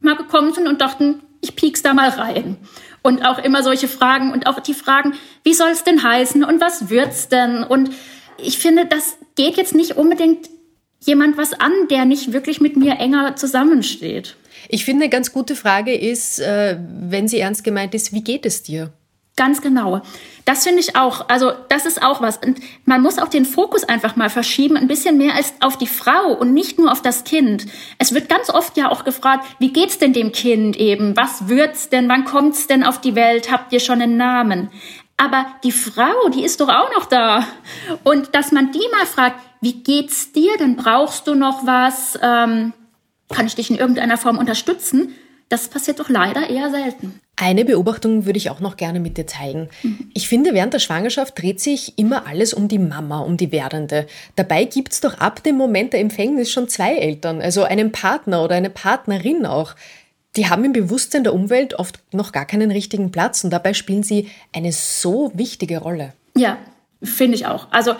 mal 0.00 0.16
gekommen 0.16 0.52
sind 0.52 0.66
und 0.66 0.80
dachten, 0.80 1.22
ich 1.40 1.54
piek's 1.54 1.82
da 1.82 1.94
mal 1.94 2.08
rein. 2.08 2.56
Und 3.02 3.24
auch 3.24 3.38
immer 3.38 3.62
solche 3.62 3.86
Fragen 3.86 4.32
und 4.32 4.48
auch 4.48 4.58
die 4.58 4.74
Fragen, 4.74 5.14
wie 5.44 5.54
soll 5.54 5.70
es 5.70 5.84
denn 5.84 6.02
heißen 6.02 6.42
und 6.42 6.60
was 6.60 6.90
wird's 6.90 7.28
denn? 7.28 7.62
Und 7.62 7.90
ich 8.36 8.58
finde, 8.58 8.86
das 8.86 9.16
geht 9.36 9.56
jetzt 9.56 9.76
nicht 9.76 9.96
unbedingt 9.96 10.48
jemand 11.00 11.36
was 11.36 11.52
an, 11.52 11.72
der 11.90 12.04
nicht 12.04 12.32
wirklich 12.32 12.60
mit 12.60 12.76
mir 12.76 12.98
enger 12.98 13.36
zusammensteht? 13.36 14.36
Ich 14.68 14.84
finde, 14.84 15.04
eine 15.04 15.10
ganz 15.10 15.32
gute 15.32 15.56
Frage 15.56 15.94
ist, 15.94 16.40
äh, 16.40 16.78
wenn 16.78 17.28
sie 17.28 17.38
ernst 17.38 17.64
gemeint 17.64 17.94
ist, 17.94 18.12
wie 18.12 18.22
geht 18.22 18.44
es 18.44 18.62
dir? 18.62 18.92
Ganz 19.38 19.62
genau. 19.62 20.02
Das 20.44 20.64
finde 20.64 20.80
ich 20.80 20.96
auch. 20.96 21.28
Also 21.28 21.52
das 21.68 21.86
ist 21.86 22.02
auch 22.02 22.20
was. 22.20 22.38
Und 22.38 22.58
man 22.86 23.00
muss 23.00 23.18
auch 23.18 23.28
den 23.28 23.44
Fokus 23.44 23.84
einfach 23.84 24.16
mal 24.16 24.30
verschieben, 24.30 24.76
ein 24.76 24.88
bisschen 24.88 25.16
mehr 25.16 25.36
als 25.36 25.54
auf 25.60 25.78
die 25.78 25.86
Frau 25.86 26.32
und 26.32 26.52
nicht 26.52 26.76
nur 26.76 26.90
auf 26.90 27.02
das 27.02 27.22
Kind. 27.22 27.66
Es 27.98 28.12
wird 28.12 28.28
ganz 28.28 28.50
oft 28.50 28.76
ja 28.76 28.90
auch 28.90 29.04
gefragt, 29.04 29.46
wie 29.60 29.72
geht's 29.72 29.98
denn 29.98 30.12
dem 30.12 30.32
Kind 30.32 30.76
eben? 30.76 31.16
Was 31.16 31.46
wird's 31.46 31.88
denn? 31.88 32.08
Wann 32.08 32.24
kommt's 32.24 32.66
denn 32.66 32.82
auf 32.82 33.00
die 33.00 33.14
Welt? 33.14 33.52
Habt 33.52 33.72
ihr 33.72 33.78
schon 33.78 34.02
einen 34.02 34.16
Namen? 34.16 34.70
Aber 35.18 35.46
die 35.64 35.72
Frau, 35.72 36.28
die 36.32 36.44
ist 36.44 36.60
doch 36.60 36.68
auch 36.68 36.90
noch 36.94 37.06
da. 37.06 37.46
Und 38.04 38.34
dass 38.34 38.52
man 38.52 38.72
die 38.72 38.86
mal 38.92 39.04
fragt, 39.04 39.40
wie 39.60 39.82
geht's 39.82 40.32
dir 40.32 40.56
denn? 40.58 40.76
Brauchst 40.76 41.26
du 41.26 41.34
noch 41.34 41.66
was? 41.66 42.18
Ähm, 42.22 42.72
kann 43.28 43.46
ich 43.46 43.56
dich 43.56 43.68
in 43.68 43.76
irgendeiner 43.76 44.16
Form 44.16 44.38
unterstützen? 44.38 45.14
Das 45.48 45.68
passiert 45.68 45.98
doch 45.98 46.08
leider 46.08 46.48
eher 46.48 46.70
selten. 46.70 47.20
Eine 47.34 47.64
Beobachtung 47.64 48.26
würde 48.26 48.36
ich 48.36 48.50
auch 48.50 48.60
noch 48.60 48.76
gerne 48.76 49.00
mit 49.00 49.16
dir 49.16 49.26
teilen. 49.26 49.70
Mhm. 49.82 50.10
Ich 50.12 50.28
finde, 50.28 50.54
während 50.54 50.74
der 50.74 50.78
Schwangerschaft 50.78 51.40
dreht 51.40 51.60
sich 51.60 51.98
immer 51.98 52.26
alles 52.26 52.52
um 52.52 52.68
die 52.68 52.78
Mama, 52.78 53.20
um 53.20 53.36
die 53.36 53.50
Werdende. 53.50 54.06
Dabei 54.36 54.64
gibt 54.64 54.92
es 54.92 55.00
doch 55.00 55.18
ab 55.18 55.42
dem 55.42 55.56
Moment 55.56 55.94
der 55.94 56.00
Empfängnis 56.00 56.50
schon 56.50 56.68
zwei 56.68 56.96
Eltern, 56.96 57.40
also 57.40 57.62
einen 57.62 57.92
Partner 57.92 58.44
oder 58.44 58.56
eine 58.56 58.70
Partnerin 58.70 59.46
auch. 59.46 59.74
Die 60.38 60.48
haben 60.48 60.64
im 60.64 60.72
Bewusstsein 60.72 61.24
der 61.24 61.34
Umwelt 61.34 61.74
oft 61.74 61.98
noch 62.14 62.30
gar 62.30 62.46
keinen 62.46 62.70
richtigen 62.70 63.10
Platz 63.10 63.42
und 63.42 63.50
dabei 63.50 63.74
spielen 63.74 64.04
sie 64.04 64.30
eine 64.54 64.70
so 64.70 65.32
wichtige 65.34 65.78
Rolle. 65.78 66.12
Ja, 66.36 66.58
finde 67.02 67.34
ich 67.34 67.46
auch. 67.46 67.66
Also 67.72 67.96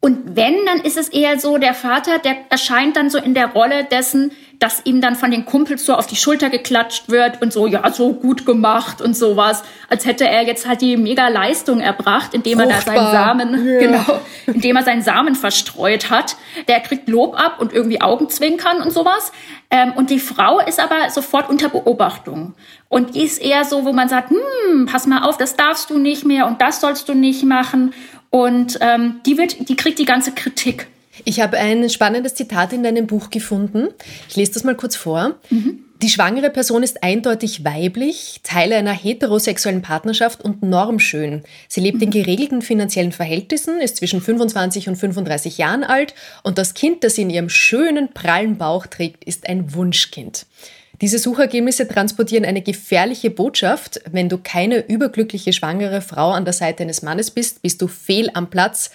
und 0.00 0.34
wenn, 0.34 0.64
dann 0.66 0.80
ist 0.80 0.96
es 0.96 1.10
eher 1.10 1.38
so, 1.38 1.58
der 1.58 1.74
Vater, 1.74 2.18
der 2.18 2.36
erscheint 2.48 2.96
dann 2.96 3.10
so 3.10 3.18
in 3.18 3.34
der 3.34 3.52
Rolle 3.52 3.84
dessen, 3.84 4.32
dass 4.62 4.82
ihm 4.84 5.00
dann 5.00 5.16
von 5.16 5.32
den 5.32 5.44
Kumpels 5.44 5.84
so 5.84 5.94
auf 5.94 6.06
die 6.06 6.14
Schulter 6.14 6.48
geklatscht 6.48 7.08
wird 7.08 7.42
und 7.42 7.52
so, 7.52 7.66
ja, 7.66 7.90
so 7.90 8.12
gut 8.12 8.46
gemacht 8.46 9.02
und 9.02 9.16
sowas, 9.16 9.64
als 9.88 10.06
hätte 10.06 10.28
er 10.28 10.46
jetzt 10.46 10.68
halt 10.68 10.82
die 10.82 10.96
mega 10.96 11.26
Leistung 11.26 11.80
erbracht, 11.80 12.32
indem 12.32 12.60
er 12.60 12.70
Fruchtbar. 12.70 12.94
da 12.94 13.00
seinen 13.00 13.12
Samen, 13.12 13.66
ja. 13.68 13.78
genau, 13.80 14.20
indem 14.46 14.76
er 14.76 14.84
seinen 14.84 15.02
Samen 15.02 15.34
verstreut 15.34 16.10
hat. 16.10 16.36
Der 16.68 16.78
kriegt 16.78 17.08
Lob 17.08 17.36
ab 17.36 17.56
und 17.58 17.72
irgendwie 17.72 18.00
Augenzwinkern 18.00 18.82
und 18.82 18.92
sowas. 18.92 19.32
Ähm, 19.68 19.94
und 19.96 20.10
die 20.10 20.20
Frau 20.20 20.60
ist 20.60 20.78
aber 20.78 21.10
sofort 21.10 21.50
unter 21.50 21.68
Beobachtung. 21.68 22.54
Und 22.88 23.16
die 23.16 23.24
ist 23.24 23.42
eher 23.42 23.64
so, 23.64 23.84
wo 23.84 23.92
man 23.92 24.08
sagt, 24.08 24.30
hm, 24.30 24.86
pass 24.86 25.08
mal 25.08 25.24
auf, 25.24 25.38
das 25.38 25.56
darfst 25.56 25.90
du 25.90 25.98
nicht 25.98 26.24
mehr 26.24 26.46
und 26.46 26.62
das 26.62 26.80
sollst 26.80 27.08
du 27.08 27.14
nicht 27.14 27.42
machen. 27.42 27.94
Und 28.30 28.78
ähm, 28.80 29.20
die, 29.26 29.38
wird, 29.38 29.68
die 29.68 29.74
kriegt 29.74 29.98
die 29.98 30.04
ganze 30.04 30.30
Kritik. 30.32 30.86
Ich 31.24 31.40
habe 31.40 31.58
ein 31.58 31.88
spannendes 31.88 32.34
Zitat 32.34 32.72
in 32.72 32.82
deinem 32.82 33.06
Buch 33.06 33.30
gefunden. 33.30 33.88
Ich 34.28 34.36
lese 34.36 34.52
das 34.52 34.64
mal 34.64 34.76
kurz 34.76 34.96
vor. 34.96 35.36
Mhm. 35.50 35.84
Die 36.02 36.08
schwangere 36.08 36.50
Person 36.50 36.82
ist 36.82 37.04
eindeutig 37.04 37.64
weiblich, 37.64 38.40
Teil 38.42 38.72
einer 38.72 38.92
heterosexuellen 38.92 39.82
Partnerschaft 39.82 40.42
und 40.42 40.60
normschön. 40.60 41.44
Sie 41.68 41.80
lebt 41.80 41.98
mhm. 41.98 42.02
in 42.02 42.10
geregelten 42.10 42.62
finanziellen 42.62 43.12
Verhältnissen, 43.12 43.80
ist 43.80 43.98
zwischen 43.98 44.20
25 44.20 44.88
und 44.88 44.96
35 44.96 45.58
Jahren 45.58 45.84
alt 45.84 46.14
und 46.42 46.58
das 46.58 46.74
Kind, 46.74 47.04
das 47.04 47.14
sie 47.14 47.22
in 47.22 47.30
ihrem 47.30 47.48
schönen, 47.48 48.12
prallen 48.12 48.58
Bauch 48.58 48.86
trägt, 48.86 49.22
ist 49.22 49.48
ein 49.48 49.74
Wunschkind. 49.74 50.46
Diese 51.00 51.18
Suchergebnisse 51.18 51.88
transportieren 51.88 52.44
eine 52.44 52.62
gefährliche 52.62 53.30
Botschaft. 53.30 54.00
Wenn 54.10 54.28
du 54.28 54.38
keine 54.38 54.86
überglückliche 54.86 55.52
schwangere 55.52 56.00
Frau 56.00 56.30
an 56.30 56.44
der 56.44 56.52
Seite 56.52 56.82
eines 56.82 57.02
Mannes 57.02 57.30
bist, 57.30 57.62
bist 57.62 57.82
du 57.82 57.88
fehl 57.88 58.28
am 58.34 58.50
Platz, 58.50 58.90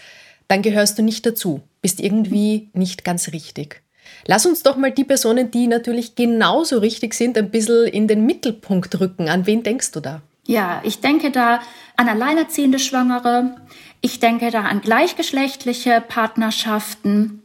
dann 0.48 0.62
gehörst 0.62 0.98
du 0.98 1.04
nicht 1.04 1.26
dazu, 1.26 1.62
bist 1.82 2.00
irgendwie 2.00 2.70
nicht 2.74 3.04
ganz 3.04 3.32
richtig. 3.34 3.82
Lass 4.26 4.46
uns 4.46 4.64
doch 4.64 4.78
mal 4.78 4.92
die 4.92 5.04
Personen, 5.04 5.52
die 5.52 5.68
natürlich 5.68 6.16
genauso 6.16 6.80
richtig 6.80 7.14
sind, 7.14 7.38
ein 7.38 7.52
bisschen 7.52 7.88
in 7.88 8.08
den 8.08 8.26
Mittelpunkt 8.26 9.00
rücken. 9.00 9.30
An 9.30 9.46
wen 9.46 9.64
denkst 9.64 9.92
du 9.92 10.00
da? 10.00 10.22
Ja, 10.46 10.82
ich 10.84 11.02
denke 11.02 11.32
da 11.32 11.60
an 11.98 12.08
alleinerziehende 12.08 12.80
Schwangere. 12.80 13.56
Ich 14.02 14.20
denke 14.20 14.50
da 14.50 14.62
an 14.62 14.82
gleichgeschlechtliche 14.82 16.02
Partnerschaften. 16.02 17.42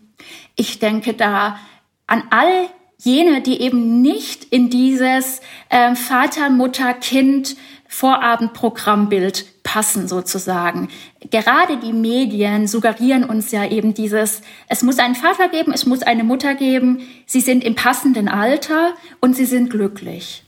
Ich 0.54 0.78
denke 0.78 1.14
da 1.14 1.58
an 2.06 2.22
all 2.30 2.68
jene, 2.98 3.40
die 3.40 3.60
eben 3.60 4.00
nicht 4.00 4.44
in 4.44 4.70
dieses 4.70 5.40
äh, 5.68 5.96
Vater, 5.96 6.50
Mutter, 6.50 6.94
Kind 6.94 7.56
Vorabendprogrammbild 7.92 9.62
passen 9.62 10.08
sozusagen. 10.08 10.88
Gerade 11.30 11.76
die 11.76 11.92
Medien 11.92 12.66
suggerieren 12.66 13.22
uns 13.22 13.52
ja 13.52 13.66
eben 13.68 13.92
dieses, 13.92 14.40
es 14.66 14.82
muss 14.82 14.98
einen 14.98 15.14
Vater 15.14 15.48
geben, 15.48 15.72
es 15.74 15.84
muss 15.84 16.02
eine 16.02 16.24
Mutter 16.24 16.54
geben, 16.54 17.06
sie 17.26 17.42
sind 17.42 17.62
im 17.62 17.74
passenden 17.74 18.28
Alter 18.28 18.94
und 19.20 19.36
sie 19.36 19.44
sind 19.44 19.68
glücklich. 19.68 20.42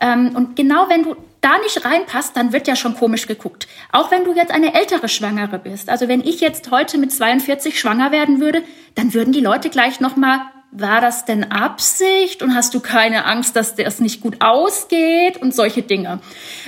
Ähm, 0.00 0.34
und 0.34 0.56
genau 0.56 0.88
wenn 0.88 1.02
du 1.02 1.16
da 1.42 1.58
nicht 1.58 1.84
reinpasst, 1.84 2.34
dann 2.34 2.54
wird 2.54 2.66
ja 2.66 2.76
schon 2.76 2.96
komisch 2.96 3.26
geguckt. 3.26 3.68
Auch 3.92 4.10
wenn 4.10 4.24
du 4.24 4.32
jetzt 4.32 4.50
eine 4.50 4.74
ältere 4.74 5.10
Schwangere 5.10 5.58
bist. 5.58 5.90
Also 5.90 6.08
wenn 6.08 6.22
ich 6.22 6.40
jetzt 6.40 6.70
heute 6.70 6.96
mit 6.96 7.12
42 7.12 7.78
schwanger 7.78 8.10
werden 8.10 8.40
würde, 8.40 8.62
dann 8.94 9.12
würden 9.12 9.34
die 9.34 9.40
Leute 9.40 9.68
gleich 9.68 10.00
noch 10.00 10.16
mal 10.16 10.40
war 10.76 11.00
das 11.00 11.24
denn 11.24 11.52
Absicht 11.52 12.42
und 12.42 12.54
hast 12.54 12.74
du 12.74 12.80
keine 12.80 13.26
Angst, 13.26 13.54
dass 13.54 13.76
das 13.76 14.00
nicht 14.00 14.20
gut 14.20 14.36
ausgeht 14.40 15.40
und 15.40 15.54
solche 15.54 15.82
Dinge. 15.82 16.18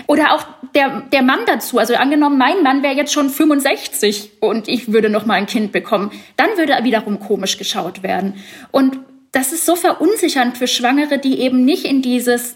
Oder 0.07 0.33
auch 0.33 0.45
der, 0.77 1.03
der 1.13 1.23
Mann 1.23 1.41
dazu, 1.47 1.79
also 1.79 1.95
angenommen, 1.97 2.39
mein 2.39 2.63
Mann 2.63 2.85
wäre 2.85 2.95
jetzt 2.95 3.13
schon 3.13 3.29
65 3.29 4.35
und 4.41 4.69
ich 4.69 4.93
würde 4.93 5.11
noch 5.11 5.27
mal 5.27 5.35
ein 5.35 5.47
Kind 5.47 5.73
bekommen, 5.73 6.13
dann 6.37 6.57
würde 6.57 6.75
er 6.75 6.85
wiederum 6.85 7.19
komisch 7.19 7.59
geschaut 7.59 8.05
werden. 8.05 8.35
Und 8.71 9.01
das 9.33 9.53
ist 9.53 9.67
so 9.67 9.75
verunsichernd 9.75 10.57
für 10.57 10.69
Schwangere, 10.69 11.19
die 11.19 11.41
eben 11.41 11.65
nicht 11.65 11.85
in 11.85 12.01
dieses 12.01 12.55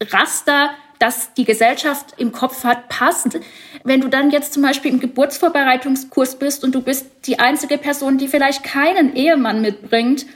Raster 0.00 0.70
das 1.00 1.34
die 1.34 1.44
Gesellschaft 1.44 2.14
im 2.18 2.30
Kopf 2.30 2.62
hat, 2.62 2.88
passt. 2.88 3.40
Wenn 3.82 4.00
du 4.00 4.08
dann 4.08 4.30
jetzt 4.30 4.52
zum 4.52 4.62
Beispiel 4.62 4.92
im 4.92 5.00
Geburtsvorbereitungskurs 5.00 6.36
bist 6.36 6.62
und 6.62 6.76
du 6.76 6.80
bist 6.80 7.06
die 7.26 7.40
einzige 7.40 7.76
Person, 7.76 8.18
die 8.18 8.28
vielleicht 8.28 8.62
keinen 8.62 9.16
Ehemann 9.16 9.62
mitbringt, 9.62 10.26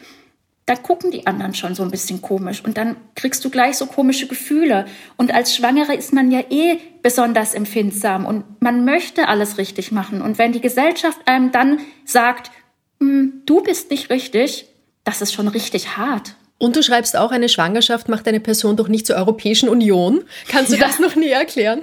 da 0.66 0.74
gucken 0.74 1.12
die 1.12 1.28
anderen 1.28 1.54
schon 1.54 1.76
so 1.76 1.84
ein 1.84 1.92
bisschen 1.92 2.20
komisch 2.20 2.62
und 2.64 2.76
dann 2.76 2.96
kriegst 3.14 3.44
du 3.44 3.50
gleich 3.50 3.76
so 3.76 3.86
komische 3.86 4.26
Gefühle. 4.26 4.86
Und 5.16 5.32
als 5.32 5.54
Schwangere 5.54 5.94
ist 5.94 6.12
man 6.12 6.32
ja 6.32 6.40
eh 6.50 6.78
besonders 7.02 7.54
empfindsam 7.54 8.26
und 8.26 8.44
man 8.60 8.84
möchte 8.84 9.28
alles 9.28 9.58
richtig 9.58 9.92
machen. 9.92 10.20
Und 10.20 10.38
wenn 10.38 10.50
die 10.50 10.60
Gesellschaft 10.60 11.18
einem 11.26 11.52
dann 11.52 11.78
sagt, 12.04 12.50
hm, 12.98 13.42
du 13.46 13.62
bist 13.62 13.92
nicht 13.92 14.10
richtig, 14.10 14.66
das 15.04 15.22
ist 15.22 15.32
schon 15.32 15.46
richtig 15.46 15.96
hart. 15.96 16.34
Und 16.58 16.74
du 16.74 16.82
schreibst 16.82 17.16
auch, 17.16 17.30
eine 17.30 17.48
Schwangerschaft 17.48 18.08
macht 18.08 18.26
eine 18.26 18.40
Person 18.40 18.76
doch 18.76 18.88
nicht 18.88 19.06
zur 19.06 19.16
Europäischen 19.16 19.68
Union. 19.68 20.24
Kannst 20.48 20.72
du 20.72 20.76
ja. 20.76 20.86
das 20.86 20.98
noch 20.98 21.14
näher 21.14 21.38
erklären? 21.38 21.82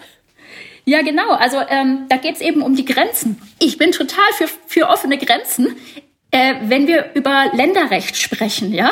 Ja, 0.84 1.02
genau. 1.04 1.32
Also 1.32 1.58
ähm, 1.70 2.08
da 2.10 2.18
geht 2.18 2.36
es 2.36 2.42
eben 2.42 2.62
um 2.62 2.76
die 2.76 2.84
Grenzen. 2.84 3.42
Ich 3.60 3.78
bin 3.78 3.94
total 3.94 4.26
für, 4.36 4.50
für 4.68 4.90
offene 4.90 5.18
Grenzen, 5.18 5.78
äh, 6.34 6.56
wenn 6.64 6.88
wir 6.88 7.12
über 7.14 7.52
Länderrecht 7.54 8.18
sprechen, 8.18 8.74
ja. 8.74 8.92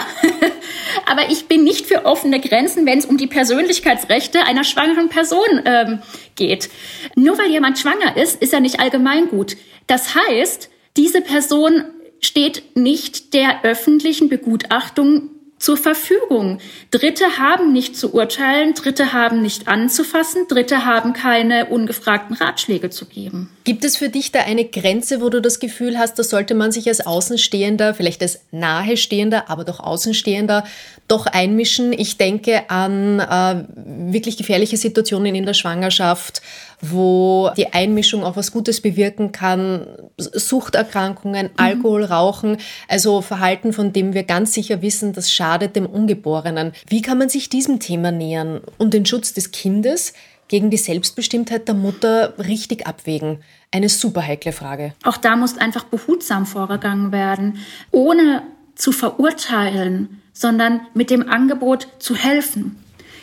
Aber 1.07 1.29
ich 1.31 1.47
bin 1.47 1.63
nicht 1.63 1.87
für 1.87 2.05
offene 2.05 2.39
Grenzen, 2.39 2.85
wenn 2.85 2.99
es 2.99 3.05
um 3.05 3.17
die 3.17 3.25
Persönlichkeitsrechte 3.25 4.43
einer 4.43 4.63
schwangeren 4.63 5.09
Person 5.09 5.61
ähm, 5.65 5.99
geht. 6.35 6.69
Nur 7.15 7.39
weil 7.39 7.49
jemand 7.49 7.79
schwanger 7.79 8.15
ist, 8.15 8.39
ist 8.41 8.53
er 8.53 8.59
nicht 8.59 8.79
allgemeingut. 8.79 9.57
Das 9.87 10.13
heißt, 10.13 10.69
diese 10.97 11.21
Person 11.21 11.85
steht 12.19 12.77
nicht 12.77 13.33
der 13.33 13.63
öffentlichen 13.63 14.29
Begutachtung 14.29 15.31
zur 15.61 15.77
Verfügung. 15.77 16.57
Dritte 16.89 17.37
haben 17.37 17.71
nicht 17.71 17.95
zu 17.95 18.13
urteilen, 18.13 18.73
Dritte 18.73 19.13
haben 19.13 19.41
nicht 19.41 19.67
anzufassen, 19.67 20.47
Dritte 20.47 20.85
haben 20.85 21.13
keine 21.13 21.67
ungefragten 21.67 22.35
Ratschläge 22.35 22.89
zu 22.89 23.05
geben. 23.05 23.49
Gibt 23.63 23.85
es 23.85 23.95
für 23.95 24.09
dich 24.09 24.31
da 24.31 24.39
eine 24.39 24.65
Grenze, 24.65 25.21
wo 25.21 25.29
du 25.29 25.39
das 25.39 25.59
Gefühl 25.59 25.99
hast, 25.99 26.17
da 26.17 26.23
sollte 26.23 26.55
man 26.55 26.71
sich 26.71 26.87
als 26.87 27.05
Außenstehender, 27.05 27.93
vielleicht 27.93 28.23
als 28.23 28.41
Nahestehender, 28.49 29.49
aber 29.51 29.63
doch 29.63 29.79
Außenstehender, 29.79 30.65
doch 31.07 31.27
einmischen? 31.27 31.93
Ich 31.93 32.17
denke 32.17 32.69
an 32.69 33.19
äh, 33.19 33.65
wirklich 34.11 34.37
gefährliche 34.37 34.77
Situationen 34.77 35.35
in 35.35 35.45
der 35.45 35.53
Schwangerschaft, 35.53 36.41
wo 36.81 37.51
die 37.55 37.73
Einmischung 37.73 38.23
auch 38.23 38.35
was 38.35 38.51
Gutes 38.51 38.81
bewirken 38.81 39.31
kann. 39.31 39.87
Suchterkrankungen, 40.17 41.47
mhm. 41.47 41.53
Alkohol, 41.57 42.03
Rauchen, 42.03 42.57
also 42.87 43.21
Verhalten, 43.21 43.73
von 43.73 43.93
dem 43.93 44.13
wir 44.13 44.23
ganz 44.23 44.53
sicher 44.53 44.81
wissen, 44.81 45.13
das 45.13 45.31
schadet 45.31 45.75
dem 45.75 45.85
Ungeborenen. 45.85 46.73
Wie 46.87 47.01
kann 47.01 47.17
man 47.17 47.29
sich 47.29 47.49
diesem 47.49 47.79
Thema 47.79 48.11
nähern 48.11 48.61
und 48.77 48.93
den 48.93 49.05
Schutz 49.05 49.33
des 49.33 49.51
Kindes 49.51 50.13
gegen 50.47 50.69
die 50.69 50.77
Selbstbestimmtheit 50.77 51.67
der 51.67 51.75
Mutter 51.75 52.33
richtig 52.39 52.87
abwägen? 52.87 53.39
Eine 53.71 53.87
super 53.87 54.21
heikle 54.25 54.51
Frage. 54.51 54.93
Auch 55.03 55.17
da 55.17 55.35
muss 55.35 55.57
einfach 55.57 55.85
behutsam 55.85 56.45
vorgegangen 56.45 57.11
werden, 57.11 57.59
ohne 57.91 58.43
zu 58.75 58.91
verurteilen, 58.91 60.21
sondern 60.33 60.81
mit 60.93 61.09
dem 61.09 61.29
Angebot 61.29 61.87
zu 61.99 62.15
helfen. 62.15 62.77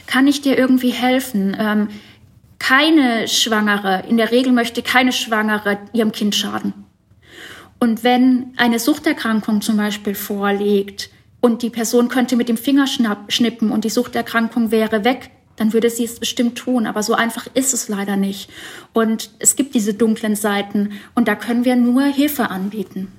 Kann 0.06 0.26
ich 0.26 0.40
dir 0.40 0.56
irgendwie 0.56 0.90
helfen? 0.90 1.54
Ähm, 1.58 1.88
keine 2.58 3.28
Schwangere, 3.28 4.04
in 4.08 4.16
der 4.16 4.30
Regel 4.30 4.52
möchte 4.52 4.82
keine 4.82 5.12
Schwangere 5.12 5.78
ihrem 5.92 6.12
Kind 6.12 6.34
schaden. 6.34 6.74
Und 7.78 8.02
wenn 8.02 8.52
eine 8.56 8.78
Suchterkrankung 8.78 9.62
zum 9.62 9.76
Beispiel 9.76 10.14
vorliegt 10.14 11.10
und 11.40 11.62
die 11.62 11.70
Person 11.70 12.08
könnte 12.08 12.36
mit 12.36 12.48
dem 12.48 12.56
Finger 12.56 12.86
schnippen 13.28 13.70
und 13.70 13.84
die 13.84 13.90
Suchterkrankung 13.90 14.70
wäre 14.70 15.04
weg, 15.04 15.30
dann 15.56 15.72
würde 15.72 15.90
sie 15.90 16.04
es 16.04 16.18
bestimmt 16.18 16.58
tun. 16.58 16.86
Aber 16.86 17.02
so 17.02 17.14
einfach 17.14 17.46
ist 17.54 17.74
es 17.74 17.88
leider 17.88 18.16
nicht. 18.16 18.50
Und 18.92 19.30
es 19.38 19.56
gibt 19.56 19.74
diese 19.74 19.94
dunklen 19.94 20.36
Seiten 20.36 20.92
und 21.14 21.28
da 21.28 21.36
können 21.36 21.64
wir 21.64 21.76
nur 21.76 22.04
Hilfe 22.04 22.50
anbieten. 22.50 23.12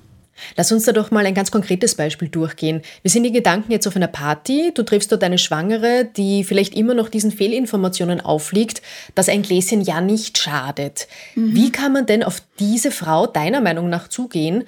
Lass 0.56 0.72
uns 0.72 0.84
da 0.84 0.92
doch 0.92 1.10
mal 1.10 1.26
ein 1.26 1.34
ganz 1.34 1.50
konkretes 1.50 1.94
Beispiel 1.94 2.28
durchgehen. 2.28 2.82
Wir 3.02 3.10
sind 3.10 3.24
in 3.24 3.32
Gedanken 3.32 3.72
jetzt 3.72 3.86
auf 3.86 3.96
einer 3.96 4.06
Party, 4.06 4.72
du 4.74 4.82
triffst 4.82 5.12
dort 5.12 5.22
eine 5.22 5.38
Schwangere, 5.38 6.04
die 6.04 6.44
vielleicht 6.44 6.74
immer 6.74 6.94
noch 6.94 7.08
diesen 7.08 7.30
Fehlinformationen 7.30 8.20
aufliegt, 8.20 8.82
dass 9.14 9.28
ein 9.28 9.42
Gläschen 9.42 9.80
ja 9.80 10.00
nicht 10.00 10.38
schadet. 10.38 11.08
Mhm. 11.34 11.54
Wie 11.54 11.72
kann 11.72 11.92
man 11.92 12.06
denn 12.06 12.22
auf 12.22 12.42
diese 12.58 12.90
Frau 12.90 13.26
deiner 13.26 13.60
Meinung 13.60 13.88
nach 13.88 14.08
zugehen, 14.08 14.64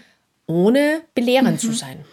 ohne 0.46 1.00
belehrend 1.14 1.62
mhm. 1.62 1.66
zu 1.66 1.72
sein? 1.72 2.04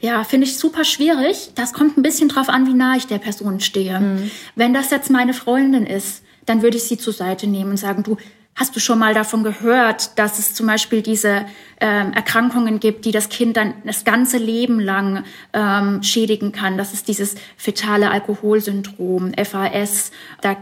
Ja, 0.00 0.24
finde 0.24 0.48
ich 0.48 0.58
super 0.58 0.84
schwierig. 0.84 1.52
Das 1.54 1.72
kommt 1.72 1.96
ein 1.96 2.02
bisschen 2.02 2.28
drauf 2.28 2.48
an, 2.48 2.66
wie 2.66 2.74
nah 2.74 2.96
ich 2.96 3.06
der 3.06 3.18
Person 3.18 3.60
stehe. 3.60 4.00
Mhm. 4.00 4.30
Wenn 4.56 4.74
das 4.74 4.90
jetzt 4.90 5.10
meine 5.10 5.32
Freundin 5.32 5.86
ist, 5.86 6.22
dann 6.44 6.62
würde 6.62 6.76
ich 6.76 6.82
sie 6.82 6.98
zur 6.98 7.12
Seite 7.12 7.46
nehmen 7.46 7.70
und 7.70 7.76
sagen, 7.76 8.02
du, 8.02 8.16
Hast 8.54 8.76
du 8.76 8.80
schon 8.80 8.98
mal 8.98 9.14
davon 9.14 9.44
gehört, 9.44 10.18
dass 10.18 10.38
es 10.38 10.54
zum 10.54 10.66
Beispiel 10.66 11.00
diese 11.00 11.46
ähm, 11.80 12.12
Erkrankungen 12.12 12.80
gibt, 12.80 13.06
die 13.06 13.10
das 13.10 13.30
Kind 13.30 13.56
dann 13.56 13.74
das 13.84 14.04
ganze 14.04 14.36
Leben 14.36 14.78
lang 14.78 15.24
ähm, 15.54 16.02
schädigen 16.02 16.52
kann? 16.52 16.76
Das 16.76 16.92
ist 16.92 17.08
dieses 17.08 17.34
fetale 17.56 18.10
Alkoholsyndrom, 18.10 19.32
FAS. 19.42 20.10
Da 20.42 20.56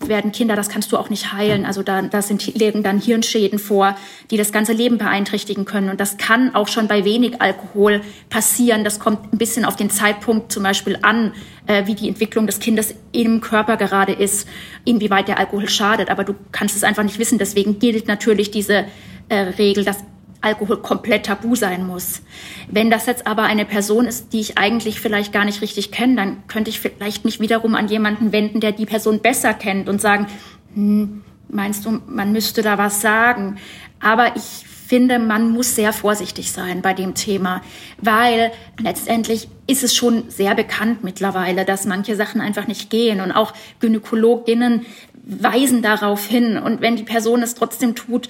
werden 0.00 0.32
Kinder, 0.32 0.56
das 0.56 0.68
kannst 0.68 0.92
du 0.92 0.98
auch 0.98 1.10
nicht 1.10 1.32
heilen. 1.32 1.64
Also 1.64 1.82
da, 1.82 2.02
da 2.02 2.22
sind, 2.22 2.46
liegen 2.54 2.82
dann 2.82 3.00
Hirnschäden 3.00 3.58
vor, 3.58 3.96
die 4.30 4.36
das 4.36 4.52
ganze 4.52 4.72
Leben 4.72 4.98
beeinträchtigen 4.98 5.64
können. 5.64 5.90
Und 5.90 6.00
das 6.00 6.16
kann 6.16 6.54
auch 6.54 6.68
schon 6.68 6.88
bei 6.88 7.04
wenig 7.04 7.40
Alkohol 7.40 8.02
passieren. 8.28 8.84
Das 8.84 8.98
kommt 8.98 9.32
ein 9.32 9.38
bisschen 9.38 9.64
auf 9.64 9.76
den 9.76 9.90
Zeitpunkt 9.90 10.52
zum 10.52 10.62
Beispiel 10.62 10.98
an, 11.02 11.32
äh, 11.66 11.86
wie 11.86 11.94
die 11.94 12.08
Entwicklung 12.08 12.46
des 12.46 12.60
Kindes 12.60 12.94
im 13.12 13.40
Körper 13.40 13.76
gerade 13.76 14.12
ist, 14.12 14.48
inwieweit 14.84 15.28
der 15.28 15.38
Alkohol 15.38 15.68
schadet. 15.68 16.10
Aber 16.10 16.24
du 16.24 16.34
kannst 16.52 16.76
es 16.76 16.84
einfach 16.84 17.02
nicht 17.02 17.18
wissen. 17.18 17.38
Deswegen 17.38 17.78
gilt 17.78 18.08
natürlich 18.08 18.50
diese 18.50 18.84
äh, 19.28 19.36
Regel, 19.36 19.84
dass 19.84 20.04
Alkohol 20.46 20.78
komplett 20.78 21.26
tabu 21.26 21.56
sein 21.56 21.86
muss. 21.86 22.22
Wenn 22.70 22.88
das 22.88 23.06
jetzt 23.06 23.26
aber 23.26 23.42
eine 23.42 23.64
Person 23.64 24.06
ist, 24.06 24.32
die 24.32 24.40
ich 24.40 24.56
eigentlich 24.56 25.00
vielleicht 25.00 25.32
gar 25.32 25.44
nicht 25.44 25.60
richtig 25.60 25.90
kenne, 25.90 26.14
dann 26.14 26.46
könnte 26.46 26.70
ich 26.70 26.78
vielleicht 26.78 27.24
mich 27.24 27.40
wiederum 27.40 27.74
an 27.74 27.88
jemanden 27.88 28.30
wenden, 28.30 28.60
der 28.60 28.72
die 28.72 28.86
Person 28.86 29.20
besser 29.20 29.52
kennt 29.54 29.88
und 29.88 30.00
sagen, 30.00 30.28
hm, 30.74 31.22
meinst 31.48 31.84
du, 31.84 32.00
man 32.06 32.30
müsste 32.30 32.62
da 32.62 32.78
was 32.78 33.00
sagen? 33.00 33.56
Aber 34.00 34.36
ich 34.36 34.64
finde, 34.86 35.18
man 35.18 35.50
muss 35.50 35.74
sehr 35.74 35.92
vorsichtig 35.92 36.52
sein 36.52 36.80
bei 36.80 36.94
dem 36.94 37.14
Thema, 37.14 37.60
weil 38.00 38.52
letztendlich 38.80 39.48
ist 39.66 39.82
es 39.82 39.96
schon 39.96 40.30
sehr 40.30 40.54
bekannt 40.54 41.02
mittlerweile, 41.02 41.64
dass 41.64 41.86
manche 41.86 42.14
Sachen 42.14 42.40
einfach 42.40 42.68
nicht 42.68 42.88
gehen 42.88 43.20
und 43.20 43.32
auch 43.32 43.52
Gynäkologinnen 43.80 44.86
weisen 45.24 45.82
darauf 45.82 46.24
hin. 46.24 46.56
Und 46.56 46.80
wenn 46.80 46.94
die 46.94 47.02
Person 47.02 47.42
es 47.42 47.56
trotzdem 47.56 47.96
tut, 47.96 48.28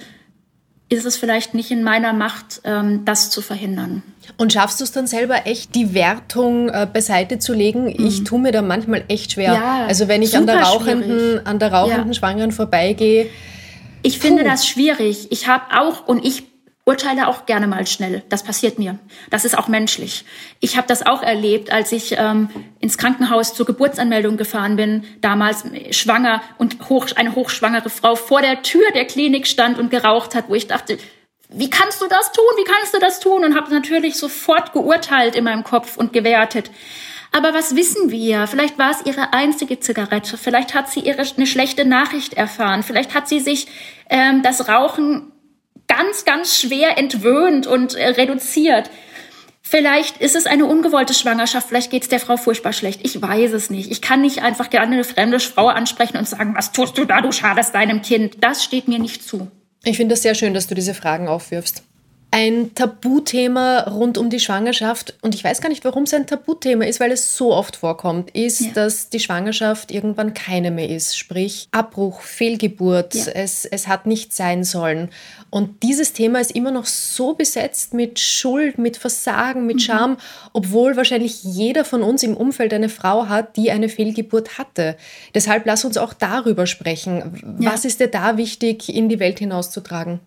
ist 0.89 1.05
es 1.05 1.17
vielleicht 1.17 1.53
nicht 1.53 1.71
in 1.71 1.83
meiner 1.83 2.13
Macht, 2.13 2.61
ähm, 2.63 3.03
das 3.03 3.29
zu 3.29 3.41
verhindern. 3.41 4.03
Und 4.37 4.53
schaffst 4.53 4.79
du 4.79 4.83
es 4.83 4.91
dann 4.91 5.07
selber 5.07 5.45
echt, 5.45 5.75
die 5.75 5.93
Wertung 5.93 6.69
äh, 6.69 6.87
beiseite 6.91 7.39
zu 7.39 7.53
legen? 7.53 7.85
Mhm. 7.85 8.07
Ich 8.07 8.23
tue 8.23 8.39
mir 8.39 8.51
da 8.51 8.61
manchmal 8.61 9.03
echt 9.07 9.33
schwer. 9.33 9.53
Ja, 9.53 9.85
also 9.87 10.07
wenn 10.07 10.21
ich 10.21 10.37
an 10.37 10.45
der 10.45 10.61
rauchenden, 10.61 11.45
an 11.45 11.59
der 11.59 11.73
rauchenden 11.73 12.07
ja. 12.07 12.13
Schwangeren 12.13 12.51
vorbeigehe. 12.51 13.27
Ich 14.01 14.19
finde 14.19 14.43
das 14.43 14.65
schwierig. 14.65 15.31
Ich 15.31 15.47
habe 15.47 15.77
auch 15.77 16.07
und 16.07 16.23
ich 16.23 16.43
urteile 16.87 17.27
auch 17.27 17.45
gerne 17.45 17.67
mal 17.67 17.85
schnell. 17.85 18.23
Das 18.29 18.43
passiert 18.43 18.79
mir. 18.79 18.97
Das 19.29 19.43
ist 19.43 19.57
auch 19.57 19.67
menschlich. 19.67 20.23
Ich 20.61 20.77
habe 20.77 20.87
das 20.87 21.05
auch 21.05 21.21
erlebt, 21.21 21.71
als 21.71 21.91
ich 21.91 22.15
ähm, 22.17 22.49
ins 22.79 22.97
Krankenhaus 22.97 23.53
zur 23.53 23.65
Geburtsanmeldung 23.65 24.37
gefahren 24.37 24.77
bin, 24.77 25.03
damals 25.19 25.65
schwanger 25.91 26.41
und 26.57 26.89
hoch, 26.89 27.07
eine 27.15 27.35
hochschwangere 27.35 27.89
Frau 27.89 28.15
vor 28.15 28.41
der 28.41 28.63
Tür 28.63 28.89
der 28.95 29.05
Klinik 29.05 29.47
stand 29.47 29.77
und 29.77 29.91
geraucht 29.91 30.33
hat, 30.33 30.47
wo 30.47 30.55
ich 30.55 30.67
dachte, 30.67 30.97
wie 31.49 31.69
kannst 31.69 32.01
du 32.01 32.07
das 32.07 32.31
tun? 32.31 32.45
Wie 32.57 32.63
kannst 32.63 32.93
du 32.93 32.99
das 32.99 33.19
tun? 33.19 33.43
Und 33.43 33.55
habe 33.55 33.73
natürlich 33.73 34.15
sofort 34.15 34.71
geurteilt 34.71 35.35
in 35.35 35.43
meinem 35.43 35.65
Kopf 35.65 35.97
und 35.97 36.13
gewertet. 36.13 36.71
Aber 37.33 37.53
was 37.53 37.75
wissen 37.75 38.11
wir? 38.11 38.47
Vielleicht 38.47 38.77
war 38.77 38.91
es 38.91 39.05
ihre 39.05 39.33
einzige 39.33 39.79
Zigarette. 39.81 40.37
Vielleicht 40.37 40.73
hat 40.73 40.89
sie 40.89 41.01
ihre, 41.01 41.23
eine 41.35 41.47
schlechte 41.47 41.83
Nachricht 41.83 42.33
erfahren. 42.33 42.83
Vielleicht 42.83 43.13
hat 43.13 43.27
sie 43.27 43.41
sich 43.41 43.67
ähm, 44.09 44.41
das 44.41 44.69
Rauchen 44.69 45.33
ganz, 45.97 46.25
ganz 46.25 46.59
schwer 46.59 46.97
entwöhnt 46.97 47.67
und 47.67 47.95
äh, 47.95 48.09
reduziert. 48.09 48.89
Vielleicht 49.61 50.17
ist 50.21 50.35
es 50.35 50.45
eine 50.45 50.65
ungewollte 50.65 51.13
Schwangerschaft, 51.13 51.67
vielleicht 51.67 51.91
geht 51.91 52.03
es 52.03 52.09
der 52.09 52.21
Frau 52.21 52.37
furchtbar 52.37 52.71
schlecht. 52.71 53.01
Ich 53.03 53.21
weiß 53.21 53.51
es 53.51 53.69
nicht. 53.69 53.91
Ich 53.91 54.01
kann 54.01 54.21
nicht 54.21 54.41
einfach 54.41 54.69
gerne 54.69 54.93
eine 54.93 55.03
fremde 55.03 55.39
Frau 55.39 55.67
ansprechen 55.67 56.17
und 56.17 56.27
sagen, 56.27 56.55
was 56.55 56.71
tust 56.71 56.97
du 56.97 57.05
da, 57.05 57.21
du 57.21 57.31
schadest 57.31 57.75
deinem 57.75 58.01
Kind. 58.01 58.37
Das 58.41 58.63
steht 58.63 58.87
mir 58.87 58.99
nicht 58.99 59.23
zu. 59.23 59.51
Ich 59.83 59.97
finde 59.97 60.13
das 60.13 60.21
sehr 60.21 60.35
schön, 60.35 60.53
dass 60.53 60.67
du 60.67 60.75
diese 60.75 60.93
Fragen 60.93 61.27
aufwirfst 61.27 61.83
ein 62.29 62.75
Tabuthema 62.75 63.81
rund 63.83 64.17
um 64.17 64.29
die 64.29 64.39
Schwangerschaft, 64.39 65.15
und 65.21 65.33
ich 65.33 65.43
weiß 65.43 65.61
gar 65.61 65.69
nicht, 65.69 65.85
warum 65.85 66.03
es 66.03 66.13
ein 66.13 66.27
Tabuthema 66.27 66.85
ist, 66.85 66.99
weil 66.99 67.11
es 67.11 67.35
so 67.35 67.53
oft 67.53 67.77
vorkommt, 67.77 68.31
ist, 68.31 68.59
ja. 68.59 68.71
dass 68.73 69.09
die 69.09 69.19
Schwangerschaft 69.19 69.91
irgendwann 69.91 70.33
keine 70.33 70.69
mehr 70.71 70.89
ist. 70.89 71.17
Sprich, 71.17 71.67
Abbruch, 71.71 72.21
Fehlgeburt, 72.21 73.15
ja. 73.15 73.27
es, 73.33 73.65
es 73.65 73.87
hat 73.87 74.05
nicht 74.05 74.33
sein 74.33 74.65
sollen. 74.65 75.09
Und 75.49 75.83
dieses 75.83 76.11
Thema 76.11 76.39
ist 76.39 76.51
immer 76.51 76.71
noch 76.71 76.85
so 76.85 77.33
besetzt 77.33 77.93
mit 77.93 78.19
Schuld, 78.19 78.77
mit 78.77 78.97
Versagen, 78.97 79.65
mit 79.65 79.77
mhm. 79.77 79.81
Scham, 79.81 80.17
obwohl 80.51 80.97
wahrscheinlich 80.97 81.43
jeder 81.43 81.85
von 81.85 82.03
uns 82.03 82.23
im 82.23 82.35
Umfeld 82.35 82.73
eine 82.73 82.89
Frau 82.89 83.29
hat, 83.29 83.55
die 83.55 83.71
eine 83.71 83.87
Fehlgeburt 83.87 84.57
hatte. 84.57 84.97
Deshalb 85.33 85.65
lass 85.65 85.85
uns 85.85 85.97
auch 85.97 86.13
darüber 86.13 86.67
sprechen. 86.67 87.57
Ja. 87.59 87.71
Was 87.71 87.85
ist 87.85 88.01
dir 88.01 88.09
da 88.09 88.35
wichtig, 88.35 88.93
in 88.93 89.07
die 89.07 89.19
Welt 89.19 89.39
hinauszutragen? 89.39 90.19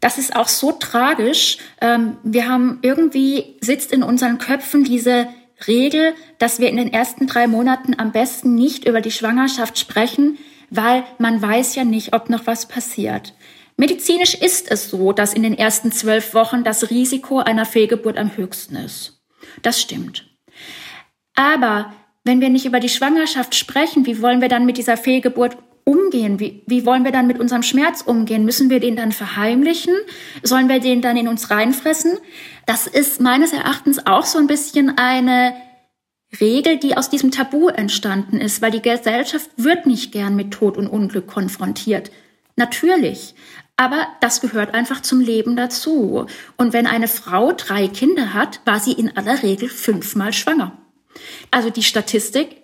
Das 0.00 0.18
ist 0.18 0.36
auch 0.36 0.48
so 0.48 0.72
tragisch. 0.72 1.58
Ähm, 1.80 2.18
wir 2.22 2.48
haben 2.48 2.78
irgendwie 2.82 3.56
sitzt 3.60 3.92
in 3.92 4.02
unseren 4.02 4.38
Köpfen 4.38 4.84
diese 4.84 5.28
Regel, 5.66 6.14
dass 6.38 6.60
wir 6.60 6.68
in 6.68 6.76
den 6.76 6.92
ersten 6.92 7.26
drei 7.26 7.46
Monaten 7.46 7.98
am 7.98 8.12
besten 8.12 8.54
nicht 8.54 8.86
über 8.86 9.00
die 9.00 9.10
Schwangerschaft 9.10 9.78
sprechen, 9.78 10.38
weil 10.70 11.04
man 11.18 11.42
weiß 11.42 11.74
ja 11.74 11.84
nicht, 11.84 12.14
ob 12.14 12.30
noch 12.30 12.46
was 12.46 12.68
passiert. 12.68 13.34
Medizinisch 13.76 14.34
ist 14.34 14.70
es 14.70 14.90
so, 14.90 15.12
dass 15.12 15.34
in 15.34 15.42
den 15.42 15.56
ersten 15.56 15.92
zwölf 15.92 16.34
Wochen 16.34 16.64
das 16.64 16.90
Risiko 16.90 17.38
einer 17.38 17.64
Fehlgeburt 17.64 18.18
am 18.18 18.36
höchsten 18.36 18.76
ist. 18.76 19.20
Das 19.62 19.80
stimmt. 19.80 20.28
Aber 21.34 21.92
wenn 22.24 22.40
wir 22.40 22.50
nicht 22.50 22.66
über 22.66 22.80
die 22.80 22.88
Schwangerschaft 22.88 23.54
sprechen, 23.54 24.04
wie 24.04 24.20
wollen 24.20 24.40
wir 24.40 24.48
dann 24.48 24.66
mit 24.66 24.78
dieser 24.78 24.96
Fehlgeburt 24.96 25.56
umgehen? 25.88 26.38
Wie, 26.38 26.62
wie 26.66 26.84
wollen 26.84 27.04
wir 27.04 27.12
dann 27.12 27.26
mit 27.26 27.40
unserem 27.40 27.62
Schmerz 27.62 28.02
umgehen? 28.02 28.44
Müssen 28.44 28.68
wir 28.68 28.78
den 28.78 28.94
dann 28.94 29.10
verheimlichen? 29.10 29.94
Sollen 30.42 30.68
wir 30.68 30.80
den 30.80 31.00
dann 31.00 31.16
in 31.16 31.28
uns 31.28 31.50
reinfressen? 31.50 32.18
Das 32.66 32.86
ist 32.86 33.20
meines 33.22 33.54
Erachtens 33.54 34.06
auch 34.06 34.26
so 34.26 34.38
ein 34.38 34.46
bisschen 34.46 34.98
eine 34.98 35.54
Regel, 36.40 36.76
die 36.76 36.94
aus 36.96 37.08
diesem 37.08 37.30
Tabu 37.30 37.68
entstanden 37.68 38.38
ist, 38.38 38.60
weil 38.60 38.70
die 38.70 38.82
Gesellschaft 38.82 39.50
wird 39.56 39.86
nicht 39.86 40.12
gern 40.12 40.36
mit 40.36 40.50
Tod 40.50 40.76
und 40.76 40.86
Unglück 40.88 41.26
konfrontiert. 41.26 42.10
Natürlich. 42.56 43.34
Aber 43.76 44.08
das 44.20 44.42
gehört 44.42 44.74
einfach 44.74 45.00
zum 45.00 45.20
Leben 45.20 45.56
dazu. 45.56 46.26
Und 46.58 46.72
wenn 46.74 46.86
eine 46.86 47.08
Frau 47.08 47.52
drei 47.52 47.88
Kinder 47.88 48.34
hat, 48.34 48.60
war 48.66 48.80
sie 48.80 48.92
in 48.92 49.16
aller 49.16 49.42
Regel 49.42 49.70
fünfmal 49.70 50.34
schwanger. 50.34 50.76
Also 51.50 51.70
die 51.70 51.82
Statistik 51.82 52.56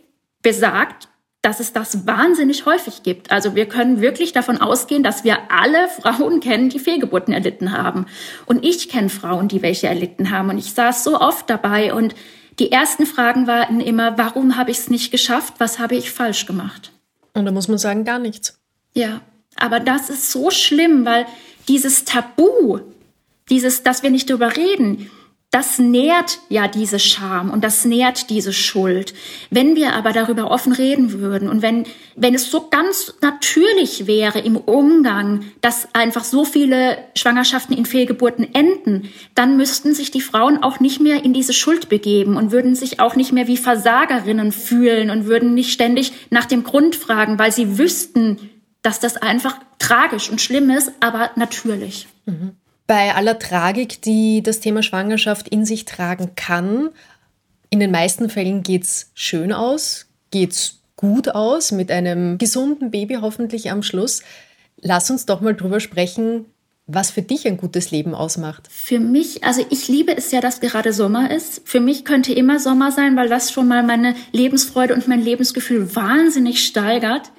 besagt, 0.42 1.08
dass 1.44 1.60
es 1.60 1.72
das 1.72 2.06
wahnsinnig 2.06 2.66
häufig 2.66 3.02
gibt. 3.02 3.30
Also 3.30 3.54
wir 3.54 3.66
können 3.66 4.00
wirklich 4.00 4.32
davon 4.32 4.60
ausgehen, 4.60 5.02
dass 5.02 5.24
wir 5.24 5.50
alle 5.50 5.88
Frauen 6.00 6.40
kennen, 6.40 6.70
die 6.70 6.78
Fehlgeburten 6.78 7.34
erlitten 7.34 7.72
haben. 7.72 8.06
Und 8.46 8.64
ich 8.64 8.88
kenne 8.88 9.10
Frauen, 9.10 9.48
die 9.48 9.62
welche 9.62 9.86
erlitten 9.86 10.30
haben. 10.30 10.50
Und 10.50 10.58
ich 10.58 10.72
saß 10.72 11.04
so 11.04 11.20
oft 11.20 11.50
dabei 11.50 11.92
und 11.92 12.14
die 12.58 12.70
ersten 12.70 13.04
Fragen 13.04 13.46
waren 13.46 13.80
immer, 13.80 14.16
warum 14.16 14.56
habe 14.56 14.70
ich 14.70 14.78
es 14.78 14.90
nicht 14.90 15.10
geschafft? 15.10 15.54
Was 15.58 15.78
habe 15.78 15.96
ich 15.96 16.12
falsch 16.12 16.46
gemacht? 16.46 16.92
Und 17.32 17.44
da 17.44 17.52
muss 17.52 17.68
man 17.68 17.78
sagen, 17.78 18.04
gar 18.04 18.18
nichts. 18.18 18.58
Ja, 18.94 19.20
aber 19.56 19.80
das 19.80 20.08
ist 20.08 20.30
so 20.30 20.50
schlimm, 20.50 21.04
weil 21.04 21.26
dieses 21.68 22.04
Tabu, 22.04 22.78
dieses, 23.50 23.82
dass 23.82 24.02
wir 24.02 24.10
nicht 24.10 24.30
darüber 24.30 24.56
reden, 24.56 25.10
das 25.54 25.78
nährt 25.78 26.40
ja 26.48 26.66
diese 26.66 26.98
Scham 26.98 27.50
und 27.50 27.62
das 27.62 27.84
nährt 27.84 28.28
diese 28.28 28.52
Schuld. 28.52 29.14
Wenn 29.50 29.76
wir 29.76 29.92
aber 29.92 30.12
darüber 30.12 30.50
offen 30.50 30.72
reden 30.72 31.12
würden 31.12 31.48
und 31.48 31.62
wenn, 31.62 31.84
wenn 32.16 32.34
es 32.34 32.50
so 32.50 32.66
ganz 32.70 33.14
natürlich 33.20 34.08
wäre 34.08 34.40
im 34.40 34.56
Umgang, 34.56 35.44
dass 35.60 35.94
einfach 35.94 36.24
so 36.24 36.44
viele 36.44 36.98
Schwangerschaften 37.14 37.76
in 37.76 37.86
Fehlgeburten 37.86 38.52
enden, 38.52 39.10
dann 39.36 39.56
müssten 39.56 39.94
sich 39.94 40.10
die 40.10 40.22
Frauen 40.22 40.60
auch 40.60 40.80
nicht 40.80 41.00
mehr 41.00 41.24
in 41.24 41.32
diese 41.32 41.52
Schuld 41.52 41.88
begeben 41.88 42.36
und 42.36 42.50
würden 42.50 42.74
sich 42.74 42.98
auch 42.98 43.14
nicht 43.14 43.30
mehr 43.30 43.46
wie 43.46 43.56
Versagerinnen 43.56 44.50
fühlen 44.50 45.08
und 45.08 45.26
würden 45.26 45.54
nicht 45.54 45.70
ständig 45.70 46.12
nach 46.30 46.46
dem 46.46 46.64
Grund 46.64 46.96
fragen, 46.96 47.38
weil 47.38 47.52
sie 47.52 47.78
wüssten, 47.78 48.50
dass 48.82 48.98
das 48.98 49.16
einfach 49.16 49.60
tragisch 49.78 50.30
und 50.30 50.40
schlimm 50.40 50.68
ist, 50.70 50.90
aber 50.98 51.30
natürlich. 51.36 52.08
Mhm 52.26 52.56
bei 52.86 53.14
aller 53.14 53.38
Tragik, 53.38 54.02
die 54.02 54.42
das 54.42 54.60
Thema 54.60 54.82
Schwangerschaft 54.82 55.48
in 55.48 55.64
sich 55.64 55.84
tragen 55.84 56.32
kann, 56.36 56.90
in 57.70 57.80
den 57.80 57.90
meisten 57.90 58.30
Fällen 58.30 58.62
geht 58.62 58.84
es 58.84 59.10
schön 59.14 59.52
aus, 59.52 60.06
geht 60.30 60.52
es 60.52 60.78
gut 60.96 61.28
aus, 61.28 61.72
mit 61.72 61.90
einem 61.90 62.38
gesunden 62.38 62.90
Baby 62.90 63.18
hoffentlich 63.20 63.70
am 63.70 63.82
Schluss. 63.82 64.22
Lass 64.80 65.10
uns 65.10 65.26
doch 65.26 65.40
mal 65.40 65.54
drüber 65.54 65.80
sprechen, 65.80 66.44
was 66.86 67.10
für 67.10 67.22
dich 67.22 67.46
ein 67.46 67.56
gutes 67.56 67.90
Leben 67.90 68.14
ausmacht. 68.14 68.68
Für 68.70 69.00
mich, 69.00 69.42
also 69.42 69.64
ich 69.70 69.88
liebe 69.88 70.16
es 70.16 70.30
ja, 70.30 70.40
dass 70.40 70.60
gerade 70.60 70.92
Sommer 70.92 71.30
ist. 71.30 71.62
Für 71.64 71.80
mich 71.80 72.04
könnte 72.04 72.32
immer 72.32 72.60
Sommer 72.60 72.92
sein, 72.92 73.16
weil 73.16 73.28
das 73.28 73.50
schon 73.50 73.66
mal 73.66 73.82
meine 73.82 74.14
Lebensfreude 74.32 74.94
und 74.94 75.08
mein 75.08 75.22
Lebensgefühl 75.22 75.96
wahnsinnig 75.96 76.64
steigert. 76.64 77.32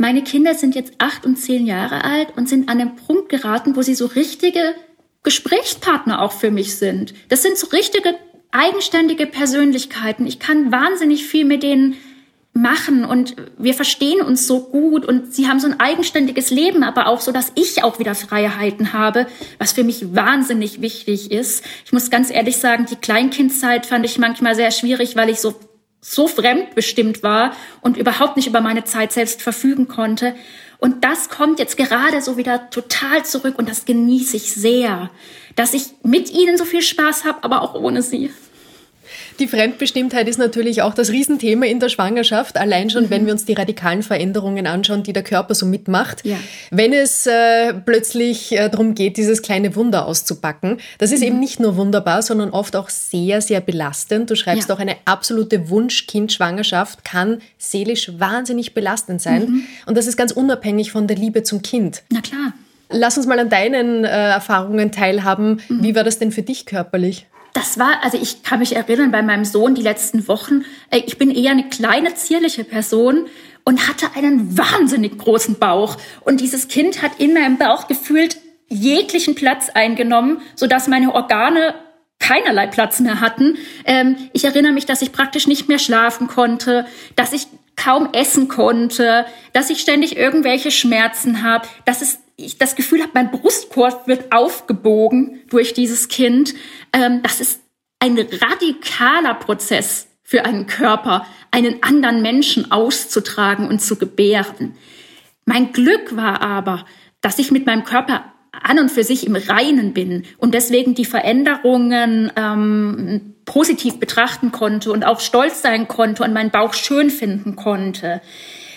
Meine 0.00 0.24
Kinder 0.24 0.54
sind 0.54 0.74
jetzt 0.74 0.94
acht 0.96 1.26
und 1.26 1.36
zehn 1.36 1.66
Jahre 1.66 2.04
alt 2.04 2.28
und 2.34 2.48
sind 2.48 2.70
an 2.70 2.78
den 2.78 2.96
Punkt 2.96 3.28
geraten, 3.28 3.76
wo 3.76 3.82
sie 3.82 3.94
so 3.94 4.06
richtige 4.06 4.74
Gesprächspartner 5.24 6.22
auch 6.22 6.32
für 6.32 6.50
mich 6.50 6.76
sind. 6.76 7.12
Das 7.28 7.42
sind 7.42 7.58
so 7.58 7.66
richtige 7.66 8.14
eigenständige 8.50 9.26
Persönlichkeiten. 9.26 10.26
Ich 10.26 10.38
kann 10.38 10.72
wahnsinnig 10.72 11.26
viel 11.26 11.44
mit 11.44 11.62
denen 11.62 11.98
machen 12.54 13.04
und 13.04 13.36
wir 13.58 13.74
verstehen 13.74 14.22
uns 14.22 14.46
so 14.46 14.60
gut 14.60 15.04
und 15.04 15.34
sie 15.34 15.48
haben 15.48 15.60
so 15.60 15.66
ein 15.66 15.78
eigenständiges 15.78 16.50
Leben, 16.50 16.82
aber 16.82 17.06
auch 17.06 17.20
so, 17.20 17.30
dass 17.30 17.52
ich 17.54 17.84
auch 17.84 17.98
wieder 17.98 18.14
Freiheiten 18.14 18.94
habe, 18.94 19.26
was 19.58 19.72
für 19.72 19.84
mich 19.84 20.14
wahnsinnig 20.14 20.80
wichtig 20.80 21.30
ist. 21.30 21.62
Ich 21.84 21.92
muss 21.92 22.08
ganz 22.08 22.30
ehrlich 22.30 22.56
sagen, 22.56 22.86
die 22.90 22.96
Kleinkindzeit 22.96 23.84
fand 23.84 24.06
ich 24.06 24.18
manchmal 24.18 24.54
sehr 24.54 24.70
schwierig, 24.70 25.14
weil 25.14 25.28
ich 25.28 25.40
so 25.40 25.54
so 26.00 26.26
fremdbestimmt 26.28 27.22
war 27.22 27.54
und 27.80 27.96
überhaupt 27.96 28.36
nicht 28.36 28.46
über 28.46 28.60
meine 28.60 28.84
Zeit 28.84 29.12
selbst 29.12 29.42
verfügen 29.42 29.86
konnte. 29.88 30.34
Und 30.78 31.04
das 31.04 31.28
kommt 31.28 31.58
jetzt 31.58 31.76
gerade 31.76 32.22
so 32.22 32.36
wieder 32.36 32.70
total 32.70 33.24
zurück 33.24 33.58
und 33.58 33.68
das 33.68 33.84
genieße 33.84 34.36
ich 34.36 34.54
sehr, 34.54 35.10
dass 35.56 35.74
ich 35.74 35.84
mit 36.02 36.30
ihnen 36.30 36.56
so 36.56 36.64
viel 36.64 36.82
Spaß 36.82 37.24
habe, 37.24 37.44
aber 37.44 37.62
auch 37.62 37.74
ohne 37.74 38.02
sie. 38.02 38.30
Die 39.40 39.48
Fremdbestimmtheit 39.48 40.28
ist 40.28 40.38
natürlich 40.38 40.82
auch 40.82 40.92
das 40.92 41.10
Riesenthema 41.10 41.64
in 41.64 41.80
der 41.80 41.88
Schwangerschaft, 41.88 42.58
allein 42.58 42.90
schon, 42.90 43.04
mhm. 43.04 43.10
wenn 43.10 43.26
wir 43.26 43.32
uns 43.32 43.46
die 43.46 43.54
radikalen 43.54 44.02
Veränderungen 44.02 44.66
anschauen, 44.66 45.02
die 45.02 45.14
der 45.14 45.22
Körper 45.22 45.54
so 45.54 45.64
mitmacht. 45.64 46.26
Ja. 46.26 46.36
Wenn 46.70 46.92
es 46.92 47.26
äh, 47.26 47.72
plötzlich 47.72 48.52
äh, 48.52 48.68
darum 48.68 48.94
geht, 48.94 49.16
dieses 49.16 49.40
kleine 49.40 49.74
Wunder 49.76 50.04
auszupacken, 50.04 50.78
das 50.98 51.10
ist 51.10 51.20
mhm. 51.20 51.26
eben 51.26 51.40
nicht 51.40 51.58
nur 51.58 51.76
wunderbar, 51.76 52.20
sondern 52.20 52.50
oft 52.50 52.76
auch 52.76 52.90
sehr, 52.90 53.40
sehr 53.40 53.62
belastend. 53.62 54.30
Du 54.30 54.36
schreibst 54.36 54.68
ja. 54.68 54.74
auch 54.74 54.78
eine 54.78 54.96
absolute 55.06 55.70
Wunschkind-Schwangerschaft 55.70 57.02
kann 57.04 57.40
seelisch 57.56 58.12
wahnsinnig 58.18 58.74
belastend 58.74 59.22
sein. 59.22 59.42
Mhm. 59.42 59.62
Und 59.86 59.96
das 59.96 60.06
ist 60.06 60.18
ganz 60.18 60.32
unabhängig 60.32 60.92
von 60.92 61.06
der 61.06 61.16
Liebe 61.16 61.44
zum 61.44 61.62
Kind. 61.62 62.02
Na 62.10 62.20
klar. 62.20 62.52
Lass 62.90 63.16
uns 63.16 63.26
mal 63.26 63.38
an 63.38 63.48
deinen 63.48 64.04
äh, 64.04 64.08
Erfahrungen 64.08 64.92
teilhaben. 64.92 65.60
Mhm. 65.68 65.82
Wie 65.82 65.94
war 65.94 66.04
das 66.04 66.18
denn 66.18 66.30
für 66.30 66.42
dich 66.42 66.66
körperlich? 66.66 67.26
Das 67.52 67.78
war, 67.78 68.02
also 68.02 68.18
ich 68.20 68.42
kann 68.42 68.60
mich 68.60 68.76
erinnern 68.76 69.10
bei 69.10 69.22
meinem 69.22 69.44
Sohn 69.44 69.74
die 69.74 69.82
letzten 69.82 70.28
Wochen, 70.28 70.64
äh, 70.90 70.98
ich 71.06 71.18
bin 71.18 71.30
eher 71.30 71.52
eine 71.52 71.68
kleine, 71.68 72.14
zierliche 72.14 72.64
Person 72.64 73.26
und 73.64 73.88
hatte 73.88 74.06
einen 74.14 74.56
wahnsinnig 74.56 75.18
großen 75.18 75.58
Bauch. 75.58 75.96
Und 76.22 76.40
dieses 76.40 76.68
Kind 76.68 77.02
hat 77.02 77.12
in 77.18 77.34
meinem 77.34 77.58
Bauch 77.58 77.88
gefühlt 77.88 78.36
jeglichen 78.68 79.34
Platz 79.34 79.68
eingenommen, 79.70 80.40
sodass 80.54 80.88
meine 80.88 81.14
Organe 81.14 81.74
keinerlei 82.20 82.66
Platz 82.66 83.00
mehr 83.00 83.20
hatten. 83.20 83.56
Ähm, 83.84 84.16
ich 84.32 84.44
erinnere 84.44 84.72
mich, 84.72 84.86
dass 84.86 85.02
ich 85.02 85.12
praktisch 85.12 85.46
nicht 85.46 85.68
mehr 85.68 85.78
schlafen 85.78 86.28
konnte, 86.28 86.86
dass 87.16 87.32
ich 87.32 87.46
kaum 87.76 88.10
essen 88.12 88.48
konnte, 88.48 89.24
dass 89.52 89.70
ich 89.70 89.80
ständig 89.80 90.16
irgendwelche 90.16 90.70
Schmerzen 90.70 91.42
habe, 91.42 91.66
dass 91.86 92.02
es 92.02 92.18
ich 92.44 92.58
das 92.58 92.76
Gefühl 92.76 93.02
habe, 93.02 93.12
mein 93.14 93.30
Brustkorb 93.30 94.06
wird 94.06 94.32
aufgebogen 94.32 95.40
durch 95.48 95.74
dieses 95.74 96.08
Kind. 96.08 96.54
Ähm, 96.92 97.22
das 97.22 97.40
ist 97.40 97.60
ein 97.98 98.18
radikaler 98.18 99.34
Prozess 99.34 100.08
für 100.22 100.44
einen 100.44 100.66
Körper, 100.66 101.26
einen 101.50 101.82
anderen 101.82 102.22
Menschen 102.22 102.70
auszutragen 102.70 103.68
und 103.68 103.80
zu 103.80 103.96
gebären. 103.96 104.76
Mein 105.44 105.72
Glück 105.72 106.16
war 106.16 106.40
aber, 106.40 106.86
dass 107.20 107.38
ich 107.38 107.50
mit 107.50 107.66
meinem 107.66 107.84
Körper 107.84 108.32
an 108.52 108.78
und 108.78 108.90
für 108.90 109.04
sich 109.04 109.26
im 109.26 109.36
Reinen 109.36 109.92
bin 109.92 110.24
und 110.38 110.54
deswegen 110.54 110.94
die 110.94 111.04
Veränderungen 111.04 112.30
ähm, 112.36 113.34
positiv 113.44 113.98
betrachten 113.98 114.52
konnte 114.52 114.92
und 114.92 115.04
auch 115.04 115.20
stolz 115.20 115.62
sein 115.62 115.88
konnte 115.88 116.22
und 116.22 116.32
meinen 116.32 116.50
Bauch 116.50 116.74
schön 116.74 117.10
finden 117.10 117.56
konnte. 117.56 118.20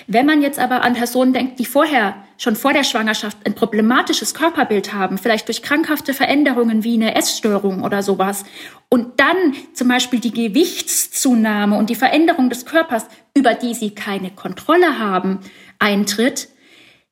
Wenn 0.08 0.26
man 0.26 0.42
jetzt 0.42 0.60
aber 0.60 0.84
an 0.84 0.94
Personen 0.94 1.34
denkt, 1.34 1.60
die 1.60 1.66
vorher, 1.66 2.16
schon 2.38 2.56
vor 2.56 2.74
der 2.74 2.84
Schwangerschaft 2.84 3.38
ein 3.46 3.56
problematisches 3.56 4.34
Körperbild 4.34 4.94
haben, 4.94 5.18
vielleicht 5.18 5.48
durch 5.48 5.62
krankhafte 5.62 6.14
Veränderungen 6.14 6.84
wie 6.84 6.96
eine 6.96 7.16
Essstörung 7.16 7.84
oder 7.84 8.04
sowas, 8.04 8.44
und 8.90 9.20
dann 9.20 9.56
zum 9.74 9.88
Beispiel 9.88 10.20
die 10.20 10.32
Gewichtszunahme 10.32 11.78
und 11.78 11.90
die 11.90 11.96
Veränderung 11.96 12.50
des 12.50 12.66
Körpers, 12.66 13.08
über 13.36 13.54
die 13.54 13.74
sie 13.74 13.92
keine 13.92 14.30
Kontrolle 14.30 15.00
haben, 15.00 15.40
eintritt, 15.80 16.50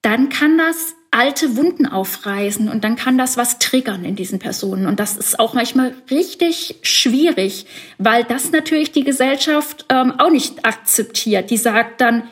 dann 0.02 0.30
kann 0.30 0.58
das 0.58 0.96
alte 1.12 1.58
Wunden 1.58 1.86
aufreißen 1.86 2.70
und 2.70 2.84
dann 2.84 2.96
kann 2.96 3.18
das 3.18 3.36
was 3.36 3.60
triggern 3.60 4.06
in 4.06 4.16
diesen 4.16 4.39
Personen. 4.39 4.88
Und 4.88 5.00
das 5.00 5.18
ist 5.18 5.39
auch 5.39 5.54
manchmal 5.54 5.94
richtig 6.10 6.76
schwierig, 6.84 7.66
weil 7.98 8.24
das 8.24 8.52
natürlich 8.52 8.94
die 8.94 9.04
Gesellschaft 9.04 9.86
ähm, 9.89 10.14
auch 10.20 10.30
nicht 10.30 10.66
akzeptiert. 10.66 11.50
Die 11.52 11.58
sagt 11.58 12.00
dann, 12.00 12.24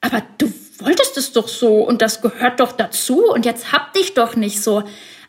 aber 0.00 0.22
du 0.38 0.52
wolltest 0.78 1.16
es 1.16 1.32
doch 1.32 1.48
so 1.48 1.82
und 1.82 2.02
das 2.02 2.20
gehört 2.20 2.60
doch 2.60 2.72
dazu 2.72 3.24
und 3.30 3.44
jetzt 3.44 3.72
hab 3.72 3.92
dich 3.94 4.14
doch 4.14 4.36
nicht 4.36 4.62
so. 4.62 4.82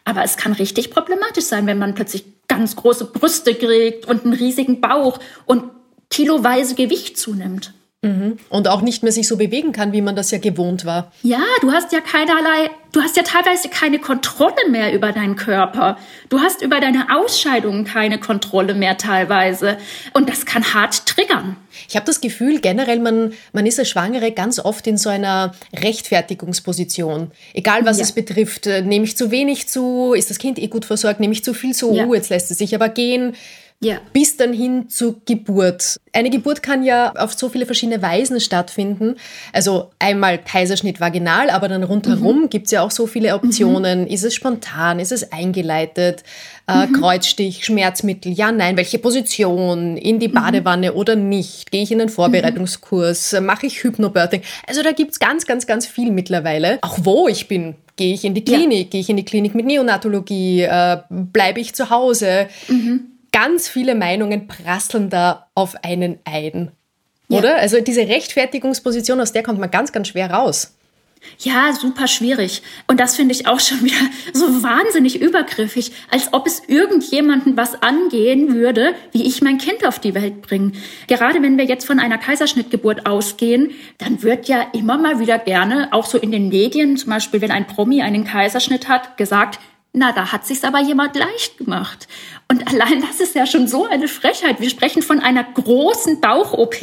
Aber 0.04 0.24
es 0.24 0.38
kann 0.38 0.54
richtig 0.54 0.92
problematisch 0.92 1.46
sein, 1.46 1.68
wenn 1.68 1.78
man 1.78 1.96
plötzlich 1.96 2.26
ganz 2.48 2.76
große 2.76 3.06
Brüste 3.06 3.56
kriegt 3.56 4.06
und 4.08 4.24
einen 4.24 4.34
riesigen 4.34 4.80
Bauch 4.80 5.20
und 5.46 5.64
kiloweise 6.10 6.76
Gewicht 6.76 7.18
zunimmt. 7.18 7.74
Mhm. 8.08 8.38
Und 8.50 8.68
auch 8.68 8.82
nicht 8.82 9.04
mehr 9.04 9.12
sich 9.12 9.28
so 9.28 9.38
bewegen 9.38 9.72
kann, 9.72 9.92
wie 9.94 10.02
man 10.02 10.16
das 10.16 10.32
ja 10.32 10.38
gewohnt 10.38 10.86
war. 10.86 11.12
Ja, 11.24 11.42
du 11.62 11.72
hast 11.72 11.92
ja 11.92 12.00
keinerlei, 12.00 12.70
du 12.92 13.02
hast 13.02 13.18
ja 13.18 13.24
teilweise 13.24 13.70
keine 13.70 14.00
Kontrolle 14.00 14.70
mehr 14.70 14.94
über 14.94 15.12
deinen 15.12 15.36
Körper. 15.36 15.98
Du 16.30 16.40
hast 16.40 16.62
über 16.62 16.80
deine 16.80 17.08
Ausscheidungen 17.16 17.86
keine 17.86 18.20
Kontrolle 18.20 18.74
mehr 18.74 18.98
teilweise. 18.98 19.78
Und 20.14 20.30
das 20.30 20.46
kann 20.46 20.74
hart 20.74 21.06
triggern. 21.06 21.58
Ich 21.88 21.96
habe 21.96 22.06
das 22.06 22.22
Gefühl, 22.22 22.60
generell, 22.60 23.00
man, 23.00 23.34
man 23.54 23.66
ist 23.66 23.80
als 23.80 23.90
Schwangere 23.90 24.32
ganz 24.32 24.60
oft 24.60 24.88
in 24.88 24.98
so 24.98 25.10
einer 25.10 25.54
Rechtfertigungsposition. 25.76 27.32
Egal, 27.54 27.86
was 27.86 27.98
ja. 27.98 28.04
es 28.04 28.12
betrifft. 28.14 28.66
Nehme 28.66 29.06
ich 29.06 29.18
zu 29.18 29.32
wenig 29.32 29.68
zu? 29.68 30.14
Ist 30.14 30.30
das 30.30 30.40
Kind 30.40 30.60
eh 30.60 30.68
gut 30.68 30.86
versorgt? 30.86 31.20
Nehme 31.20 31.34
ich 31.34 31.44
zu 31.44 31.54
viel 31.54 31.74
zu? 31.74 31.94
Ja. 31.94 32.06
Jetzt 32.14 32.30
lässt 32.30 32.52
es 32.52 32.58
sich 32.58 32.74
aber 32.74 32.90
gehen 32.90 33.36
ja. 33.80 33.98
bis 34.12 34.38
dann 34.38 34.54
hin 34.54 34.90
zur 34.90 35.22
Geburt. 35.26 35.98
Eine 36.14 36.30
Geburt 36.30 36.64
kann 36.64 36.84
ja 36.84 37.14
auf 37.16 37.34
so 37.34 37.50
viele 37.50 37.66
verschiedene 37.66 38.02
Weisen 38.02 38.40
stattfinden. 38.40 39.16
Also 39.54 39.92
einmal 40.00 40.40
Kaiserschnitt 40.40 41.00
vaginal, 41.00 41.50
aber 41.50 41.68
dann 41.68 41.84
rundherum 41.84 42.44
mhm. 42.44 42.50
gibt 42.50 42.66
es 42.66 42.72
ja 42.72 42.82
auch 42.82 42.92
so 42.92 43.06
viele 43.06 43.36
Optionen. 43.36 44.02
Mhm. 44.02 44.08
Ist 44.08 44.24
es 44.24 44.34
spontan? 44.34 45.00
Ist 45.00 45.12
es 45.12 45.32
eingeleitet? 45.32 46.24
Äh, 46.68 46.88
mhm. 46.88 46.94
Kreuzstich, 46.94 47.66
Schmerzmittel, 47.66 48.32
ja, 48.32 48.52
nein, 48.52 48.78
welche 48.78 48.98
Position? 48.98 49.96
In 49.96 50.20
die 50.20 50.30
mhm. 50.30 50.34
Badewanne 50.34 50.94
oder 50.94 51.16
nicht? 51.16 51.72
Gehe 51.72 51.84
ich 51.84 51.92
in 51.92 52.02
einen 52.02 52.10
Vorbereitungskurs? 52.10 53.40
Mache 53.42 53.68
ich 53.68 53.84
Hypnobirthing? 53.84 54.42
Also 54.66 54.82
da 54.82 54.92
gibt 54.92 55.12
es 55.12 55.20
ganz, 55.20 55.46
ganz, 55.46 55.68
ganz 55.68 55.86
viel 55.86 56.12
mittlerweile. 56.12 56.80
Auch 56.82 56.98
wo 57.04 57.28
ich 57.28 57.48
bin. 57.48 57.76
Gehe 57.96 58.14
ich 58.14 58.26
in 58.26 58.34
die 58.34 58.44
Klinik? 58.44 58.86
Ja. 58.86 58.90
Gehe 58.90 59.02
ich 59.02 59.10
in 59.10 59.18
die 59.18 59.26
Klinik 59.26 59.54
mit 59.54 59.66
Neonatologie? 59.66 60.64
Äh, 60.64 60.98
Bleibe 61.10 61.60
ich 61.60 61.76
zu 61.76 61.92
Hause? 61.92 62.48
Mhm 62.68 63.12
ganz 63.38 63.68
viele 63.70 63.94
Meinungen 63.94 64.48
prasseln 64.48 65.12
da 65.12 65.48
auf 65.54 65.76
einen 65.84 66.18
ein. 66.26 66.72
Oder? 67.30 67.52
Ja. 67.52 67.56
Also 67.58 67.82
diese 67.82 68.08
Rechtfertigungsposition, 68.08 69.22
aus 69.22 69.32
der 69.32 69.44
kommt 69.44 69.60
man 69.60 69.70
ganz, 69.70 69.92
ganz 69.92 70.08
schwer 70.08 70.32
raus. 70.32 70.74
Ja, 71.38 71.72
super 71.74 72.08
schwierig. 72.08 72.64
Und 72.88 73.00
das 73.00 73.16
finde 73.16 73.36
ich 73.36 73.46
auch 73.46 73.60
schon 73.60 73.84
wieder 73.84 74.00
so 74.34 74.64
wahnsinnig 74.64 75.22
übergriffig, 75.22 75.92
als 76.10 76.34
ob 76.34 76.48
es 76.48 76.64
irgendjemanden 76.68 77.56
was 77.58 77.80
angehen 77.84 78.56
würde, 78.56 78.96
wie 79.12 79.28
ich 79.28 79.44
mein 79.44 79.60
Kind 79.60 79.86
auf 79.86 80.00
die 80.00 80.16
Welt 80.16 80.42
bringe. 80.42 80.72
Gerade 81.06 81.44
wenn 81.44 81.60
wir 81.60 81.66
jetzt 81.66 81.86
von 81.86 82.00
einer 82.00 82.18
Kaiserschnittgeburt 82.18 83.06
ausgehen, 83.06 83.70
dann 84.00 84.24
wird 84.24 84.48
ja 84.48 84.66
immer 84.74 84.98
mal 84.98 85.20
wieder 85.20 85.38
gerne, 85.38 85.90
auch 85.92 86.08
so 86.08 86.18
in 86.18 86.32
den 86.32 86.50
Medien, 86.50 86.98
zum 86.98 87.12
Beispiel 87.12 87.42
wenn 87.42 87.52
ein 87.52 87.68
Promi 87.68 88.02
einen 88.02 88.24
Kaiserschnitt 88.24 88.88
hat, 88.88 89.16
gesagt, 89.18 89.60
na, 89.94 90.12
da 90.12 90.32
hat 90.32 90.46
sich's 90.46 90.64
aber 90.64 90.80
jemand 90.80 91.16
leicht 91.16 91.58
gemacht. 91.58 92.08
Und 92.50 92.68
allein 92.68 93.02
das 93.02 93.20
ist 93.20 93.36
ja 93.36 93.46
schon 93.46 93.68
so 93.68 93.86
eine 93.86 94.08
Frechheit. 94.08 94.62
Wir 94.62 94.70
sprechen 94.70 95.02
von 95.02 95.20
einer 95.20 95.44
großen 95.44 96.22
Bauch-OP. 96.22 96.76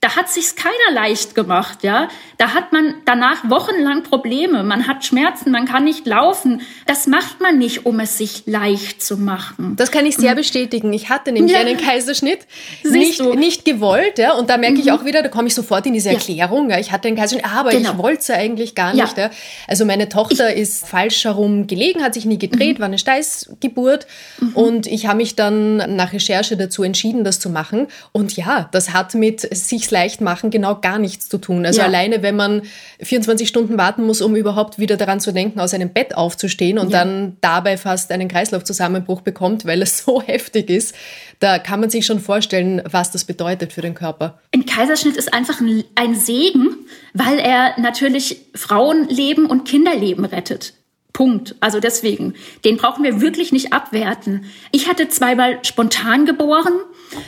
Da 0.00 0.14
hat 0.14 0.28
sich's 0.28 0.54
keiner 0.54 0.92
leicht 0.92 1.34
gemacht, 1.34 1.82
ja. 1.82 2.08
Da 2.36 2.54
hat 2.54 2.72
man 2.72 2.94
danach 3.04 3.50
wochenlang 3.50 4.04
Probleme. 4.04 4.62
Man 4.62 4.86
hat 4.86 5.04
Schmerzen, 5.04 5.50
man 5.50 5.64
kann 5.64 5.82
nicht 5.82 6.06
laufen. 6.06 6.62
Das 6.86 7.08
macht 7.08 7.40
man 7.40 7.58
nicht, 7.58 7.84
um 7.84 7.98
es 7.98 8.16
sich 8.16 8.44
leicht 8.46 9.02
zu 9.02 9.16
machen. 9.16 9.74
Das 9.74 9.90
kann 9.90 10.06
ich 10.06 10.14
sehr 10.14 10.36
bestätigen. 10.36 10.92
Ich 10.92 11.08
hatte 11.10 11.32
nämlich 11.32 11.52
ja. 11.52 11.60
einen 11.60 11.76
Kaiserschnitt, 11.76 12.46
nicht, 12.84 13.20
nicht 13.20 13.64
gewollt, 13.64 14.18
ja. 14.18 14.34
Und 14.34 14.50
da 14.50 14.56
merke 14.56 14.76
mhm. 14.76 14.82
ich 14.82 14.92
auch 14.92 15.04
wieder, 15.04 15.20
da 15.22 15.28
komme 15.28 15.48
ich 15.48 15.54
sofort 15.54 15.84
in 15.86 15.94
diese 15.94 16.10
Erklärung. 16.10 16.70
Ja. 16.70 16.78
Ich 16.78 16.92
hatte 16.92 17.08
einen 17.08 17.16
Kaiserschnitt, 17.16 17.52
aber 17.52 17.70
genau. 17.70 17.92
ich 17.92 17.98
wollte 17.98 18.20
es 18.20 18.30
eigentlich 18.30 18.76
gar 18.76 18.94
nicht. 18.94 19.18
Ja. 19.18 19.30
Also 19.66 19.84
meine 19.84 20.08
Tochter 20.08 20.54
ich, 20.54 20.62
ist 20.62 20.86
falsch 20.86 21.24
herum 21.24 21.66
gelegen, 21.66 22.04
hat 22.04 22.14
sich 22.14 22.24
nie 22.24 22.38
gedreht, 22.38 22.76
mhm. 22.76 22.82
war 22.82 22.86
eine 22.86 22.98
Steißgeburt. 22.98 24.06
Mhm. 24.40 24.52
Und 24.54 24.86
ich 24.86 25.08
habe 25.08 25.16
mich 25.16 25.34
dann 25.34 25.96
nach 25.96 26.12
Recherche 26.12 26.56
dazu 26.56 26.84
entschieden, 26.84 27.24
das 27.24 27.40
zu 27.40 27.50
machen. 27.50 27.88
Und 28.12 28.36
ja, 28.36 28.68
das 28.70 28.92
hat 28.92 29.16
mit 29.16 29.40
sich 29.40 29.87
sich's 29.88 29.90
leicht 29.90 30.20
machen 30.20 30.50
genau 30.50 30.76
gar 30.76 30.98
nichts 30.98 31.28
zu 31.28 31.38
tun. 31.38 31.66
Also 31.66 31.80
ja. 31.80 31.86
alleine, 31.86 32.22
wenn 32.22 32.36
man 32.36 32.62
24 33.00 33.48
Stunden 33.48 33.78
warten 33.78 34.04
muss, 34.04 34.20
um 34.20 34.36
überhaupt 34.36 34.78
wieder 34.78 34.96
daran 34.96 35.20
zu 35.20 35.32
denken, 35.32 35.60
aus 35.60 35.74
einem 35.74 35.90
Bett 35.90 36.16
aufzustehen 36.16 36.78
und 36.78 36.90
ja. 36.90 37.04
dann 37.04 37.36
dabei 37.40 37.76
fast 37.76 38.10
einen 38.12 38.28
Kreislaufzusammenbruch 38.28 39.22
bekommt, 39.22 39.64
weil 39.64 39.82
es 39.82 39.98
so 40.04 40.22
heftig 40.22 40.70
ist, 40.70 40.94
da 41.40 41.58
kann 41.58 41.80
man 41.80 41.90
sich 41.90 42.04
schon 42.04 42.20
vorstellen, 42.20 42.82
was 42.90 43.10
das 43.10 43.24
bedeutet 43.24 43.72
für 43.72 43.80
den 43.80 43.94
Körper. 43.94 44.38
Ein 44.52 44.66
Kaiserschnitt 44.66 45.16
ist 45.16 45.32
einfach 45.32 45.60
ein 45.60 46.14
Segen, 46.14 46.76
weil 47.14 47.38
er 47.38 47.78
natürlich 47.78 48.38
Frauenleben 48.54 49.46
und 49.46 49.66
Kinderleben 49.66 50.24
rettet. 50.24 50.74
Punkt. 51.12 51.56
Also 51.60 51.80
deswegen, 51.80 52.34
den 52.64 52.76
brauchen 52.76 53.02
wir 53.02 53.20
wirklich 53.20 53.50
nicht 53.50 53.72
abwerten. 53.72 54.44
Ich 54.70 54.88
hatte 54.88 55.08
zweimal 55.08 55.58
spontan 55.64 56.26
geboren, 56.26 56.74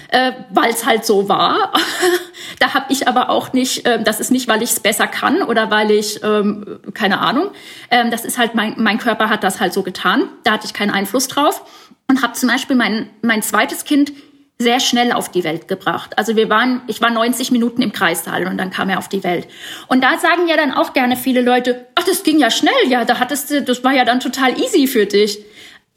äh, 0.08 0.32
weil 0.50 0.70
es 0.70 0.86
halt 0.86 1.04
so 1.04 1.28
war. 1.28 1.72
da 2.58 2.74
habe 2.74 2.86
ich 2.92 3.08
aber 3.08 3.30
auch 3.30 3.52
nicht, 3.52 3.86
äh, 3.86 4.02
das 4.02 4.20
ist 4.20 4.30
nicht, 4.30 4.48
weil 4.48 4.62
ich 4.62 4.70
es 4.70 4.80
besser 4.80 5.06
kann 5.06 5.42
oder 5.42 5.70
weil 5.70 5.90
ich, 5.90 6.22
ähm, 6.22 6.80
keine 6.94 7.20
Ahnung, 7.20 7.50
ähm, 7.90 8.10
das 8.10 8.24
ist 8.24 8.38
halt, 8.38 8.54
mein, 8.54 8.74
mein 8.76 8.98
Körper 8.98 9.28
hat 9.28 9.44
das 9.44 9.60
halt 9.60 9.72
so 9.72 9.82
getan. 9.82 10.28
Da 10.44 10.52
hatte 10.52 10.66
ich 10.66 10.74
keinen 10.74 10.90
Einfluss 10.90 11.28
drauf 11.28 11.64
und 12.08 12.22
habe 12.22 12.34
zum 12.34 12.48
Beispiel 12.48 12.76
mein, 12.76 13.10
mein 13.22 13.42
zweites 13.42 13.84
Kind 13.84 14.12
sehr 14.60 14.78
schnell 14.78 15.12
auf 15.12 15.30
die 15.30 15.42
Welt 15.42 15.68
gebracht. 15.68 16.18
Also 16.18 16.36
wir 16.36 16.50
waren, 16.50 16.82
ich 16.86 17.00
war 17.00 17.10
90 17.10 17.50
Minuten 17.50 17.80
im 17.80 17.92
Kreissaal 17.92 18.46
und 18.46 18.58
dann 18.58 18.70
kam 18.70 18.90
er 18.90 18.98
auf 18.98 19.08
die 19.08 19.24
Welt. 19.24 19.48
Und 19.88 20.04
da 20.04 20.18
sagen 20.18 20.48
ja 20.48 20.56
dann 20.56 20.74
auch 20.74 20.92
gerne 20.92 21.16
viele 21.16 21.40
Leute, 21.40 21.86
ach, 21.94 22.04
das 22.04 22.24
ging 22.24 22.38
ja 22.38 22.50
schnell, 22.50 22.72
ja, 22.88 23.06
da 23.06 23.18
hattest 23.18 23.50
du, 23.50 23.62
das 23.62 23.82
war 23.84 23.92
ja 23.92 24.04
dann 24.04 24.20
total 24.20 24.60
easy 24.60 24.86
für 24.86 25.06
dich. 25.06 25.38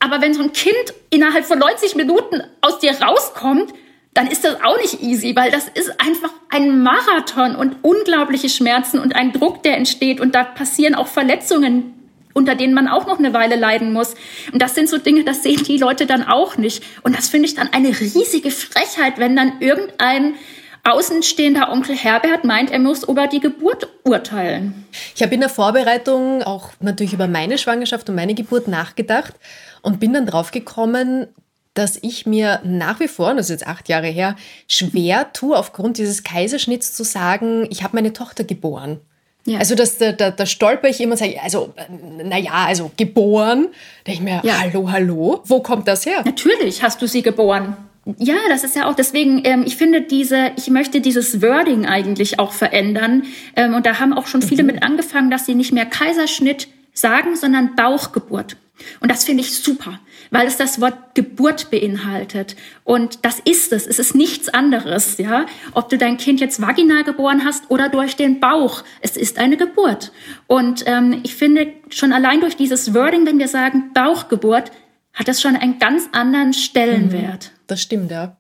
Aber 0.04 0.22
wenn 0.22 0.34
so 0.34 0.42
ein 0.42 0.52
Kind 0.52 0.94
innerhalb 1.12 1.46
von 1.46 1.60
90 1.60 1.96
Minuten 1.96 2.44
aus 2.60 2.80
dir 2.80 2.92
rauskommt, 3.02 3.74
dann 4.14 4.28
ist 4.28 4.44
das 4.44 4.62
auch 4.62 4.78
nicht 4.78 5.02
easy, 5.02 5.34
weil 5.34 5.50
das 5.50 5.70
ist 5.70 5.98
einfach 5.98 6.30
ein 6.50 6.84
Marathon 6.84 7.56
und 7.56 7.78
unglaubliche 7.84 8.50
Schmerzen 8.50 9.00
und 9.00 9.16
ein 9.16 9.32
Druck, 9.32 9.64
der 9.64 9.78
entsteht 9.78 10.20
und 10.20 10.36
da 10.36 10.44
passieren 10.44 10.94
auch 10.94 11.08
Verletzungen, 11.08 11.94
unter 12.34 12.56
denen 12.56 12.74
man 12.74 12.90
auch 12.90 13.08
noch 13.08 13.18
eine 13.18 13.34
Weile 13.34 13.56
leiden 13.56 13.94
muss. 13.94 14.16
Und 14.52 14.62
das 14.62 14.76
sind 14.76 14.90
so 14.90 14.98
Dinge, 14.98 15.24
das 15.24 15.42
sehen 15.42 15.64
die 15.64 15.78
Leute 15.78 16.06
dann 16.06 16.24
auch 16.24 16.58
nicht. 16.58 16.84
Und 17.04 17.18
das 17.18 17.30
finde 17.30 17.48
ich 17.48 17.56
dann 17.56 17.72
eine 17.72 17.88
riesige 17.88 18.52
Frechheit, 18.52 19.20
wenn 19.20 19.38
dann 19.38 19.62
irgendein 19.62 20.36
außenstehender 20.84 21.72
Onkel 21.72 21.96
Herbert 21.96 22.44
meint, 22.44 22.70
er 22.70 22.80
muss 22.80 23.08
über 23.08 23.28
die 23.28 23.40
Geburt 23.40 23.88
urteilen. 24.04 24.86
Ich 25.16 25.24
habe 25.24 25.34
in 25.34 25.40
der 25.40 25.50
Vorbereitung 25.50 26.44
auch 26.44 26.72
natürlich 26.82 27.14
über 27.14 27.28
meine 27.28 27.58
Schwangerschaft 27.58 28.10
und 28.10 28.16
meine 28.16 28.34
Geburt 28.34 28.68
nachgedacht 28.68 29.34
und 29.84 30.00
bin 30.00 30.14
dann 30.14 30.26
drauf 30.26 30.50
gekommen, 30.50 31.28
dass 31.76 32.00
ich 32.02 32.26
mir 32.26 32.62
nach 32.64 33.00
wie 33.00 33.08
vor, 33.08 33.34
das 33.36 33.48
ist 33.48 33.62
jetzt 33.62 33.68
acht 33.68 33.90
Jahre 33.90 34.08
her, 34.08 34.36
schwer 34.68 35.32
tue, 35.34 35.58
aufgrund 35.58 35.98
dieses 35.98 36.24
Kaiserschnitts 36.24 36.94
zu 36.94 37.04
sagen, 37.04 37.68
ich 37.70 37.84
habe 37.84 37.96
meine 37.96 38.14
Tochter 38.14 38.44
geboren. 38.44 39.00
Ja. 39.46 39.60
Also 39.60 39.76
das, 39.76 39.98
da, 39.98 40.14
da, 40.14 40.32
da 40.32 40.46
stolper 40.46 40.88
ich 40.88 41.02
immer 41.02 41.14
und 41.14 41.18
sage, 41.18 41.42
also 41.44 41.74
naja, 42.24 42.66
also 42.66 42.92
geboren. 42.96 43.68
Da 44.06 44.12
denke 44.12 44.20
ich 44.20 44.22
mir, 44.22 44.42
ja. 44.44 44.62
hallo, 44.62 44.90
hallo, 44.90 45.42
wo 45.46 45.60
kommt 45.60 45.88
das 45.88 46.06
her? 46.06 46.22
Natürlich 46.24 46.82
hast 46.82 47.02
du 47.02 47.08
sie 47.08 47.22
geboren. 47.22 47.76
Ja, 48.18 48.36
das 48.50 48.64
ist 48.64 48.76
ja 48.76 48.88
auch 48.88 48.96
deswegen, 48.96 49.42
ähm, 49.46 49.64
ich 49.66 49.78
finde 49.78 50.02
diese, 50.02 50.52
ich 50.58 50.70
möchte 50.70 51.02
dieses 51.02 51.42
Wording 51.42 51.86
eigentlich 51.86 52.40
auch 52.40 52.52
verändern. 52.52 53.24
Ähm, 53.56 53.74
und 53.74 53.86
da 53.86 54.00
haben 54.00 54.14
auch 54.14 54.28
schon 54.28 54.42
viele 54.42 54.64
mhm. 54.64 54.68
mit 54.68 54.84
angefangen, 54.84 55.30
dass 55.30 55.46
sie 55.46 55.56
nicht 55.56 55.72
mehr 55.72 55.86
Kaiserschnitt 55.86 56.68
sagen, 56.94 57.36
sondern 57.36 57.76
Bauchgeburt. 57.76 58.58
Und 59.00 59.12
das 59.12 59.24
finde 59.24 59.42
ich 59.42 59.56
super, 59.56 60.00
weil 60.32 60.48
es 60.48 60.58
das 60.58 60.82
Wort 60.82 61.16
Geburt 61.16 61.70
beinhaltet. 61.70 62.56
Und 62.84 63.24
das 63.24 63.40
ist 63.40 63.72
es. 63.72 63.86
Es 63.86 64.00
ist 64.00 64.16
nichts 64.16 64.50
anderes, 64.50 65.18
ja. 65.18 65.46
Ob 65.74 65.90
du 65.90 65.98
dein 65.98 66.18
Kind 66.18 66.40
jetzt 66.40 66.62
vaginal 66.62 67.04
geboren 67.04 67.46
hast 67.46 67.70
oder 67.70 67.90
durch 67.90 68.16
den 68.16 68.40
Bauch. 68.40 68.84
Es 69.02 69.16
ist 69.16 69.38
eine 69.38 69.58
Geburt. 69.58 70.12
Und 70.48 70.84
ähm, 70.88 71.22
ich 71.24 71.36
finde 71.36 71.74
schon 71.90 72.14
allein 72.14 72.42
durch 72.42 72.56
dieses 72.56 72.94
Wording, 72.94 73.26
wenn 73.26 73.40
wir 73.40 73.48
sagen 73.48 73.92
Bauchgeburt, 73.94 74.72
hat 75.14 75.28
das 75.28 75.42
schon 75.42 75.56
einen 75.56 75.78
ganz 75.78 76.10
anderen 76.12 76.54
Stellenwert. 76.54 77.52
Mhm, 77.54 77.60
das 77.68 77.82
stimmt, 77.82 78.12
ja. 78.12 78.38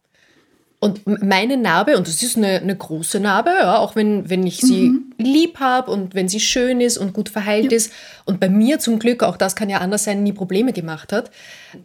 Und 0.83 1.23
meine 1.23 1.55
Narbe, 1.55 1.95
und 1.95 2.09
das 2.09 2.21
ist 2.21 2.35
eine, 2.35 2.59
eine 2.59 2.75
große 2.75 3.21
Narbe, 3.21 3.51
ja, 3.57 3.77
auch 3.77 3.95
wenn, 3.95 4.29
wenn 4.29 4.45
ich 4.45 4.57
sie 4.57 4.89
mhm. 4.89 5.13
lieb 5.17 5.61
habe 5.61 5.89
und 5.89 6.13
wenn 6.13 6.27
sie 6.27 6.41
schön 6.41 6.81
ist 6.81 6.97
und 6.97 7.13
gut 7.13 7.29
verheilt 7.29 7.71
ja. 7.71 7.77
ist 7.77 7.93
und 8.25 8.41
bei 8.41 8.49
mir 8.49 8.79
zum 8.79 8.99
Glück, 8.99 9.23
auch 9.23 9.37
das 9.37 9.55
kann 9.55 9.69
ja 9.69 9.77
anders 9.77 10.03
sein, 10.03 10.23
nie 10.23 10.33
Probleme 10.33 10.73
gemacht 10.73 11.13
hat. 11.13 11.31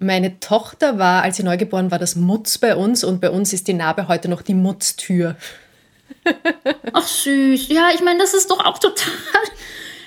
Meine 0.01 0.41
Tochter 0.41 0.99
war, 0.99 1.23
als 1.23 1.37
sie 1.37 1.45
neugeboren 1.45 1.93
war, 1.93 2.01
das 2.01 2.17
Mutz 2.17 2.59
bei 2.59 2.75
uns 2.75 3.05
und 3.05 3.21
bei 3.21 3.31
uns 3.31 3.53
ist 3.53 3.69
die 3.69 3.75
Narbe 3.75 4.09
heute 4.09 4.29
noch 4.29 4.43
die 4.43 4.55
Mutztür. 4.55 5.37
Ach 6.93 7.07
süß, 7.07 7.69
ja, 7.69 7.91
ich 7.95 8.03
meine, 8.03 8.19
das 8.19 8.35
ist 8.35 8.51
doch 8.51 8.65
auch 8.65 8.81
total, 8.81 9.13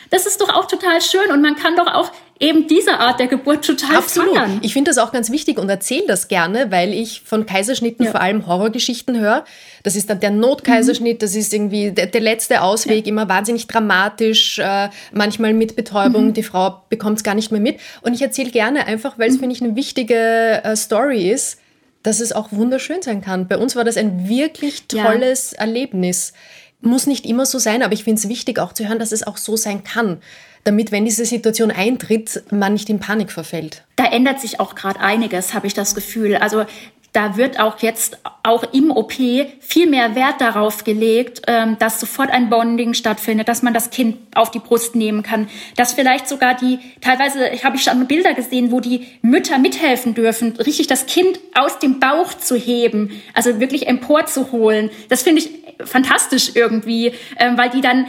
das 0.09 0.25
ist 0.25 0.41
doch 0.41 0.49
auch 0.49 0.67
total 0.67 0.99
schön 1.01 1.31
und 1.31 1.41
man 1.41 1.55
kann 1.55 1.77
doch 1.77 1.87
auch 1.87 2.11
eben 2.41 2.67
diese 2.67 2.99
Art 2.99 3.19
der 3.19 3.27
Geburt 3.27 3.63
total 3.63 3.97
Absolut. 3.97 4.35
feiern. 4.35 4.59
Ich 4.63 4.73
finde 4.73 4.89
das 4.89 4.97
auch 4.97 5.11
ganz 5.11 5.31
wichtig 5.31 5.59
und 5.59 5.69
erzähle 5.69 6.05
das 6.07 6.27
gerne, 6.27 6.71
weil 6.71 6.91
ich 6.93 7.21
von 7.23 7.45
Kaiserschnitten 7.45 8.05
ja. 8.05 8.11
vor 8.11 8.19
allem 8.19 8.47
Horrorgeschichten 8.47 9.19
höre. 9.19 9.45
Das 9.83 9.95
ist 9.95 10.09
dann 10.09 10.19
der 10.19 10.31
Notkaiserschnitt, 10.31 11.17
mhm. 11.17 11.19
das 11.19 11.35
ist 11.35 11.53
irgendwie 11.53 11.91
der, 11.91 12.07
der 12.07 12.21
letzte 12.21 12.61
Ausweg, 12.61 13.05
ja. 13.05 13.11
immer 13.11 13.29
wahnsinnig 13.29 13.67
dramatisch, 13.67 14.57
äh, 14.57 14.89
manchmal 15.13 15.53
mit 15.53 15.75
Betäubung, 15.75 16.27
mhm. 16.27 16.33
die 16.33 16.43
Frau 16.43 16.81
bekommt 16.89 17.17
es 17.17 17.23
gar 17.23 17.35
nicht 17.35 17.51
mehr 17.51 17.61
mit. 17.61 17.79
Und 18.01 18.15
ich 18.15 18.21
erzähle 18.23 18.49
gerne 18.49 18.87
einfach, 18.87 19.19
weil 19.19 19.29
es, 19.29 19.35
mhm. 19.35 19.41
finde 19.41 19.55
ich, 19.55 19.63
eine 19.63 19.75
wichtige 19.75 20.63
äh, 20.63 20.75
Story 20.75 21.29
ist, 21.29 21.59
dass 22.01 22.19
es 22.19 22.31
auch 22.31 22.51
wunderschön 22.51 23.03
sein 23.03 23.21
kann. 23.21 23.47
Bei 23.47 23.57
uns 23.59 23.75
war 23.75 23.83
das 23.83 23.97
ein 23.97 24.27
wirklich 24.27 24.87
tolles 24.87 25.51
ja. 25.51 25.59
Erlebnis. 25.59 26.33
Muss 26.81 27.05
nicht 27.05 27.27
immer 27.27 27.45
so 27.45 27.59
sein, 27.59 27.83
aber 27.83 27.93
ich 27.93 28.03
finde 28.03 28.19
es 28.19 28.27
wichtig 28.27 28.57
auch 28.57 28.73
zu 28.73 28.87
hören, 28.87 28.97
dass 28.97 29.11
es 29.11 29.21
auch 29.21 29.37
so 29.37 29.55
sein 29.55 29.83
kann 29.83 30.17
damit, 30.63 30.91
wenn 30.91 31.05
diese 31.05 31.25
Situation 31.25 31.71
eintritt, 31.71 32.43
man 32.51 32.73
nicht 32.73 32.89
in 32.89 32.99
Panik 32.99 33.31
verfällt. 33.31 33.83
Da 33.95 34.05
ändert 34.05 34.39
sich 34.39 34.59
auch 34.59 34.75
gerade 34.75 34.99
einiges, 34.99 35.53
habe 35.53 35.67
ich 35.67 35.73
das 35.73 35.95
Gefühl. 35.95 36.35
Also 36.35 36.65
da 37.13 37.35
wird 37.35 37.59
auch 37.59 37.79
jetzt 37.79 38.19
auch 38.43 38.63
im 38.73 38.89
OP 38.89 39.11
viel 39.11 39.89
mehr 39.89 40.15
Wert 40.15 40.39
darauf 40.39 40.85
gelegt, 40.85 41.41
ähm, 41.47 41.75
dass 41.77 41.99
sofort 41.99 42.29
ein 42.29 42.49
Bonding 42.49 42.93
stattfindet, 42.93 43.49
dass 43.49 43.63
man 43.63 43.73
das 43.73 43.89
Kind 43.89 44.17
auf 44.33 44.49
die 44.49 44.59
Brust 44.59 44.95
nehmen 44.95 45.21
kann, 45.21 45.49
dass 45.75 45.91
vielleicht 45.91 46.29
sogar 46.29 46.55
die, 46.55 46.79
teilweise 47.01 47.51
habe 47.63 47.75
ich 47.75 47.83
schon 47.83 48.07
Bilder 48.07 48.33
gesehen, 48.33 48.71
wo 48.71 48.79
die 48.79 49.07
Mütter 49.21 49.57
mithelfen 49.57 50.13
dürfen, 50.13 50.55
richtig 50.55 50.87
das 50.87 51.05
Kind 51.05 51.39
aus 51.53 51.79
dem 51.79 51.99
Bauch 51.99 52.33
zu 52.33 52.55
heben, 52.55 53.21
also 53.33 53.59
wirklich 53.59 53.87
emporzuholen. 53.87 54.89
Das 55.09 55.21
finde 55.21 55.41
ich 55.41 55.49
fantastisch 55.83 56.51
irgendwie, 56.55 57.13
ähm, 57.37 57.57
weil 57.57 57.69
die 57.71 57.81
dann 57.81 58.05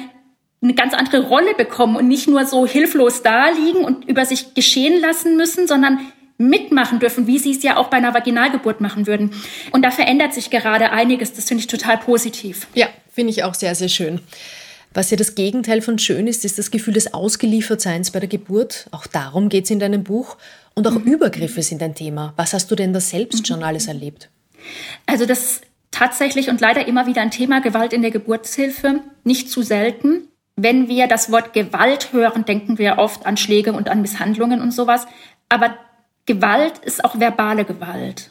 eine 0.63 0.75
ganz 0.75 0.95
andere 0.95 1.27
Rolle 1.27 1.55
bekommen 1.55 1.97
und 1.97 2.09
nicht 2.09 2.29
nur 2.29 2.47
so 2.47 2.67
hilflos 2.67 3.23
da 3.23 3.51
liegen 3.51 3.85
und 3.85 4.09
über 4.09 4.25
sich 4.25 4.55
geschehen 4.55 5.01
lassen 5.01 5.37
müssen, 5.37 5.67
sondern 5.67 5.99
mitmachen 6.39 6.99
dürfen, 6.99 7.27
wie 7.27 7.39
sie 7.39 7.53
es 7.53 7.63
ja 7.63 7.77
auch 7.77 7.89
bei 7.89 7.97
einer 7.97 8.15
Vaginalgeburt 8.15 8.81
machen 8.81 9.07
würden. 9.07 9.33
Und 9.73 9.83
da 9.83 9.91
verändert 9.91 10.35
sich 10.35 10.51
gerade 10.51 10.91
einiges. 10.91 11.33
Das 11.33 11.47
finde 11.47 11.61
ich 11.61 11.67
total 11.67 11.99
positiv. 11.99 12.67
Ja, 12.75 12.89
finde 13.13 13.31
ich 13.31 13.45
auch 13.45 13.55
sehr, 13.55 13.75
sehr 13.75 13.89
schön. 13.89 14.21
Was 14.95 15.11
ja 15.11 15.17
das 15.17 15.35
Gegenteil 15.35 15.81
von 15.81 15.99
schön 15.99 16.27
ist, 16.27 16.45
ist 16.45 16.59
das 16.59 16.71
Gefühl 16.71 16.95
des 16.95 17.15
Ausgeliefertseins 17.15 18.11
bei 18.11 18.21
der 18.21 18.29
Geburt. 18.29 18.89
Auch 18.91 19.07
darum 19.07 19.49
geht 19.49 19.65
es 19.65 19.71
in 19.71 19.79
deinem 19.79 20.05
Buch. 20.05 20.37
Und 20.75 20.87
auch 20.87 20.93
mhm. 20.93 21.05
Übergriffe 21.05 21.63
sind 21.63 21.83
ein 21.83 21.95
Thema. 21.95 22.35
Was 22.37 22.53
hast 22.53 22.71
du 22.71 22.75
denn 22.75 22.93
da 22.93 23.01
selbst 23.01 23.41
mhm. 23.41 23.45
schon 23.47 23.63
alles 23.63 23.87
erlebt? 23.87 24.29
Also 25.07 25.25
das 25.25 25.63
tatsächlich 25.91 26.49
und 26.49 26.61
leider 26.61 26.87
immer 26.87 27.07
wieder 27.07 27.23
ein 27.23 27.31
Thema 27.31 27.61
Gewalt 27.61 27.93
in 27.93 28.03
der 28.03 28.11
Geburtshilfe. 28.11 29.01
Nicht 29.25 29.51
zu 29.51 29.63
selten. 29.63 30.29
Wenn 30.57 30.89
wir 30.89 31.07
das 31.07 31.33
Wort 31.33 31.53
Gewalt 31.53 32.13
hören, 32.13 32.45
denken 32.45 32.79
wir 32.79 32.99
oft 32.99 33.27
an 33.27 33.37
Schläge 33.37 33.73
und 33.73 33.89
an 33.89 34.03
Misshandlungen 34.03 34.61
und 34.61 34.73
sowas. 34.73 35.07
Aber 35.49 35.77
Gewalt 36.27 36.79
ist 36.79 37.05
auch 37.05 37.19
verbale 37.19 37.65
Gewalt. 37.65 38.31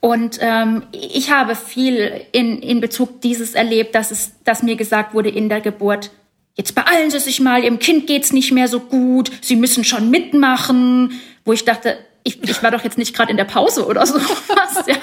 Und 0.00 0.38
ähm, 0.42 0.82
ich 0.92 1.30
habe 1.30 1.54
viel 1.56 2.26
in, 2.32 2.60
in 2.60 2.80
Bezug 2.82 3.22
dieses 3.22 3.54
erlebt, 3.54 3.94
dass, 3.94 4.10
es, 4.10 4.34
dass 4.44 4.62
mir 4.62 4.76
gesagt 4.76 5.14
wurde 5.14 5.30
in 5.30 5.48
der 5.48 5.62
Geburt, 5.62 6.10
jetzt 6.54 6.74
beeilen 6.74 7.10
Sie 7.10 7.18
sich 7.20 7.40
mal, 7.40 7.64
Ihrem 7.64 7.78
Kind 7.78 8.06
geht's 8.06 8.32
nicht 8.32 8.52
mehr 8.52 8.68
so 8.68 8.80
gut, 8.80 9.32
Sie 9.40 9.56
müssen 9.56 9.82
schon 9.82 10.10
mitmachen. 10.10 11.20
Wo 11.46 11.54
ich 11.54 11.64
dachte, 11.64 11.96
ich, 12.24 12.42
ich 12.42 12.62
war 12.62 12.70
doch 12.70 12.82
jetzt 12.82 12.98
nicht 12.98 13.14
gerade 13.14 13.30
in 13.30 13.36
der 13.36 13.44
Pause 13.44 13.86
oder 13.86 14.04
sowas, 14.06 14.84
ja. 14.86 14.96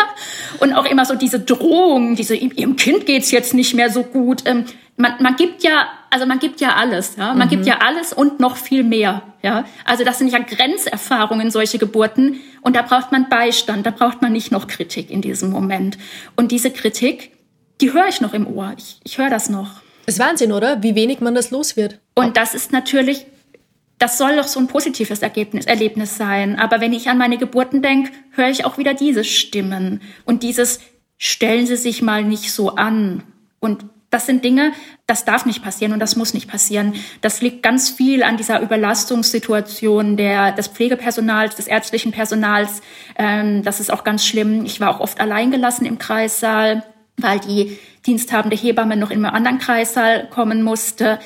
Und 0.60 0.74
auch 0.74 0.86
immer 0.86 1.06
so 1.06 1.16
diese 1.16 1.40
Drohung, 1.40 2.16
diese, 2.16 2.36
Ihrem 2.36 2.76
Kind 2.76 3.06
geht's 3.06 3.32
jetzt 3.32 3.54
nicht 3.54 3.76
mehr 3.76 3.90
so 3.90 4.04
gut. 4.04 4.42
Ähm, 4.46 4.66
man, 4.98 5.14
man 5.22 5.36
gibt 5.36 5.64
ja, 5.64 5.88
also 6.10 6.26
man 6.26 6.40
gibt 6.40 6.60
ja 6.62 6.76
alles, 6.76 7.16
ja. 7.18 7.34
Man 7.34 7.48
mhm. 7.48 7.52
gibt 7.52 7.66
ja 7.68 7.78
alles 7.86 8.12
und 8.12 8.40
noch 8.40 8.58
viel 8.58 8.84
mehr, 8.84 9.22
ja. 9.44 9.66
Also 9.86 10.04
das 10.04 10.18
sind 10.18 10.30
ja 10.32 10.40
Grenzerfahrungen, 10.40 11.52
solche 11.52 11.78
Geburten. 11.78 12.42
Und 12.62 12.76
da 12.76 12.82
braucht 12.82 13.12
man 13.12 13.30
Beistand, 13.30 13.86
da 13.86 13.92
braucht 13.92 14.22
man 14.22 14.34
nicht 14.34 14.52
noch 14.52 14.68
Kritik 14.68 15.12
in 15.12 15.22
diesem 15.22 15.52
Moment. 15.52 16.00
Und 16.36 16.52
diese 16.52 16.72
Kritik, 16.72 17.32
die 17.82 17.94
höre 17.94 18.08
ich 18.08 18.20
noch 18.20 18.34
im 18.34 18.48
Ohr. 18.48 18.74
Ich, 18.78 19.00
ich 19.04 19.18
höre 19.20 19.30
das 19.30 19.50
noch. 19.50 19.82
Das 20.08 20.16
ist 20.16 20.20
Wahnsinn, 20.20 20.52
oder? 20.52 20.82
Wie 20.82 20.96
wenig 20.96 21.22
man 21.22 21.36
das 21.36 21.52
los 21.52 21.78
wird. 21.78 22.00
Und 22.16 22.36
das 22.36 22.56
ist 22.56 22.72
natürlich, 22.72 23.26
das 24.02 24.18
soll 24.18 24.36
doch 24.36 24.48
so 24.48 24.60
ein 24.60 24.68
positives 24.68 25.22
Ergebnis, 25.22 25.66
Erlebnis 25.68 26.18
sein. 26.18 26.58
Aber 26.58 26.82
wenn 26.82 26.92
ich 26.92 27.10
an 27.10 27.20
meine 27.20 27.38
Geburten 27.38 27.84
denke, 27.84 28.12
höre 28.32 28.50
ich 28.50 28.66
auch 28.66 28.80
wieder 28.80 28.96
diese 28.96 29.24
Stimmen. 29.24 30.02
Und 30.26 30.42
dieses, 30.42 30.80
stellen 31.18 31.68
Sie 31.68 31.76
sich 31.76 32.02
mal 32.02 32.24
nicht 32.24 32.52
so 32.52 32.76
an. 32.76 33.22
Und 33.60 33.86
das 34.10 34.26
sind 34.26 34.44
Dinge, 34.44 34.74
das 35.06 35.24
darf 35.24 35.46
nicht 35.46 35.64
passieren 35.64 35.94
und 35.94 36.00
das 36.00 36.16
muss 36.16 36.34
nicht 36.34 36.50
passieren. 36.50 36.96
Das 37.22 37.42
liegt 37.42 37.62
ganz 37.62 37.92
viel 37.92 38.24
an 38.24 38.38
dieser 38.38 38.60
Überlastungssituation 38.60 40.18
der, 40.18 40.52
des 40.52 40.68
Pflegepersonals, 40.68 41.56
des 41.56 41.68
ärztlichen 41.68 42.12
Personals. 42.12 42.82
Ähm, 43.18 43.62
das 43.62 43.80
ist 43.80 43.92
auch 43.92 44.04
ganz 44.04 44.26
schlimm. 44.26 44.66
Ich 44.66 44.82
war 44.82 44.90
auch 44.90 45.00
oft 45.00 45.22
alleingelassen 45.22 45.86
im 45.86 46.00
Kreissaal, 46.00 46.84
weil 47.18 47.40
die 47.40 47.78
diensthabende 48.06 48.58
Hebamme 48.58 48.98
noch 48.98 49.12
in 49.12 49.24
einem 49.24 49.36
anderen 49.36 49.60
Kreissaal 49.60 50.28
kommen 50.30 50.64
musste. 50.64 51.20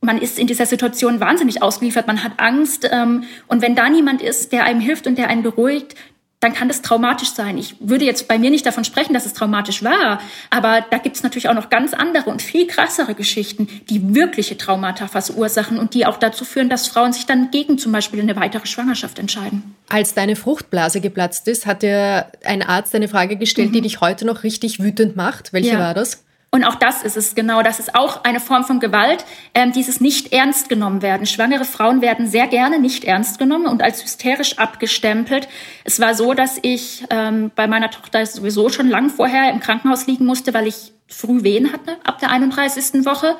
Man 0.00 0.18
ist 0.18 0.38
in 0.38 0.46
dieser 0.46 0.66
Situation 0.66 1.20
wahnsinnig 1.20 1.62
ausgeliefert, 1.62 2.06
man 2.06 2.22
hat 2.22 2.32
Angst. 2.38 2.88
Ähm, 2.90 3.24
und 3.48 3.62
wenn 3.62 3.74
da 3.74 3.88
niemand 3.88 4.22
ist, 4.22 4.52
der 4.52 4.64
einem 4.64 4.80
hilft 4.80 5.06
und 5.06 5.18
der 5.18 5.28
einen 5.28 5.42
beruhigt, 5.42 5.94
dann 6.40 6.52
kann 6.52 6.68
das 6.68 6.82
traumatisch 6.82 7.30
sein. 7.30 7.58
Ich 7.58 7.74
würde 7.80 8.04
jetzt 8.04 8.28
bei 8.28 8.38
mir 8.38 8.50
nicht 8.50 8.64
davon 8.64 8.84
sprechen, 8.84 9.12
dass 9.12 9.26
es 9.26 9.32
traumatisch 9.32 9.82
war, 9.82 10.20
aber 10.50 10.84
da 10.88 10.98
gibt 10.98 11.16
es 11.16 11.22
natürlich 11.22 11.48
auch 11.48 11.54
noch 11.54 11.68
ganz 11.68 11.94
andere 11.94 12.30
und 12.30 12.42
viel 12.42 12.66
krassere 12.68 13.14
Geschichten, 13.14 13.68
die 13.90 14.14
wirkliche 14.14 14.56
Traumata 14.56 15.08
verursachen 15.08 15.78
und 15.78 15.94
die 15.94 16.06
auch 16.06 16.16
dazu 16.16 16.44
führen, 16.44 16.68
dass 16.68 16.86
Frauen 16.86 17.12
sich 17.12 17.26
dann 17.26 17.50
gegen 17.50 17.76
zum 17.76 17.90
Beispiel 17.90 18.20
eine 18.20 18.36
weitere 18.36 18.66
Schwangerschaft 18.66 19.18
entscheiden. 19.18 19.74
Als 19.88 20.14
deine 20.14 20.36
Fruchtblase 20.36 21.00
geplatzt 21.00 21.48
ist, 21.48 21.66
hat 21.66 21.82
dir 21.82 22.30
ein 22.44 22.62
Arzt 22.62 22.94
eine 22.94 23.08
Frage 23.08 23.36
gestellt, 23.36 23.70
mhm. 23.70 23.74
die 23.74 23.80
dich 23.80 24.00
heute 24.00 24.24
noch 24.24 24.44
richtig 24.44 24.80
wütend 24.80 25.16
macht. 25.16 25.52
Welche 25.52 25.72
ja. 25.72 25.80
war 25.80 25.94
das? 25.94 26.24
Und 26.50 26.64
auch 26.64 26.76
das 26.76 27.02
ist 27.02 27.16
es 27.16 27.34
genau. 27.34 27.62
Das 27.62 27.78
ist 27.78 27.94
auch 27.94 28.24
eine 28.24 28.40
Form 28.40 28.64
von 28.64 28.80
Gewalt, 28.80 29.24
ähm, 29.54 29.72
dieses 29.72 30.00
nicht 30.00 30.32
ernst 30.32 30.70
genommen 30.70 31.02
werden. 31.02 31.26
Schwangere 31.26 31.66
Frauen 31.66 32.00
werden 32.00 32.26
sehr 32.26 32.46
gerne 32.46 32.78
nicht 32.78 33.04
ernst 33.04 33.38
genommen 33.38 33.66
und 33.66 33.82
als 33.82 34.02
hysterisch 34.02 34.58
abgestempelt. 34.58 35.46
Es 35.84 36.00
war 36.00 36.14
so, 36.14 36.32
dass 36.32 36.58
ich 36.62 37.04
ähm, 37.10 37.50
bei 37.54 37.66
meiner 37.66 37.90
Tochter 37.90 38.24
sowieso 38.24 38.70
schon 38.70 38.88
lang 38.88 39.10
vorher 39.10 39.52
im 39.52 39.60
Krankenhaus 39.60 40.06
liegen 40.06 40.24
musste, 40.24 40.54
weil 40.54 40.66
ich 40.66 40.92
früh 41.06 41.42
Wehen 41.42 41.72
hatte, 41.72 41.96
ab 42.04 42.18
der 42.18 42.30
31. 42.30 43.04
Woche. 43.04 43.36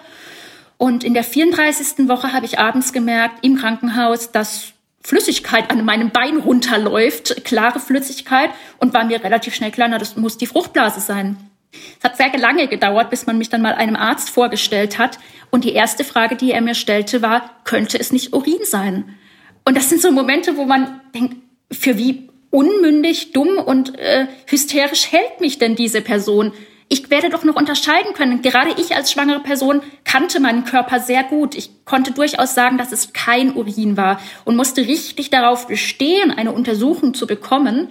Und 0.76 1.02
in 1.02 1.14
der 1.14 1.24
34. 1.24 2.08
Woche 2.08 2.32
habe 2.32 2.44
ich 2.44 2.58
abends 2.58 2.92
gemerkt, 2.92 3.44
im 3.44 3.56
Krankenhaus, 3.56 4.32
dass 4.32 4.72
Flüssigkeit 5.02 5.70
an 5.70 5.84
meinem 5.84 6.10
Bein 6.10 6.36
runterläuft, 6.36 7.44
klare 7.44 7.80
Flüssigkeit, 7.80 8.50
und 8.78 8.92
war 8.92 9.04
mir 9.04 9.24
relativ 9.24 9.54
schnell 9.54 9.70
klar, 9.70 9.88
na, 9.88 9.98
das 9.98 10.16
muss 10.16 10.36
die 10.36 10.46
Fruchtblase 10.46 11.00
sein. 11.00 11.47
Es 11.72 12.04
hat 12.04 12.16
sehr 12.16 12.36
lange 12.38 12.66
gedauert, 12.68 13.10
bis 13.10 13.26
man 13.26 13.38
mich 13.38 13.50
dann 13.50 13.62
mal 13.62 13.74
einem 13.74 13.96
Arzt 13.96 14.30
vorgestellt 14.30 14.98
hat. 14.98 15.18
Und 15.50 15.64
die 15.64 15.72
erste 15.72 16.04
Frage, 16.04 16.36
die 16.36 16.52
er 16.52 16.60
mir 16.60 16.74
stellte, 16.74 17.22
war, 17.22 17.62
könnte 17.64 17.98
es 17.98 18.12
nicht 18.12 18.32
Urin 18.32 18.64
sein? 18.64 19.16
Und 19.64 19.76
das 19.76 19.88
sind 19.88 20.00
so 20.00 20.10
Momente, 20.10 20.56
wo 20.56 20.64
man 20.64 21.00
denkt, 21.14 21.36
für 21.70 21.98
wie 21.98 22.28
unmündig, 22.50 23.32
dumm 23.32 23.58
und 23.58 23.98
äh, 23.98 24.26
hysterisch 24.46 25.12
hält 25.12 25.40
mich 25.40 25.58
denn 25.58 25.76
diese 25.76 26.00
Person? 26.00 26.52
Ich 26.90 27.10
werde 27.10 27.28
doch 27.28 27.44
noch 27.44 27.56
unterscheiden 27.56 28.14
können. 28.14 28.40
Gerade 28.40 28.70
ich 28.78 28.96
als 28.96 29.12
schwangere 29.12 29.40
Person 29.40 29.82
kannte 30.04 30.40
meinen 30.40 30.64
Körper 30.64 31.00
sehr 31.00 31.22
gut. 31.22 31.54
Ich 31.54 31.84
konnte 31.84 32.12
durchaus 32.12 32.54
sagen, 32.54 32.78
dass 32.78 32.92
es 32.92 33.12
kein 33.12 33.54
Urin 33.54 33.98
war 33.98 34.20
und 34.46 34.56
musste 34.56 34.86
richtig 34.86 35.28
darauf 35.28 35.66
bestehen, 35.66 36.30
eine 36.30 36.52
Untersuchung 36.52 37.12
zu 37.12 37.26
bekommen. 37.26 37.90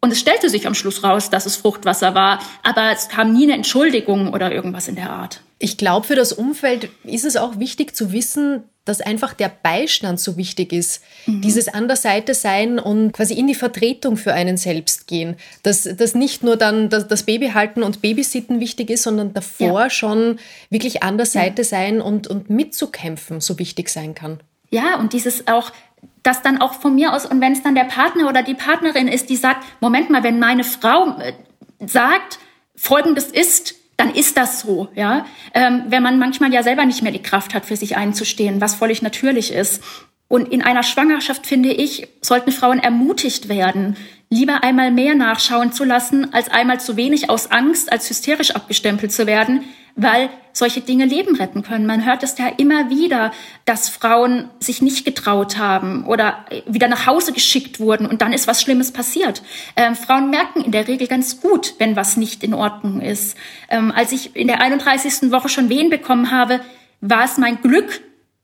Und 0.00 0.12
es 0.12 0.20
stellte 0.20 0.48
sich 0.48 0.66
am 0.66 0.74
Schluss 0.74 1.02
raus, 1.02 1.30
dass 1.30 1.46
es 1.46 1.56
Fruchtwasser 1.56 2.14
war, 2.14 2.40
aber 2.62 2.92
es 2.92 3.08
kam 3.08 3.32
nie 3.32 3.44
eine 3.44 3.54
Entschuldigung 3.54 4.32
oder 4.32 4.52
irgendwas 4.52 4.88
in 4.88 4.94
der 4.94 5.10
Art. 5.10 5.40
Ich 5.58 5.76
glaube, 5.76 6.06
für 6.06 6.14
das 6.14 6.32
Umfeld 6.32 6.88
ist 7.02 7.24
es 7.24 7.36
auch 7.36 7.58
wichtig 7.58 7.96
zu 7.96 8.12
wissen, 8.12 8.62
dass 8.84 9.00
einfach 9.00 9.34
der 9.34 9.50
Beistand 9.62 10.18
so 10.18 10.36
wichtig 10.36 10.72
ist. 10.72 11.02
Mhm. 11.26 11.42
Dieses 11.42 11.68
an 11.68 11.88
der 11.88 11.96
Seite 11.96 12.32
sein 12.32 12.78
und 12.78 13.12
quasi 13.12 13.34
in 13.34 13.46
die 13.46 13.54
Vertretung 13.54 14.16
für 14.16 14.32
einen 14.32 14.56
selbst 14.56 15.06
gehen. 15.06 15.36
Dass, 15.62 15.82
dass 15.82 16.14
nicht 16.14 16.42
nur 16.42 16.56
dann 16.56 16.88
das, 16.88 17.06
das 17.06 17.24
Baby 17.24 17.50
halten 17.50 17.82
und 17.82 18.00
Babysitten 18.00 18.60
wichtig 18.60 18.88
ist, 18.88 19.02
sondern 19.02 19.34
davor 19.34 19.82
ja. 19.82 19.90
schon 19.90 20.38
wirklich 20.70 21.02
an 21.02 21.18
der 21.18 21.26
Seite 21.26 21.62
ja. 21.62 21.68
sein 21.68 22.00
und, 22.00 22.28
und 22.28 22.50
mitzukämpfen 22.50 23.40
so 23.40 23.58
wichtig 23.58 23.90
sein 23.90 24.14
kann. 24.14 24.40
Ja, 24.70 24.98
und 24.98 25.12
dieses 25.12 25.48
auch, 25.48 25.72
das 26.28 26.42
dann 26.42 26.60
auch 26.60 26.74
von 26.74 26.94
mir 26.94 27.14
aus, 27.14 27.26
und 27.26 27.40
wenn 27.40 27.52
es 27.52 27.62
dann 27.62 27.74
der 27.74 27.84
Partner 27.84 28.28
oder 28.28 28.42
die 28.42 28.54
Partnerin 28.54 29.08
ist, 29.08 29.30
die 29.30 29.36
sagt, 29.36 29.64
Moment 29.80 30.10
mal, 30.10 30.22
wenn 30.22 30.38
meine 30.38 30.62
Frau 30.62 31.16
äh, 31.18 31.32
sagt, 31.86 32.38
folgendes 32.76 33.26
ist, 33.26 33.74
dann 33.96 34.14
ist 34.14 34.36
das 34.36 34.60
so, 34.60 34.88
ja. 34.94 35.26
Ähm, 35.54 35.84
wenn 35.88 36.02
man 36.02 36.18
manchmal 36.18 36.52
ja 36.52 36.62
selber 36.62 36.84
nicht 36.84 37.02
mehr 37.02 37.12
die 37.12 37.22
Kraft 37.22 37.54
hat, 37.54 37.66
für 37.66 37.76
sich 37.76 37.96
einzustehen, 37.96 38.60
was 38.60 38.76
völlig 38.76 39.02
natürlich 39.02 39.52
ist. 39.52 39.82
Und 40.28 40.52
in 40.52 40.62
einer 40.62 40.82
Schwangerschaft, 40.82 41.46
finde 41.46 41.70
ich, 41.70 42.06
sollten 42.20 42.52
Frauen 42.52 42.78
ermutigt 42.78 43.48
werden, 43.48 43.96
lieber 44.28 44.62
einmal 44.62 44.90
mehr 44.90 45.14
nachschauen 45.14 45.72
zu 45.72 45.84
lassen, 45.84 46.32
als 46.34 46.50
einmal 46.50 46.78
zu 46.78 46.96
wenig 46.96 47.30
aus 47.30 47.50
Angst, 47.50 47.90
als 47.90 48.08
hysterisch 48.10 48.52
abgestempelt 48.52 49.10
zu 49.10 49.26
werden, 49.26 49.64
weil 49.98 50.30
solche 50.52 50.80
Dinge 50.80 51.04
Leben 51.04 51.36
retten 51.36 51.62
können. 51.62 51.86
Man 51.86 52.06
hört 52.06 52.22
es 52.22 52.38
ja 52.38 52.48
immer 52.56 52.88
wieder, 52.88 53.32
dass 53.64 53.88
Frauen 53.88 54.48
sich 54.60 54.80
nicht 54.80 55.04
getraut 55.04 55.58
haben 55.58 56.04
oder 56.04 56.44
wieder 56.66 56.88
nach 56.88 57.06
Hause 57.06 57.32
geschickt 57.32 57.80
wurden 57.80 58.06
und 58.06 58.22
dann 58.22 58.32
ist 58.32 58.46
was 58.46 58.62
Schlimmes 58.62 58.92
passiert. 58.92 59.42
Ähm, 59.76 59.94
Frauen 59.94 60.30
merken 60.30 60.62
in 60.62 60.72
der 60.72 60.88
Regel 60.88 61.06
ganz 61.06 61.40
gut, 61.40 61.74
wenn 61.78 61.96
was 61.96 62.16
nicht 62.16 62.42
in 62.42 62.54
Ordnung 62.54 63.00
ist. 63.00 63.36
Ähm, 63.68 63.92
als 63.94 64.12
ich 64.12 64.34
in 64.34 64.46
der 64.46 64.60
31. 64.60 65.30
Woche 65.30 65.48
schon 65.48 65.68
Wehen 65.68 65.90
bekommen 65.90 66.30
habe, 66.30 66.60
war 67.00 67.24
es 67.24 67.36
mein 67.38 67.60
Glück, 67.60 68.00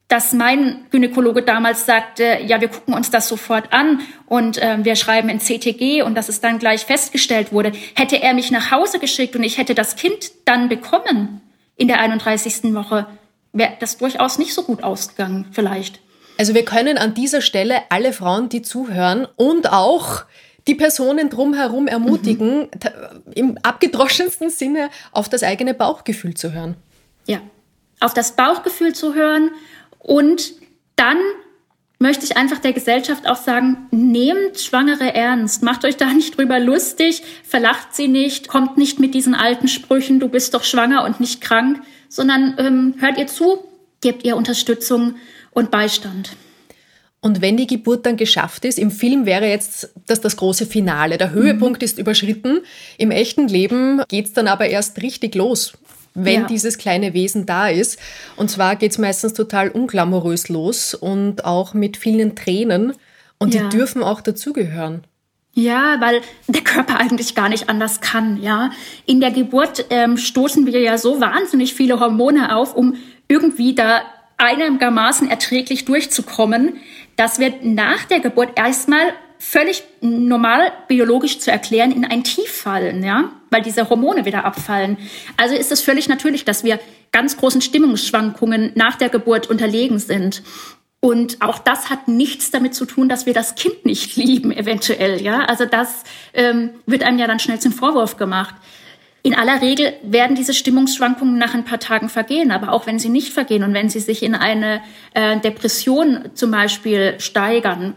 dass 0.08 0.32
mein 0.32 0.84
Gynäkologe 0.90 1.42
damals 1.42 1.86
sagte, 1.86 2.38
ja, 2.46 2.60
wir 2.60 2.68
gucken 2.68 2.94
uns 2.94 3.10
das 3.10 3.26
sofort 3.26 3.72
an 3.72 4.00
und 4.26 4.58
äh, 4.58 4.76
wir 4.82 4.96
schreiben 4.96 5.28
in 5.28 5.40
CTG 5.40 6.02
und 6.02 6.14
dass 6.14 6.28
es 6.28 6.40
dann 6.40 6.58
gleich 6.58 6.84
festgestellt 6.84 7.52
wurde. 7.52 7.72
Hätte 7.94 8.22
er 8.22 8.34
mich 8.34 8.50
nach 8.50 8.70
Hause 8.70 8.98
geschickt 8.98 9.34
und 9.34 9.42
ich 9.42 9.58
hätte 9.58 9.74
das 9.74 9.96
Kind 9.96 10.30
dann 10.44 10.68
bekommen 10.68 11.40
in 11.76 11.88
der 11.88 12.00
31. 12.00 12.74
Woche, 12.74 13.06
wäre 13.52 13.72
das 13.80 13.98
durchaus 13.98 14.38
nicht 14.38 14.54
so 14.54 14.62
gut 14.62 14.82
ausgegangen, 14.82 15.46
vielleicht. 15.52 16.00
Also 16.38 16.54
wir 16.54 16.64
können 16.64 16.98
an 16.98 17.14
dieser 17.14 17.40
Stelle 17.40 17.82
alle 17.90 18.12
Frauen, 18.12 18.48
die 18.48 18.62
zuhören 18.62 19.26
und 19.36 19.72
auch 19.72 20.24
die 20.66 20.74
Personen 20.74 21.30
drumherum 21.30 21.86
ermutigen, 21.86 22.60
mhm. 22.62 23.32
im 23.34 23.58
abgedroschensten 23.62 24.50
Sinne 24.50 24.90
auf 25.12 25.28
das 25.28 25.42
eigene 25.42 25.74
Bauchgefühl 25.74 26.34
zu 26.34 26.52
hören. 26.52 26.76
Ja, 27.26 27.40
auf 28.00 28.14
das 28.14 28.32
Bauchgefühl 28.32 28.94
zu 28.94 29.14
hören 29.14 29.50
und 29.98 30.54
dann 30.96 31.18
möchte 32.04 32.26
ich 32.26 32.36
einfach 32.36 32.58
der 32.58 32.74
Gesellschaft 32.74 33.26
auch 33.26 33.36
sagen, 33.36 33.86
nehmt 33.90 34.60
Schwangere 34.60 35.14
ernst, 35.14 35.62
macht 35.62 35.86
euch 35.86 35.96
da 35.96 36.12
nicht 36.12 36.36
drüber 36.36 36.60
lustig, 36.60 37.22
verlacht 37.42 37.94
sie 37.94 38.08
nicht, 38.08 38.46
kommt 38.46 38.76
nicht 38.76 39.00
mit 39.00 39.14
diesen 39.14 39.34
alten 39.34 39.68
Sprüchen, 39.68 40.20
du 40.20 40.28
bist 40.28 40.52
doch 40.52 40.64
schwanger 40.64 41.02
und 41.04 41.18
nicht 41.18 41.40
krank, 41.40 41.80
sondern 42.10 42.56
ähm, 42.58 42.94
hört 42.98 43.16
ihr 43.16 43.26
zu, 43.26 43.64
gebt 44.02 44.22
ihr 44.22 44.36
Unterstützung 44.36 45.14
und 45.50 45.70
Beistand. 45.70 46.36
Und 47.22 47.40
wenn 47.40 47.56
die 47.56 47.66
Geburt 47.66 48.04
dann 48.04 48.18
geschafft 48.18 48.66
ist, 48.66 48.78
im 48.78 48.90
Film 48.90 49.24
wäre 49.24 49.48
jetzt 49.48 49.94
das 50.06 50.20
das 50.20 50.36
große 50.36 50.66
Finale. 50.66 51.16
Der 51.16 51.30
Höhepunkt 51.30 51.80
mhm. 51.80 51.86
ist 51.86 51.98
überschritten. 51.98 52.60
Im 52.98 53.12
echten 53.12 53.48
Leben 53.48 54.02
geht 54.08 54.26
es 54.26 54.34
dann 54.34 54.46
aber 54.46 54.66
erst 54.66 55.00
richtig 55.00 55.34
los 55.34 55.72
wenn 56.14 56.42
ja. 56.42 56.46
dieses 56.46 56.78
kleine 56.78 57.12
Wesen 57.12 57.44
da 57.44 57.68
ist. 57.68 57.98
Und 58.36 58.50
zwar 58.50 58.76
geht 58.76 58.92
es 58.92 58.98
meistens 58.98 59.34
total 59.34 59.68
unglamourös 59.68 60.48
los 60.48 60.94
und 60.94 61.44
auch 61.44 61.74
mit 61.74 61.96
vielen 61.96 62.36
Tränen. 62.36 62.92
Und 63.38 63.54
ja. 63.54 63.62
die 63.62 63.76
dürfen 63.76 64.02
auch 64.02 64.20
dazugehören. 64.20 65.04
Ja, 65.54 66.00
weil 66.00 66.20
der 66.48 66.62
Körper 66.62 66.98
eigentlich 66.98 67.34
gar 67.34 67.48
nicht 67.48 67.68
anders 67.68 68.00
kann, 68.00 68.42
ja. 68.42 68.70
In 69.06 69.20
der 69.20 69.30
Geburt 69.30 69.86
ähm, 69.90 70.16
stoßen 70.16 70.66
wir 70.66 70.80
ja 70.80 70.98
so 70.98 71.20
wahnsinnig 71.20 71.74
viele 71.74 72.00
Hormone 72.00 72.56
auf, 72.56 72.74
um 72.74 72.96
irgendwie 73.28 73.74
da 73.74 74.02
einigermaßen 74.36 75.30
erträglich 75.30 75.84
durchzukommen, 75.84 76.74
dass 77.16 77.38
wir 77.38 77.54
nach 77.62 78.04
der 78.04 78.18
Geburt 78.18 78.58
erstmal 78.58 79.12
völlig 79.46 79.84
normal 80.00 80.72
biologisch 80.88 81.38
zu 81.38 81.50
erklären 81.50 81.92
in 81.92 82.04
ein 82.04 82.24
Tief 82.24 82.50
fallen, 82.50 83.04
ja, 83.04 83.30
weil 83.50 83.62
diese 83.62 83.90
Hormone 83.90 84.24
wieder 84.24 84.44
abfallen. 84.44 84.96
Also 85.36 85.54
ist 85.54 85.70
es 85.70 85.82
völlig 85.82 86.08
natürlich, 86.08 86.44
dass 86.44 86.64
wir 86.64 86.80
ganz 87.12 87.36
großen 87.36 87.60
Stimmungsschwankungen 87.60 88.72
nach 88.74 88.96
der 88.96 89.10
Geburt 89.10 89.48
unterlegen 89.48 89.98
sind. 89.98 90.42
Und 90.98 91.42
auch 91.42 91.58
das 91.58 91.90
hat 91.90 92.08
nichts 92.08 92.50
damit 92.50 92.74
zu 92.74 92.86
tun, 92.86 93.10
dass 93.10 93.26
wir 93.26 93.34
das 93.34 93.54
Kind 93.54 93.84
nicht 93.84 94.16
lieben, 94.16 94.50
eventuell, 94.50 95.20
ja. 95.20 95.44
Also 95.44 95.66
das 95.66 96.04
ähm, 96.32 96.70
wird 96.86 97.02
einem 97.02 97.18
ja 97.18 97.26
dann 97.26 97.38
schnell 97.38 97.60
zum 97.60 97.72
Vorwurf 97.72 98.16
gemacht. 98.16 98.54
In 99.22 99.34
aller 99.34 99.60
Regel 99.60 99.92
werden 100.02 100.36
diese 100.36 100.54
Stimmungsschwankungen 100.54 101.38
nach 101.38 101.54
ein 101.54 101.64
paar 101.64 101.80
Tagen 101.80 102.08
vergehen, 102.08 102.50
aber 102.50 102.72
auch 102.72 102.86
wenn 102.86 102.98
sie 102.98 103.10
nicht 103.10 103.32
vergehen 103.32 103.62
und 103.62 103.74
wenn 103.74 103.90
sie 103.90 104.00
sich 104.00 104.22
in 104.22 104.34
eine 104.34 104.80
äh, 105.12 105.38
Depression 105.38 106.30
zum 106.34 106.50
Beispiel 106.50 107.14
steigern, 107.18 107.94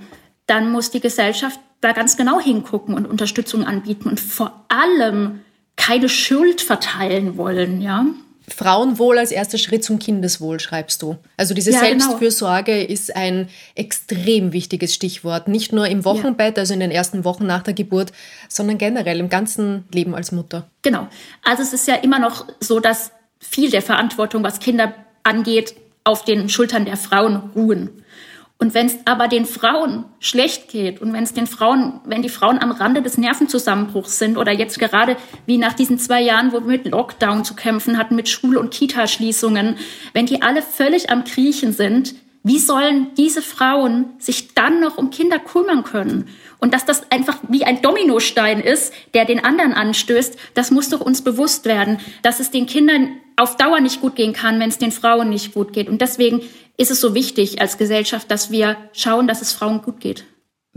dann 0.47 0.71
muss 0.71 0.91
die 0.91 0.99
Gesellschaft 0.99 1.59
da 1.81 1.91
ganz 1.91 2.17
genau 2.17 2.39
hingucken 2.39 2.95
und 2.95 3.05
Unterstützung 3.05 3.63
anbieten 3.63 4.09
und 4.09 4.19
vor 4.19 4.65
allem 4.69 5.41
keine 5.75 6.09
Schuld 6.09 6.61
verteilen 6.61 7.37
wollen, 7.37 7.81
ja. 7.81 8.05
Frauenwohl 8.49 9.17
als 9.17 9.31
erster 9.31 9.57
Schritt 9.57 9.83
zum 9.83 9.99
Kindeswohl, 9.99 10.59
schreibst 10.61 11.01
du. 11.01 11.17
Also 11.35 11.53
diese 11.53 11.71
ja, 11.71 11.81
genau. 11.81 12.05
Selbstfürsorge 12.05 12.71
genau. 12.79 12.93
ist 12.93 13.13
ein 13.15 13.49
extrem 13.75 14.53
wichtiges 14.53 14.93
Stichwort. 14.93 15.49
Nicht 15.49 15.73
nur 15.73 15.87
im 15.87 16.05
Wochenbett, 16.05 16.55
ja. 16.55 16.61
also 16.61 16.73
in 16.73 16.79
den 16.79 16.91
ersten 16.91 17.25
Wochen 17.25 17.45
nach 17.45 17.61
der 17.63 17.73
Geburt, 17.73 18.13
sondern 18.47 18.77
generell 18.77 19.19
im 19.19 19.27
ganzen 19.27 19.83
Leben 19.91 20.15
als 20.15 20.31
Mutter. 20.31 20.69
Genau. 20.81 21.07
Also 21.43 21.61
es 21.61 21.73
ist 21.73 21.87
ja 21.89 21.95
immer 21.95 22.19
noch 22.19 22.45
so, 22.61 22.79
dass 22.79 23.11
viel 23.39 23.69
der 23.69 23.81
Verantwortung, 23.81 24.43
was 24.43 24.59
Kinder 24.59 24.93
angeht, 25.23 25.75
auf 26.05 26.23
den 26.23 26.47
Schultern 26.47 26.85
der 26.85 26.95
Frauen 26.95 27.35
ruhen. 27.53 27.89
Und 28.59 28.73
wenn 28.73 28.87
es 28.87 28.97
aber 29.05 29.27
den 29.27 29.45
Frauen 29.45 30.05
schlecht 30.19 30.69
geht 30.69 30.99
und 30.99 31.13
wenn 31.13 31.23
es 31.23 31.33
den 31.33 31.45
Frauen, 31.45 32.01
wenn 32.05 32.23
die 32.23 32.29
Frauen 32.29 32.57
am 32.57 32.71
Rande 32.71 33.03
des 33.03 33.17
Nervenzusammenbruchs 33.19 34.17
sind 34.17 34.35
oder 34.35 34.51
jetzt 34.51 34.79
gerade 34.79 35.15
wie 35.45 35.57
nach 35.57 35.73
diesen 35.73 35.99
zwei 35.99 36.21
Jahren, 36.21 36.51
wo 36.51 36.61
wir 36.61 36.67
mit 36.67 36.87
Lockdown 36.87 37.45
zu 37.45 37.53
kämpfen 37.53 37.99
hatten, 37.99 38.15
mit 38.15 38.29
Schul- 38.29 38.57
und 38.57 38.73
Kitaschließungen, 38.73 39.77
wenn 40.13 40.25
die 40.25 40.41
alle 40.41 40.63
völlig 40.63 41.11
am 41.11 41.23
Kriechen 41.23 41.71
sind, 41.71 42.15
wie 42.47 42.59
sollen 42.59 43.07
diese 43.17 43.41
Frauen 43.41 44.05
sich 44.19 44.53
dann 44.53 44.79
noch 44.79 44.97
um 44.97 45.09
Kinder 45.09 45.37
kümmern 45.37 45.83
können? 45.83 46.29
Und 46.59 46.73
dass 46.73 46.85
das 46.85 47.11
einfach 47.11 47.37
wie 47.49 47.65
ein 47.65 47.81
Dominostein 47.81 48.61
ist, 48.61 48.93
der 49.13 49.25
den 49.25 49.43
anderen 49.43 49.73
anstößt, 49.73 50.37
das 50.53 50.71
muss 50.71 50.89
doch 50.89 51.01
uns 51.01 51.21
bewusst 51.21 51.65
werden, 51.65 51.99
dass 52.23 52.39
es 52.39 52.49
den 52.49 52.65
Kindern 52.65 53.17
auf 53.35 53.57
Dauer 53.57 53.81
nicht 53.81 54.01
gut 54.01 54.15
gehen 54.15 54.33
kann, 54.33 54.59
wenn 54.59 54.69
es 54.69 54.77
den 54.77 54.91
Frauen 54.91 55.29
nicht 55.29 55.53
gut 55.53 55.73
geht. 55.73 55.89
Und 55.89 56.01
deswegen 56.01 56.41
ist 56.77 56.91
es 56.91 57.01
so 57.01 57.13
wichtig 57.13 57.59
als 57.59 57.77
Gesellschaft, 57.77 58.29
dass 58.31 58.51
wir 58.51 58.77
schauen, 58.93 59.27
dass 59.27 59.41
es 59.41 59.51
Frauen 59.51 59.81
gut 59.81 59.99
geht. 59.99 60.25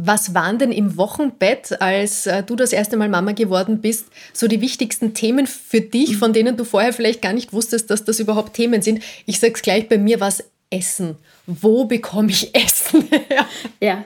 Was 0.03 0.35
waren 0.35 0.59
denn 0.59 0.73
im 0.73 0.97
Wochenbett, 0.97 1.81
als 1.83 2.27
äh, 2.27 2.43
du 2.43 2.57
das 2.57 2.73
erste 2.73 2.97
Mal 2.97 3.11
Mama 3.11 3.33
geworden 3.33 3.83
bist, 3.83 4.07
so 4.33 4.49
die 4.49 4.63
wichtigsten 4.63 5.13
Themen 5.13 5.47
für 5.47 5.83
dich, 5.83 6.17
von 6.17 6.33
denen 6.33 6.57
du 6.57 6.65
vorher 6.65 6.95
vielleicht 6.95 7.21
gar 7.21 7.35
nicht 7.35 7.53
wusstest, 7.53 7.91
dass 7.91 8.05
das 8.05 8.19
überhaupt 8.19 8.55
Themen 8.55 8.81
sind? 8.81 9.03
Ich 9.27 9.41
sag's 9.41 9.61
gleich, 9.61 9.91
bei 9.91 9.99
mir 9.99 10.19
war 10.19 10.29
es 10.29 10.43
Essen. 10.71 11.17
Wo 11.47 11.85
bekomme 11.85 12.31
ich 12.31 12.55
Essen 12.55 13.09
her? 13.11 13.47
ja. 13.81 14.05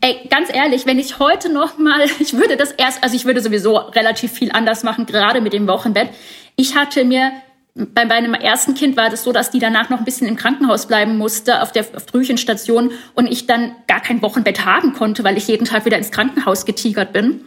Ey, 0.00 0.26
ganz 0.30 0.48
ehrlich, 0.52 0.86
wenn 0.86 0.98
ich 0.98 1.18
heute 1.20 1.52
noch 1.52 1.78
mal, 1.78 2.06
ich 2.18 2.32
würde 2.32 2.56
das 2.56 2.72
erst, 2.72 3.04
also 3.04 3.14
ich 3.14 3.24
würde 3.24 3.40
sowieso 3.40 3.76
relativ 3.76 4.32
viel 4.32 4.50
anders 4.50 4.82
machen, 4.82 5.06
gerade 5.06 5.40
mit 5.40 5.52
dem 5.52 5.68
Wochenbett. 5.68 6.08
Ich 6.56 6.74
hatte 6.74 7.04
mir 7.04 7.30
bei 7.76 8.06
meinem 8.06 8.32
ersten 8.32 8.74
Kind 8.74 8.96
war 8.96 9.10
das 9.10 9.22
so, 9.22 9.32
dass 9.32 9.50
die 9.50 9.58
danach 9.58 9.90
noch 9.90 9.98
ein 9.98 10.04
bisschen 10.04 10.26
im 10.26 10.36
Krankenhaus 10.36 10.86
bleiben 10.86 11.18
musste, 11.18 11.60
auf 11.60 11.72
der 11.72 11.84
Frühchenstation 11.84 12.90
und 13.14 13.26
ich 13.26 13.46
dann 13.46 13.76
gar 13.86 14.00
kein 14.00 14.22
Wochenbett 14.22 14.64
haben 14.64 14.94
konnte, 14.94 15.24
weil 15.24 15.36
ich 15.36 15.46
jeden 15.46 15.66
Tag 15.66 15.84
wieder 15.84 15.98
ins 15.98 16.10
Krankenhaus 16.10 16.64
getigert 16.64 17.12
bin 17.12 17.44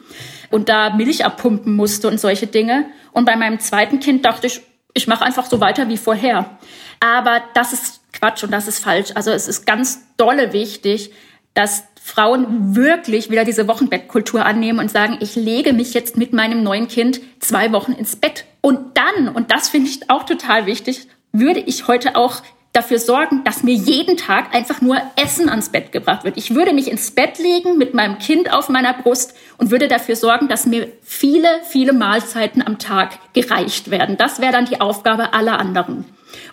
und 0.52 0.70
da 0.70 0.92
Milch 0.92 1.26
abpumpen 1.26 1.76
musste 1.76 2.08
und 2.08 2.20
solche 2.20 2.46
Dinge. 2.46 2.86
Und 3.12 3.26
bei 3.26 3.36
meinem 3.36 3.60
zweiten 3.60 4.00
Kind 4.00 4.24
dachte 4.24 4.46
ich, 4.46 4.62
ich 4.94 5.08
mache 5.08 5.26
einfach 5.26 5.48
so 5.48 5.60
weiter 5.60 5.90
wie 5.90 5.98
vorher. 5.98 6.58
Aber 7.00 7.42
das 7.56 7.74
ist 7.74 8.02
Quatsch 8.14 8.44
und 8.44 8.52
das 8.52 8.68
ist 8.68 8.84
falsch. 8.84 9.10
Also 9.16 9.32
es 9.32 9.48
ist 9.48 9.66
ganz 9.66 10.16
dolle 10.18 10.54
wichtig, 10.54 11.12
dass 11.56 11.89
Frauen 12.10 12.76
wirklich 12.76 13.30
wieder 13.30 13.46
diese 13.46 13.68
Wochenbettkultur 13.68 14.46
annehmen 14.46 14.80
und 14.80 14.92
sagen, 14.92 15.18
ich 15.22 15.36
lege 15.36 15.74
mich 15.74 15.94
jetzt 15.94 16.18
mit 16.18 16.34
meinem 16.34 16.64
neuen 16.64 16.88
Kind 16.88 17.22
zwei 17.40 17.72
Wochen 17.72 17.94
ins 17.94 18.16
Bett. 18.16 18.46
Und 18.62 18.98
dann, 18.98 19.30
und 19.30 19.52
das 19.52 19.70
finde 19.70 19.90
ich 19.90 20.10
auch 20.10 20.24
total 20.24 20.66
wichtig, 20.66 21.08
würde 21.32 21.60
ich 21.60 21.88
heute 21.88 22.16
auch 22.16 22.42
dafür 22.74 23.00
sorgen, 23.00 23.44
dass 23.44 23.64
mir 23.64 23.74
jeden 23.74 24.18
Tag 24.18 24.54
einfach 24.54 24.82
nur 24.82 24.98
Essen 25.16 25.50
ans 25.50 25.70
Bett 25.70 25.92
gebracht 25.92 26.24
wird. 26.24 26.38
Ich 26.38 26.54
würde 26.54 26.74
mich 26.74 26.90
ins 26.90 27.12
Bett 27.12 27.40
legen 27.40 27.78
mit 27.78 27.94
meinem 27.94 28.20
Kind 28.20 28.54
auf 28.54 28.70
meiner 28.70 28.94
Brust 28.94 29.34
und 29.58 29.72
würde 29.72 29.88
dafür 29.88 30.16
sorgen, 30.16 30.48
dass 30.48 30.66
mir 30.66 30.88
viele, 31.02 31.48
viele 31.68 31.94
Mahlzeiten 31.94 32.66
am 32.66 32.78
Tag 32.78 33.18
gereicht 33.34 33.90
werden. 33.90 34.18
Das 34.18 34.40
wäre 34.40 34.52
dann 34.52 34.66
die 34.66 34.82
Aufgabe 34.82 35.34
aller 35.34 35.60
anderen. 35.60 36.06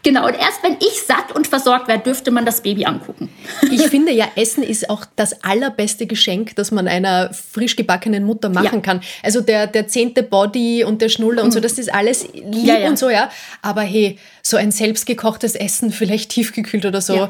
Genau, 0.02 0.26
und 0.26 0.34
erst 0.34 0.62
wenn 0.62 0.74
ich 0.74 1.02
satt 1.06 1.34
und 1.34 1.46
versorgt 1.46 1.88
werde, 1.88 2.04
dürfte 2.04 2.30
man 2.30 2.44
das 2.44 2.62
Baby 2.62 2.84
angucken. 2.84 3.28
Ich 3.70 3.88
finde 3.88 4.12
ja, 4.12 4.26
Essen 4.36 4.62
ist 4.62 4.88
auch 4.88 5.04
das 5.16 5.44
allerbeste 5.44 6.06
Geschenk, 6.06 6.56
das 6.56 6.70
man 6.70 6.88
einer 6.88 7.32
frisch 7.34 7.76
gebackenen 7.76 8.24
Mutter 8.24 8.48
machen 8.48 8.76
ja. 8.76 8.80
kann. 8.80 9.00
Also 9.22 9.40
der, 9.40 9.66
der 9.66 9.86
zehnte 9.86 10.22
Body 10.22 10.84
und 10.84 11.02
der 11.02 11.08
Schnuller 11.08 11.42
mhm. 11.42 11.46
und 11.46 11.52
so, 11.52 11.60
das 11.60 11.78
ist 11.78 11.92
alles 11.92 12.26
lieb 12.32 12.66
ja, 12.66 12.78
ja. 12.78 12.88
und 12.88 12.98
so, 12.98 13.10
ja. 13.10 13.30
Aber 13.62 13.82
hey, 13.82 14.18
so 14.42 14.56
ein 14.56 14.70
selbstgekochtes 14.70 15.54
Essen, 15.54 15.90
vielleicht 15.90 16.30
tiefgekühlt 16.30 16.86
oder 16.86 17.00
so, 17.00 17.28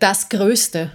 das 0.00 0.28
Größte. 0.28 0.90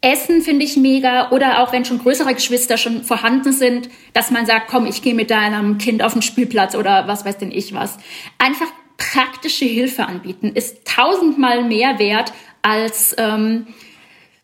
Essen 0.00 0.42
finde 0.42 0.64
ich 0.64 0.76
mega 0.76 1.30
oder 1.30 1.62
auch 1.62 1.72
wenn 1.72 1.84
schon 1.84 1.98
größere 1.98 2.34
Geschwister 2.34 2.76
schon 2.76 3.04
vorhanden 3.04 3.52
sind, 3.52 3.88
dass 4.12 4.30
man 4.30 4.44
sagt, 4.44 4.68
komm, 4.68 4.86
ich 4.86 5.00
gehe 5.00 5.14
mit 5.14 5.30
deinem 5.30 5.78
Kind 5.78 6.02
auf 6.02 6.12
den 6.12 6.20
Spielplatz 6.20 6.74
oder 6.74 7.08
was 7.08 7.24
weiß 7.24 7.38
denn 7.38 7.50
ich 7.50 7.72
was. 7.72 7.96
Einfach 8.38 8.66
praktische 8.96 9.64
Hilfe 9.64 10.06
anbieten 10.06 10.52
ist 10.54 10.84
tausendmal 10.86 11.64
mehr 11.64 11.98
wert 11.98 12.32
als 12.62 13.14
ähm, 13.18 13.66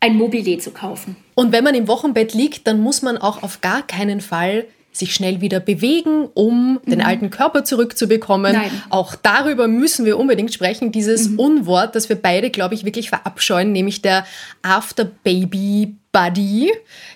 ein 0.00 0.16
Mobile 0.16 0.58
zu 0.58 0.70
kaufen. 0.72 1.16
Und 1.34 1.52
wenn 1.52 1.64
man 1.64 1.74
im 1.74 1.88
Wochenbett 1.88 2.34
liegt, 2.34 2.66
dann 2.66 2.80
muss 2.80 3.02
man 3.02 3.18
auch 3.18 3.42
auf 3.42 3.60
gar 3.60 3.82
keinen 3.82 4.20
Fall 4.20 4.66
sich 4.92 5.14
schnell 5.14 5.40
wieder 5.40 5.60
bewegen, 5.60 6.28
um 6.34 6.80
mhm. 6.84 6.90
den 6.90 7.00
alten 7.00 7.30
Körper 7.30 7.64
zurückzubekommen. 7.64 8.52
Nein. 8.52 8.70
Auch 8.90 9.14
darüber 9.14 9.68
müssen 9.68 10.04
wir 10.04 10.18
unbedingt 10.18 10.52
sprechen. 10.52 10.92
Dieses 10.92 11.30
mhm. 11.30 11.38
Unwort, 11.38 11.94
das 11.94 12.08
wir 12.08 12.16
beide, 12.16 12.50
glaube 12.50 12.74
ich, 12.74 12.84
wirklich 12.84 13.08
verabscheuen, 13.08 13.72
nämlich 13.72 14.02
der 14.02 14.26
After 14.62 15.04
Baby 15.04 15.94
Buddy 16.12 16.72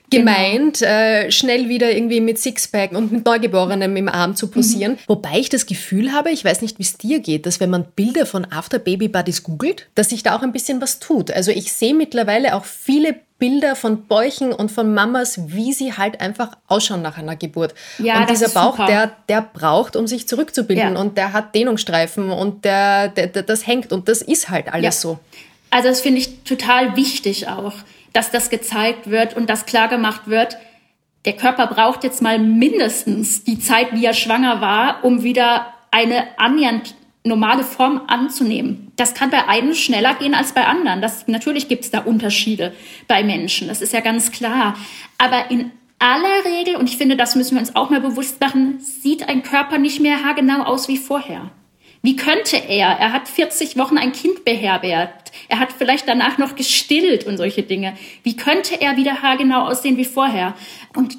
gemeint, 0.08 0.78
genau. 0.78 0.90
äh, 0.90 1.30
schnell 1.32 1.68
wieder 1.68 1.90
irgendwie 1.90 2.20
mit 2.20 2.38
Sixpack 2.38 2.92
und 2.92 3.10
mit 3.10 3.24
Neugeborenem 3.24 3.96
im 3.96 4.08
Arm 4.08 4.36
zu 4.36 4.48
posieren. 4.48 4.92
Mhm. 4.92 4.98
Wobei 5.08 5.38
ich 5.40 5.48
das 5.48 5.66
Gefühl 5.66 6.12
habe, 6.12 6.30
ich 6.30 6.44
weiß 6.44 6.62
nicht, 6.62 6.78
wie 6.78 6.84
es 6.84 6.96
dir 6.96 7.18
geht, 7.18 7.46
dass 7.46 7.58
wenn 7.58 7.70
man 7.70 7.86
Bilder 7.96 8.24
von 8.24 8.46
After 8.52 8.78
Baby 8.78 9.08
Buddies 9.08 9.42
googelt, 9.42 9.88
dass 9.96 10.10
sich 10.10 10.22
da 10.22 10.36
auch 10.36 10.42
ein 10.42 10.52
bisschen 10.52 10.80
was 10.80 11.00
tut. 11.00 11.32
Also 11.32 11.50
ich 11.50 11.72
sehe 11.72 11.94
mittlerweile 11.94 12.54
auch 12.54 12.64
viele 12.64 13.16
Bilder 13.44 13.76
von 13.76 14.06
Bäuchen 14.06 14.52
und 14.52 14.70
von 14.72 14.94
Mamas, 14.94 15.38
wie 15.48 15.72
sie 15.72 15.92
halt 15.92 16.20
einfach 16.20 16.56
ausschauen 16.66 17.02
nach 17.02 17.18
einer 17.18 17.36
Geburt. 17.36 17.74
Ja, 17.98 18.20
und 18.20 18.30
dieser 18.30 18.48
Bauch, 18.48 18.86
der, 18.86 19.12
der 19.28 19.42
braucht, 19.42 19.96
um 19.96 20.06
sich 20.06 20.26
zurückzubilden 20.26 20.94
ja. 20.94 21.00
und 21.00 21.18
der 21.18 21.32
hat 21.32 21.54
Dehnungsstreifen 21.54 22.30
und 22.30 22.64
der, 22.64 23.08
der, 23.08 23.26
der, 23.26 23.42
das 23.42 23.66
hängt 23.66 23.92
und 23.92 24.08
das 24.08 24.22
ist 24.22 24.48
halt 24.48 24.72
alles 24.72 24.84
ja. 24.84 24.92
so. 24.92 25.18
Also 25.70 25.88
das 25.88 26.00
finde 26.00 26.20
ich 26.20 26.44
total 26.44 26.96
wichtig 26.96 27.48
auch 27.48 27.74
dass 28.14 28.30
das 28.30 28.48
gezeigt 28.48 29.10
wird 29.10 29.36
und 29.36 29.50
dass 29.50 29.66
klar 29.66 29.88
gemacht 29.88 30.22
wird, 30.28 30.56
der 31.26 31.34
Körper 31.34 31.66
braucht 31.66 32.04
jetzt 32.04 32.22
mal 32.22 32.38
mindestens 32.38 33.44
die 33.44 33.58
Zeit, 33.58 33.92
wie 33.92 34.06
er 34.06 34.14
schwanger 34.14 34.62
war, 34.62 35.04
um 35.04 35.22
wieder 35.22 35.66
eine 35.90 36.26
annähernd 36.38 36.94
normale 37.24 37.64
Form 37.64 38.02
anzunehmen. 38.06 38.92
Das 38.96 39.14
kann 39.14 39.30
bei 39.30 39.48
einem 39.48 39.74
schneller 39.74 40.14
gehen 40.14 40.34
als 40.34 40.52
bei 40.52 40.66
anderen. 40.66 41.00
Das, 41.00 41.26
natürlich 41.26 41.68
gibt 41.68 41.84
es 41.84 41.90
da 41.90 42.00
Unterschiede 42.00 42.74
bei 43.08 43.24
Menschen, 43.24 43.68
das 43.68 43.80
ist 43.80 43.92
ja 43.92 44.00
ganz 44.00 44.30
klar. 44.30 44.76
Aber 45.16 45.50
in 45.50 45.72
aller 45.98 46.44
Regel, 46.44 46.76
und 46.76 46.88
ich 46.88 46.98
finde, 46.98 47.16
das 47.16 47.34
müssen 47.34 47.54
wir 47.54 47.60
uns 47.60 47.74
auch 47.76 47.88
mal 47.88 48.00
bewusst 48.00 48.40
machen, 48.40 48.78
sieht 48.78 49.26
ein 49.28 49.42
Körper 49.42 49.78
nicht 49.78 50.00
mehr 50.00 50.22
haargenau 50.22 50.64
aus 50.64 50.86
wie 50.88 50.98
vorher. 50.98 51.50
Wie 52.02 52.16
könnte 52.16 52.58
er? 52.58 52.88
Er 52.88 53.14
hat 53.14 53.28
40 53.28 53.78
Wochen 53.78 53.96
ein 53.96 54.12
Kind 54.12 54.44
beherbergt. 54.44 55.32
Er 55.48 55.58
hat 55.58 55.72
vielleicht 55.72 56.06
danach 56.06 56.36
noch 56.36 56.54
gestillt 56.54 57.24
und 57.24 57.38
solche 57.38 57.62
Dinge. 57.62 57.96
Wie 58.22 58.36
könnte 58.36 58.78
er 58.78 58.98
wieder 58.98 59.22
haargenau 59.22 59.62
aussehen 59.66 59.96
wie 59.96 60.04
vorher? 60.04 60.54
Und 60.94 61.16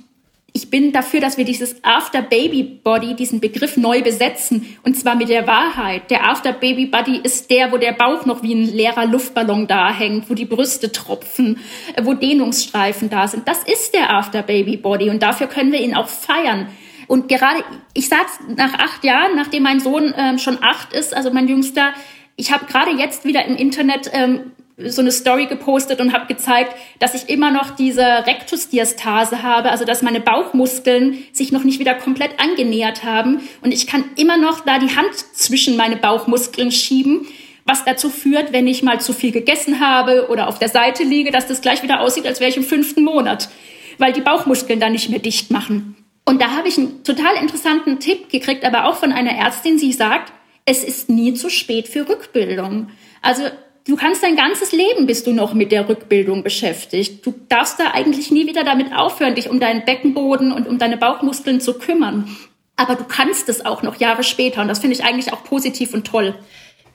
ich 0.56 0.70
bin 0.70 0.94
dafür, 0.94 1.20
dass 1.20 1.38
wir 1.38 1.44
dieses 1.44 1.84
After 1.84 2.22
Baby 2.22 2.64
Body, 2.64 3.14
diesen 3.14 3.42
Begriff 3.42 3.76
neu 3.76 4.02
besetzen. 4.02 4.78
Und 4.84 4.96
zwar 4.96 5.16
mit 5.16 5.28
der 5.28 5.46
Wahrheit. 5.48 6.10
Der 6.10 6.30
After 6.30 6.54
Baby 6.54 6.86
Body 6.86 7.20
ist 7.22 7.52
der, 7.52 7.74
wo 7.74 7.78
der 7.78 7.92
Bauch 7.92 8.26
noch 8.26 8.42
wie 8.42 8.56
ein 8.56 8.64
leerer 8.64 9.06
Luftballon 9.06 9.68
da 9.68 9.94
hängt, 9.94 10.30
wo 10.30 10.34
die 10.34 10.46
Brüste 10.46 10.94
tropfen, 10.94 11.60
wo 12.02 12.14
Dehnungsstreifen 12.14 13.10
da 13.10 13.28
sind. 13.28 13.50
Das 13.50 13.64
ist 13.64 13.94
der 13.94 14.16
After 14.16 14.44
Baby 14.44 14.78
Body. 14.78 15.10
Und 15.10 15.22
dafür 15.22 15.48
können 15.48 15.74
wir 15.74 15.82
ihn 15.82 15.94
auch 15.94 16.08
feiern. 16.08 16.70
Und 17.08 17.28
gerade, 17.28 17.62
ich 17.94 18.08
sag's 18.08 18.40
nach 18.56 18.76
acht 18.76 19.04
Jahren, 19.04 19.36
nachdem 19.36 19.64
mein 19.64 19.82
Sohn 19.82 20.14
ähm, 20.18 20.40
schon 20.40 20.64
acht 20.64 20.94
ist, 20.94 21.14
also 21.14 21.32
mein 21.32 21.50
Jüngster, 21.50 21.94
ich 22.38 22.54
habe 22.54 22.66
gerade 22.66 22.92
jetzt 22.92 23.26
wieder 23.26 23.44
im 23.44 23.58
Internet 23.58 24.10
ähm, 24.14 24.54
so 24.78 25.02
eine 25.02 25.12
Story 25.12 25.46
gepostet 25.46 26.02
und 26.02 26.14
habe 26.14 26.28
gezeigt, 26.28 26.76
dass 27.00 27.14
ich 27.14 27.30
immer 27.30 27.50
noch 27.50 27.72
diese 27.72 28.04
Rektusdiastase 28.04 29.42
habe, 29.42 29.72
also 29.72 29.86
dass 29.86 30.02
meine 30.02 30.20
Bauchmuskeln 30.20 31.24
sich 31.32 31.52
noch 31.54 31.64
nicht 31.64 31.80
wieder 31.80 31.94
komplett 31.94 32.40
angenähert 32.40 33.04
haben 33.04 33.40
und 33.62 33.74
ich 33.74 33.88
kann 33.88 34.04
immer 34.18 34.38
noch 34.38 34.62
da 34.66 34.80
die 34.80 34.96
Hand 34.96 35.16
zwischen 35.34 35.78
meine 35.78 35.96
Bauchmuskeln 35.96 36.72
schieben, 36.72 37.26
was 37.66 37.86
dazu 37.86 38.10
führt, 38.10 38.52
wenn 38.52 38.68
ich 38.68 38.84
mal 38.84 39.00
zu 39.00 39.14
viel 39.14 39.32
gegessen 39.32 39.80
habe 39.80 40.28
oder 40.30 40.48
auf 40.48 40.60
der 40.60 40.70
Seite 40.70 41.04
liege, 41.04 41.32
dass 41.32 41.48
das 41.48 41.62
gleich 41.62 41.82
wieder 41.82 42.02
aussieht, 42.02 42.28
als 42.28 42.40
wäre 42.40 42.50
ich 42.50 42.58
im 42.58 42.64
fünften 42.64 43.04
Monat, 43.04 43.50
weil 43.98 44.12
die 44.12 44.22
Bauchmuskeln 44.22 44.82
dann 44.82 44.92
nicht 44.92 45.10
mehr 45.10 45.20
dicht 45.20 45.52
machen. 45.52 45.96
Und 46.26 46.42
da 46.42 46.52
habe 46.52 46.68
ich 46.68 46.78
einen 46.78 47.04
total 47.04 47.36
interessanten 47.42 48.00
Tipp 48.00 48.30
gekriegt, 48.30 48.66
aber 48.66 48.86
auch 48.86 48.96
von 48.96 49.12
einer 49.12 49.32
Ärztin, 49.32 49.80
sie 49.80 49.94
sagt, 49.94 50.34
es 50.66 50.84
ist 50.84 51.10
nie 51.10 51.34
zu 51.34 51.50
spät 51.50 51.88
für 51.88 52.10
Rückbildung. 52.10 52.90
Also 53.22 53.44
du 53.88 53.96
kannst 53.96 54.24
dein 54.24 54.36
ganzes 54.36 54.72
Leben 54.72 55.06
bist 55.06 55.28
du 55.28 55.34
noch 55.34 55.54
mit 55.54 55.72
der 55.72 55.88
Rückbildung 55.88 56.44
beschäftigt. 56.44 57.26
Du 57.26 57.34
darfst 57.50 57.80
da 57.80 57.92
eigentlich 57.94 58.32
nie 58.32 58.48
wieder 58.48 58.64
damit 58.64 58.94
aufhören, 58.94 59.36
dich 59.36 59.50
um 59.50 59.60
deinen 59.60 59.86
Beckenboden 59.86 60.52
und 60.52 60.68
um 60.68 60.78
deine 60.78 60.98
Bauchmuskeln 60.98 61.62
zu 61.62 61.78
kümmern. 61.78 62.30
Aber 62.76 62.96
du 62.96 63.06
kannst 63.06 63.48
es 63.48 63.66
auch 63.66 63.84
noch 63.84 64.00
Jahre 64.00 64.24
später 64.24 64.62
und 64.62 64.68
das 64.68 64.80
finde 64.80 64.96
ich 64.96 65.06
eigentlich 65.06 65.32
auch 65.32 65.44
positiv 65.44 65.94
und 65.94 66.06
toll. 66.06 66.36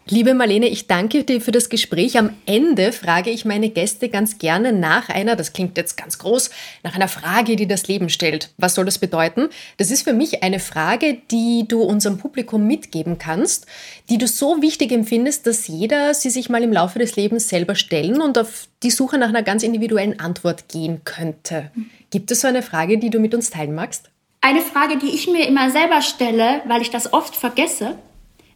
Liebe 0.09 0.35
Marlene, 0.35 0.67
ich 0.67 0.89
danke 0.89 1.23
dir 1.23 1.41
für 1.41 1.53
das 1.53 1.69
Gespräch. 1.69 2.19
Am 2.19 2.31
Ende 2.45 2.91
frage 2.91 3.31
ich 3.31 3.45
meine 3.45 3.71
Gäste 3.71 4.09
ganz 4.09 4.39
gerne 4.39 4.73
nach 4.73 5.09
einer, 5.09 5.37
das 5.37 5.53
klingt 5.53 5.77
jetzt 5.77 5.97
ganz 5.97 6.19
groß, 6.19 6.51
nach 6.83 6.97
einer 6.97 7.07
Frage, 7.07 7.55
die 7.55 7.69
das 7.69 7.87
Leben 7.87 8.09
stellt. 8.09 8.51
Was 8.57 8.75
soll 8.75 8.87
das 8.87 8.99
bedeuten? 8.99 9.51
Das 9.77 9.93
ist 9.93 10.03
für 10.03 10.13
mich 10.13 10.43
eine 10.43 10.59
Frage, 10.59 11.19
die 11.31 11.65
du 11.69 11.83
unserem 11.83 12.19
Publikum 12.19 12.67
mitgeben 12.67 13.19
kannst, 13.19 13.67
die 14.09 14.19
du 14.19 14.27
so 14.27 14.61
wichtig 14.63 14.91
empfindest, 14.91 15.47
dass 15.47 15.69
jeder 15.69 16.13
sie 16.15 16.31
sich 16.31 16.49
mal 16.49 16.65
im 16.65 16.73
Laufe 16.73 16.99
des 16.99 17.15
Lebens 17.15 17.49
selber 17.49 17.77
stellen 17.77 18.21
und 18.21 18.37
auf 18.37 18.67
die 18.83 18.91
Suche 18.91 19.17
nach 19.17 19.29
einer 19.29 19.45
ganz 19.45 19.63
individuellen 19.63 20.19
Antwort 20.19 20.69
gehen 20.69 21.03
könnte. 21.05 21.71
Gibt 22.11 22.33
es 22.33 22.41
so 22.41 22.49
eine 22.49 22.63
Frage, 22.63 22.99
die 22.99 23.11
du 23.11 23.21
mit 23.21 23.33
uns 23.33 23.51
teilen 23.51 23.77
magst? 23.77 24.11
Eine 24.41 24.63
Frage, 24.63 24.99
die 24.99 25.15
ich 25.15 25.29
mir 25.29 25.47
immer 25.47 25.71
selber 25.71 26.03
stelle, 26.03 26.63
weil 26.67 26.83
ich 26.83 26.91
das 26.91 27.13
oft 27.13 27.37
vergesse, 27.37 27.97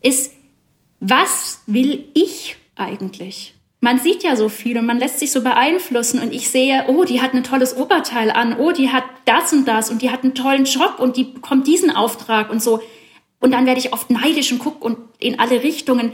ist, 0.03 0.33
was 1.01 1.63
will 1.67 2.05
ich 2.15 2.57
eigentlich? 2.77 3.55
Man 3.81 3.99
sieht 3.99 4.23
ja 4.23 4.35
so 4.35 4.49
viel 4.49 4.79
und 4.79 4.87
man 4.87 4.99
lässt 4.99 5.19
sich 5.19 5.31
so 5.31 5.43
beeinflussen 5.43 6.21
und 6.21 6.33
ich 6.33 6.49
sehe, 6.49 6.87
oh, 6.89 7.05
die 7.05 7.21
hat 7.21 7.35
ein 7.35 7.45
tolles 7.45 7.77
Oberteil 7.77 8.31
an, 8.31 8.59
oh, 8.59 8.73
die 8.73 8.91
hat 8.91 9.05
das 9.27 9.53
und 9.53 9.69
das 9.69 9.91
und 9.91 10.01
die 10.01 10.11
hat 10.11 10.23
einen 10.23 10.35
tollen 10.35 10.65
Job 10.65 10.97
und 10.99 11.19
die 11.19 11.25
bekommt 11.25 11.67
diesen 11.67 11.91
Auftrag 11.91 12.51
und 12.51 12.63
so. 12.63 12.81
Und 13.41 13.51
dann 13.51 13.67
werde 13.67 13.81
ich 13.81 13.93
oft 13.93 14.09
neidisch 14.09 14.51
und 14.53 14.59
gucke 14.59 14.83
und 14.83 14.97
in 15.19 15.39
alle 15.39 15.63
Richtungen. 15.63 16.13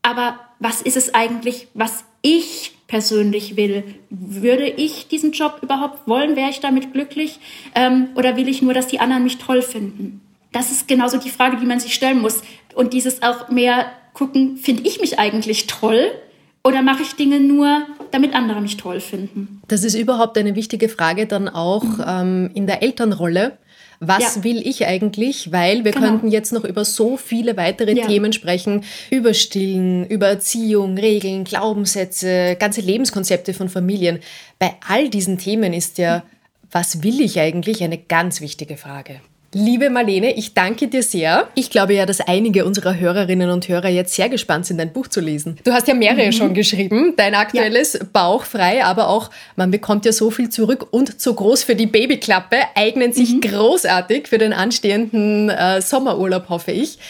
Aber 0.00 0.40
was 0.60 0.80
ist 0.80 0.96
es 0.96 1.12
eigentlich, 1.12 1.68
was 1.74 2.04
ich 2.22 2.72
persönlich 2.86 3.56
will? 3.56 3.84
Würde 4.08 4.66
ich 4.66 5.06
diesen 5.08 5.32
Job 5.32 5.58
überhaupt 5.60 6.08
wollen? 6.08 6.36
Wäre 6.36 6.48
ich 6.48 6.60
damit 6.60 6.94
glücklich? 6.94 7.38
Ähm, 7.74 8.08
oder 8.14 8.36
will 8.36 8.48
ich 8.48 8.62
nur, 8.62 8.72
dass 8.72 8.86
die 8.86 8.98
anderen 8.98 9.24
mich 9.24 9.36
toll 9.36 9.60
finden? 9.60 10.22
Das 10.52 10.72
ist 10.72 10.88
genauso 10.88 11.18
die 11.18 11.28
Frage, 11.28 11.58
die 11.58 11.66
man 11.66 11.80
sich 11.80 11.94
stellen 11.94 12.20
muss. 12.20 12.40
Und 12.74 12.94
dieses 12.94 13.22
auch 13.22 13.50
mehr 13.50 13.92
gucken, 14.14 14.56
finde 14.56 14.82
ich 14.88 15.00
mich 15.00 15.18
eigentlich 15.18 15.66
toll 15.66 16.10
oder 16.62 16.82
mache 16.82 17.02
ich 17.02 17.14
Dinge 17.14 17.40
nur, 17.40 17.86
damit 18.10 18.34
andere 18.34 18.60
mich 18.60 18.76
toll 18.76 19.00
finden? 19.00 19.62
Das 19.68 19.84
ist 19.84 19.94
überhaupt 19.94 20.36
eine 20.36 20.54
wichtige 20.54 20.88
Frage 20.88 21.26
dann 21.26 21.48
auch 21.48 21.84
mhm. 21.84 22.04
ähm, 22.06 22.50
in 22.54 22.66
der 22.66 22.82
Elternrolle. 22.82 23.56
Was 24.02 24.36
ja. 24.36 24.44
will 24.44 24.66
ich 24.66 24.86
eigentlich? 24.86 25.52
Weil 25.52 25.84
wir 25.84 25.92
genau. 25.92 26.06
könnten 26.06 26.28
jetzt 26.28 26.52
noch 26.52 26.64
über 26.64 26.86
so 26.86 27.18
viele 27.18 27.58
weitere 27.58 27.94
ja. 27.94 28.06
Themen 28.06 28.32
sprechen. 28.32 28.84
Über 29.10 29.34
Stillen, 29.34 30.06
über 30.06 30.28
Erziehung, 30.28 30.96
Regeln, 30.96 31.44
Glaubenssätze, 31.44 32.56
ganze 32.58 32.80
Lebenskonzepte 32.80 33.52
von 33.52 33.68
Familien. 33.68 34.20
Bei 34.58 34.74
all 34.88 35.10
diesen 35.10 35.36
Themen 35.36 35.74
ist 35.74 35.98
ja, 35.98 36.22
was 36.70 37.02
will 37.02 37.20
ich 37.20 37.40
eigentlich, 37.40 37.82
eine 37.82 37.98
ganz 37.98 38.40
wichtige 38.40 38.78
Frage. 38.78 39.20
Liebe 39.52 39.90
Marlene, 39.90 40.32
ich 40.36 40.54
danke 40.54 40.86
dir 40.86 41.02
sehr. 41.02 41.48
Ich 41.56 41.70
glaube 41.70 41.94
ja, 41.94 42.06
dass 42.06 42.20
einige 42.20 42.64
unserer 42.64 42.96
Hörerinnen 42.96 43.50
und 43.50 43.66
Hörer 43.66 43.88
jetzt 43.88 44.14
sehr 44.14 44.28
gespannt 44.28 44.66
sind, 44.66 44.78
dein 44.78 44.92
Buch 44.92 45.08
zu 45.08 45.20
lesen. 45.20 45.58
Du 45.64 45.72
hast 45.72 45.88
ja 45.88 45.94
mehrere 45.94 46.26
mhm. 46.26 46.32
schon 46.32 46.54
geschrieben. 46.54 47.14
Dein 47.16 47.34
aktuelles 47.34 47.94
ja. 47.94 48.00
Bauchfrei, 48.12 48.84
aber 48.84 49.08
auch, 49.08 49.30
man 49.56 49.72
bekommt 49.72 50.04
ja 50.04 50.12
so 50.12 50.30
viel 50.30 50.50
zurück 50.50 50.86
und 50.92 51.20
zu 51.20 51.34
groß 51.34 51.64
für 51.64 51.74
die 51.74 51.86
Babyklappe, 51.86 52.58
eignen 52.76 53.12
sich 53.12 53.34
mhm. 53.34 53.40
großartig 53.40 54.28
für 54.28 54.38
den 54.38 54.52
anstehenden 54.52 55.50
äh, 55.50 55.82
Sommerurlaub, 55.82 56.48
hoffe 56.48 56.70
ich. 56.70 57.00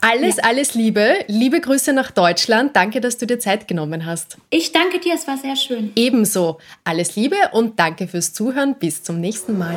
Alles, 0.00 0.38
ja. 0.38 0.44
alles 0.44 0.74
Liebe. 0.74 1.14
Liebe 1.28 1.60
Grüße 1.60 1.92
nach 1.92 2.10
Deutschland. 2.10 2.74
Danke, 2.74 3.00
dass 3.00 3.18
du 3.18 3.26
dir 3.26 3.38
Zeit 3.38 3.68
genommen 3.68 4.04
hast. 4.04 4.36
Ich 4.50 4.72
danke 4.72 4.98
dir, 4.98 5.14
es 5.14 5.28
war 5.28 5.38
sehr 5.38 5.54
schön. 5.54 5.92
Ebenso. 5.94 6.58
Alles 6.82 7.14
Liebe 7.14 7.36
und 7.52 7.78
danke 7.78 8.08
fürs 8.08 8.32
Zuhören. 8.32 8.74
Bis 8.80 9.04
zum 9.04 9.20
nächsten 9.20 9.56
Mal. 9.56 9.76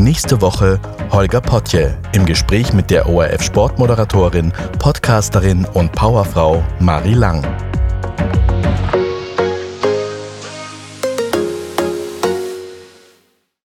Nächste 0.00 0.40
Woche 0.40 0.80
Holger 1.10 1.42
Potje 1.42 1.94
im 2.12 2.24
Gespräch 2.24 2.72
mit 2.72 2.88
der 2.88 3.06
ORF 3.06 3.42
Sportmoderatorin, 3.42 4.50
Podcasterin 4.78 5.66
und 5.74 5.92
Powerfrau 5.92 6.64
Marie 6.78 7.12
Lang. 7.12 7.69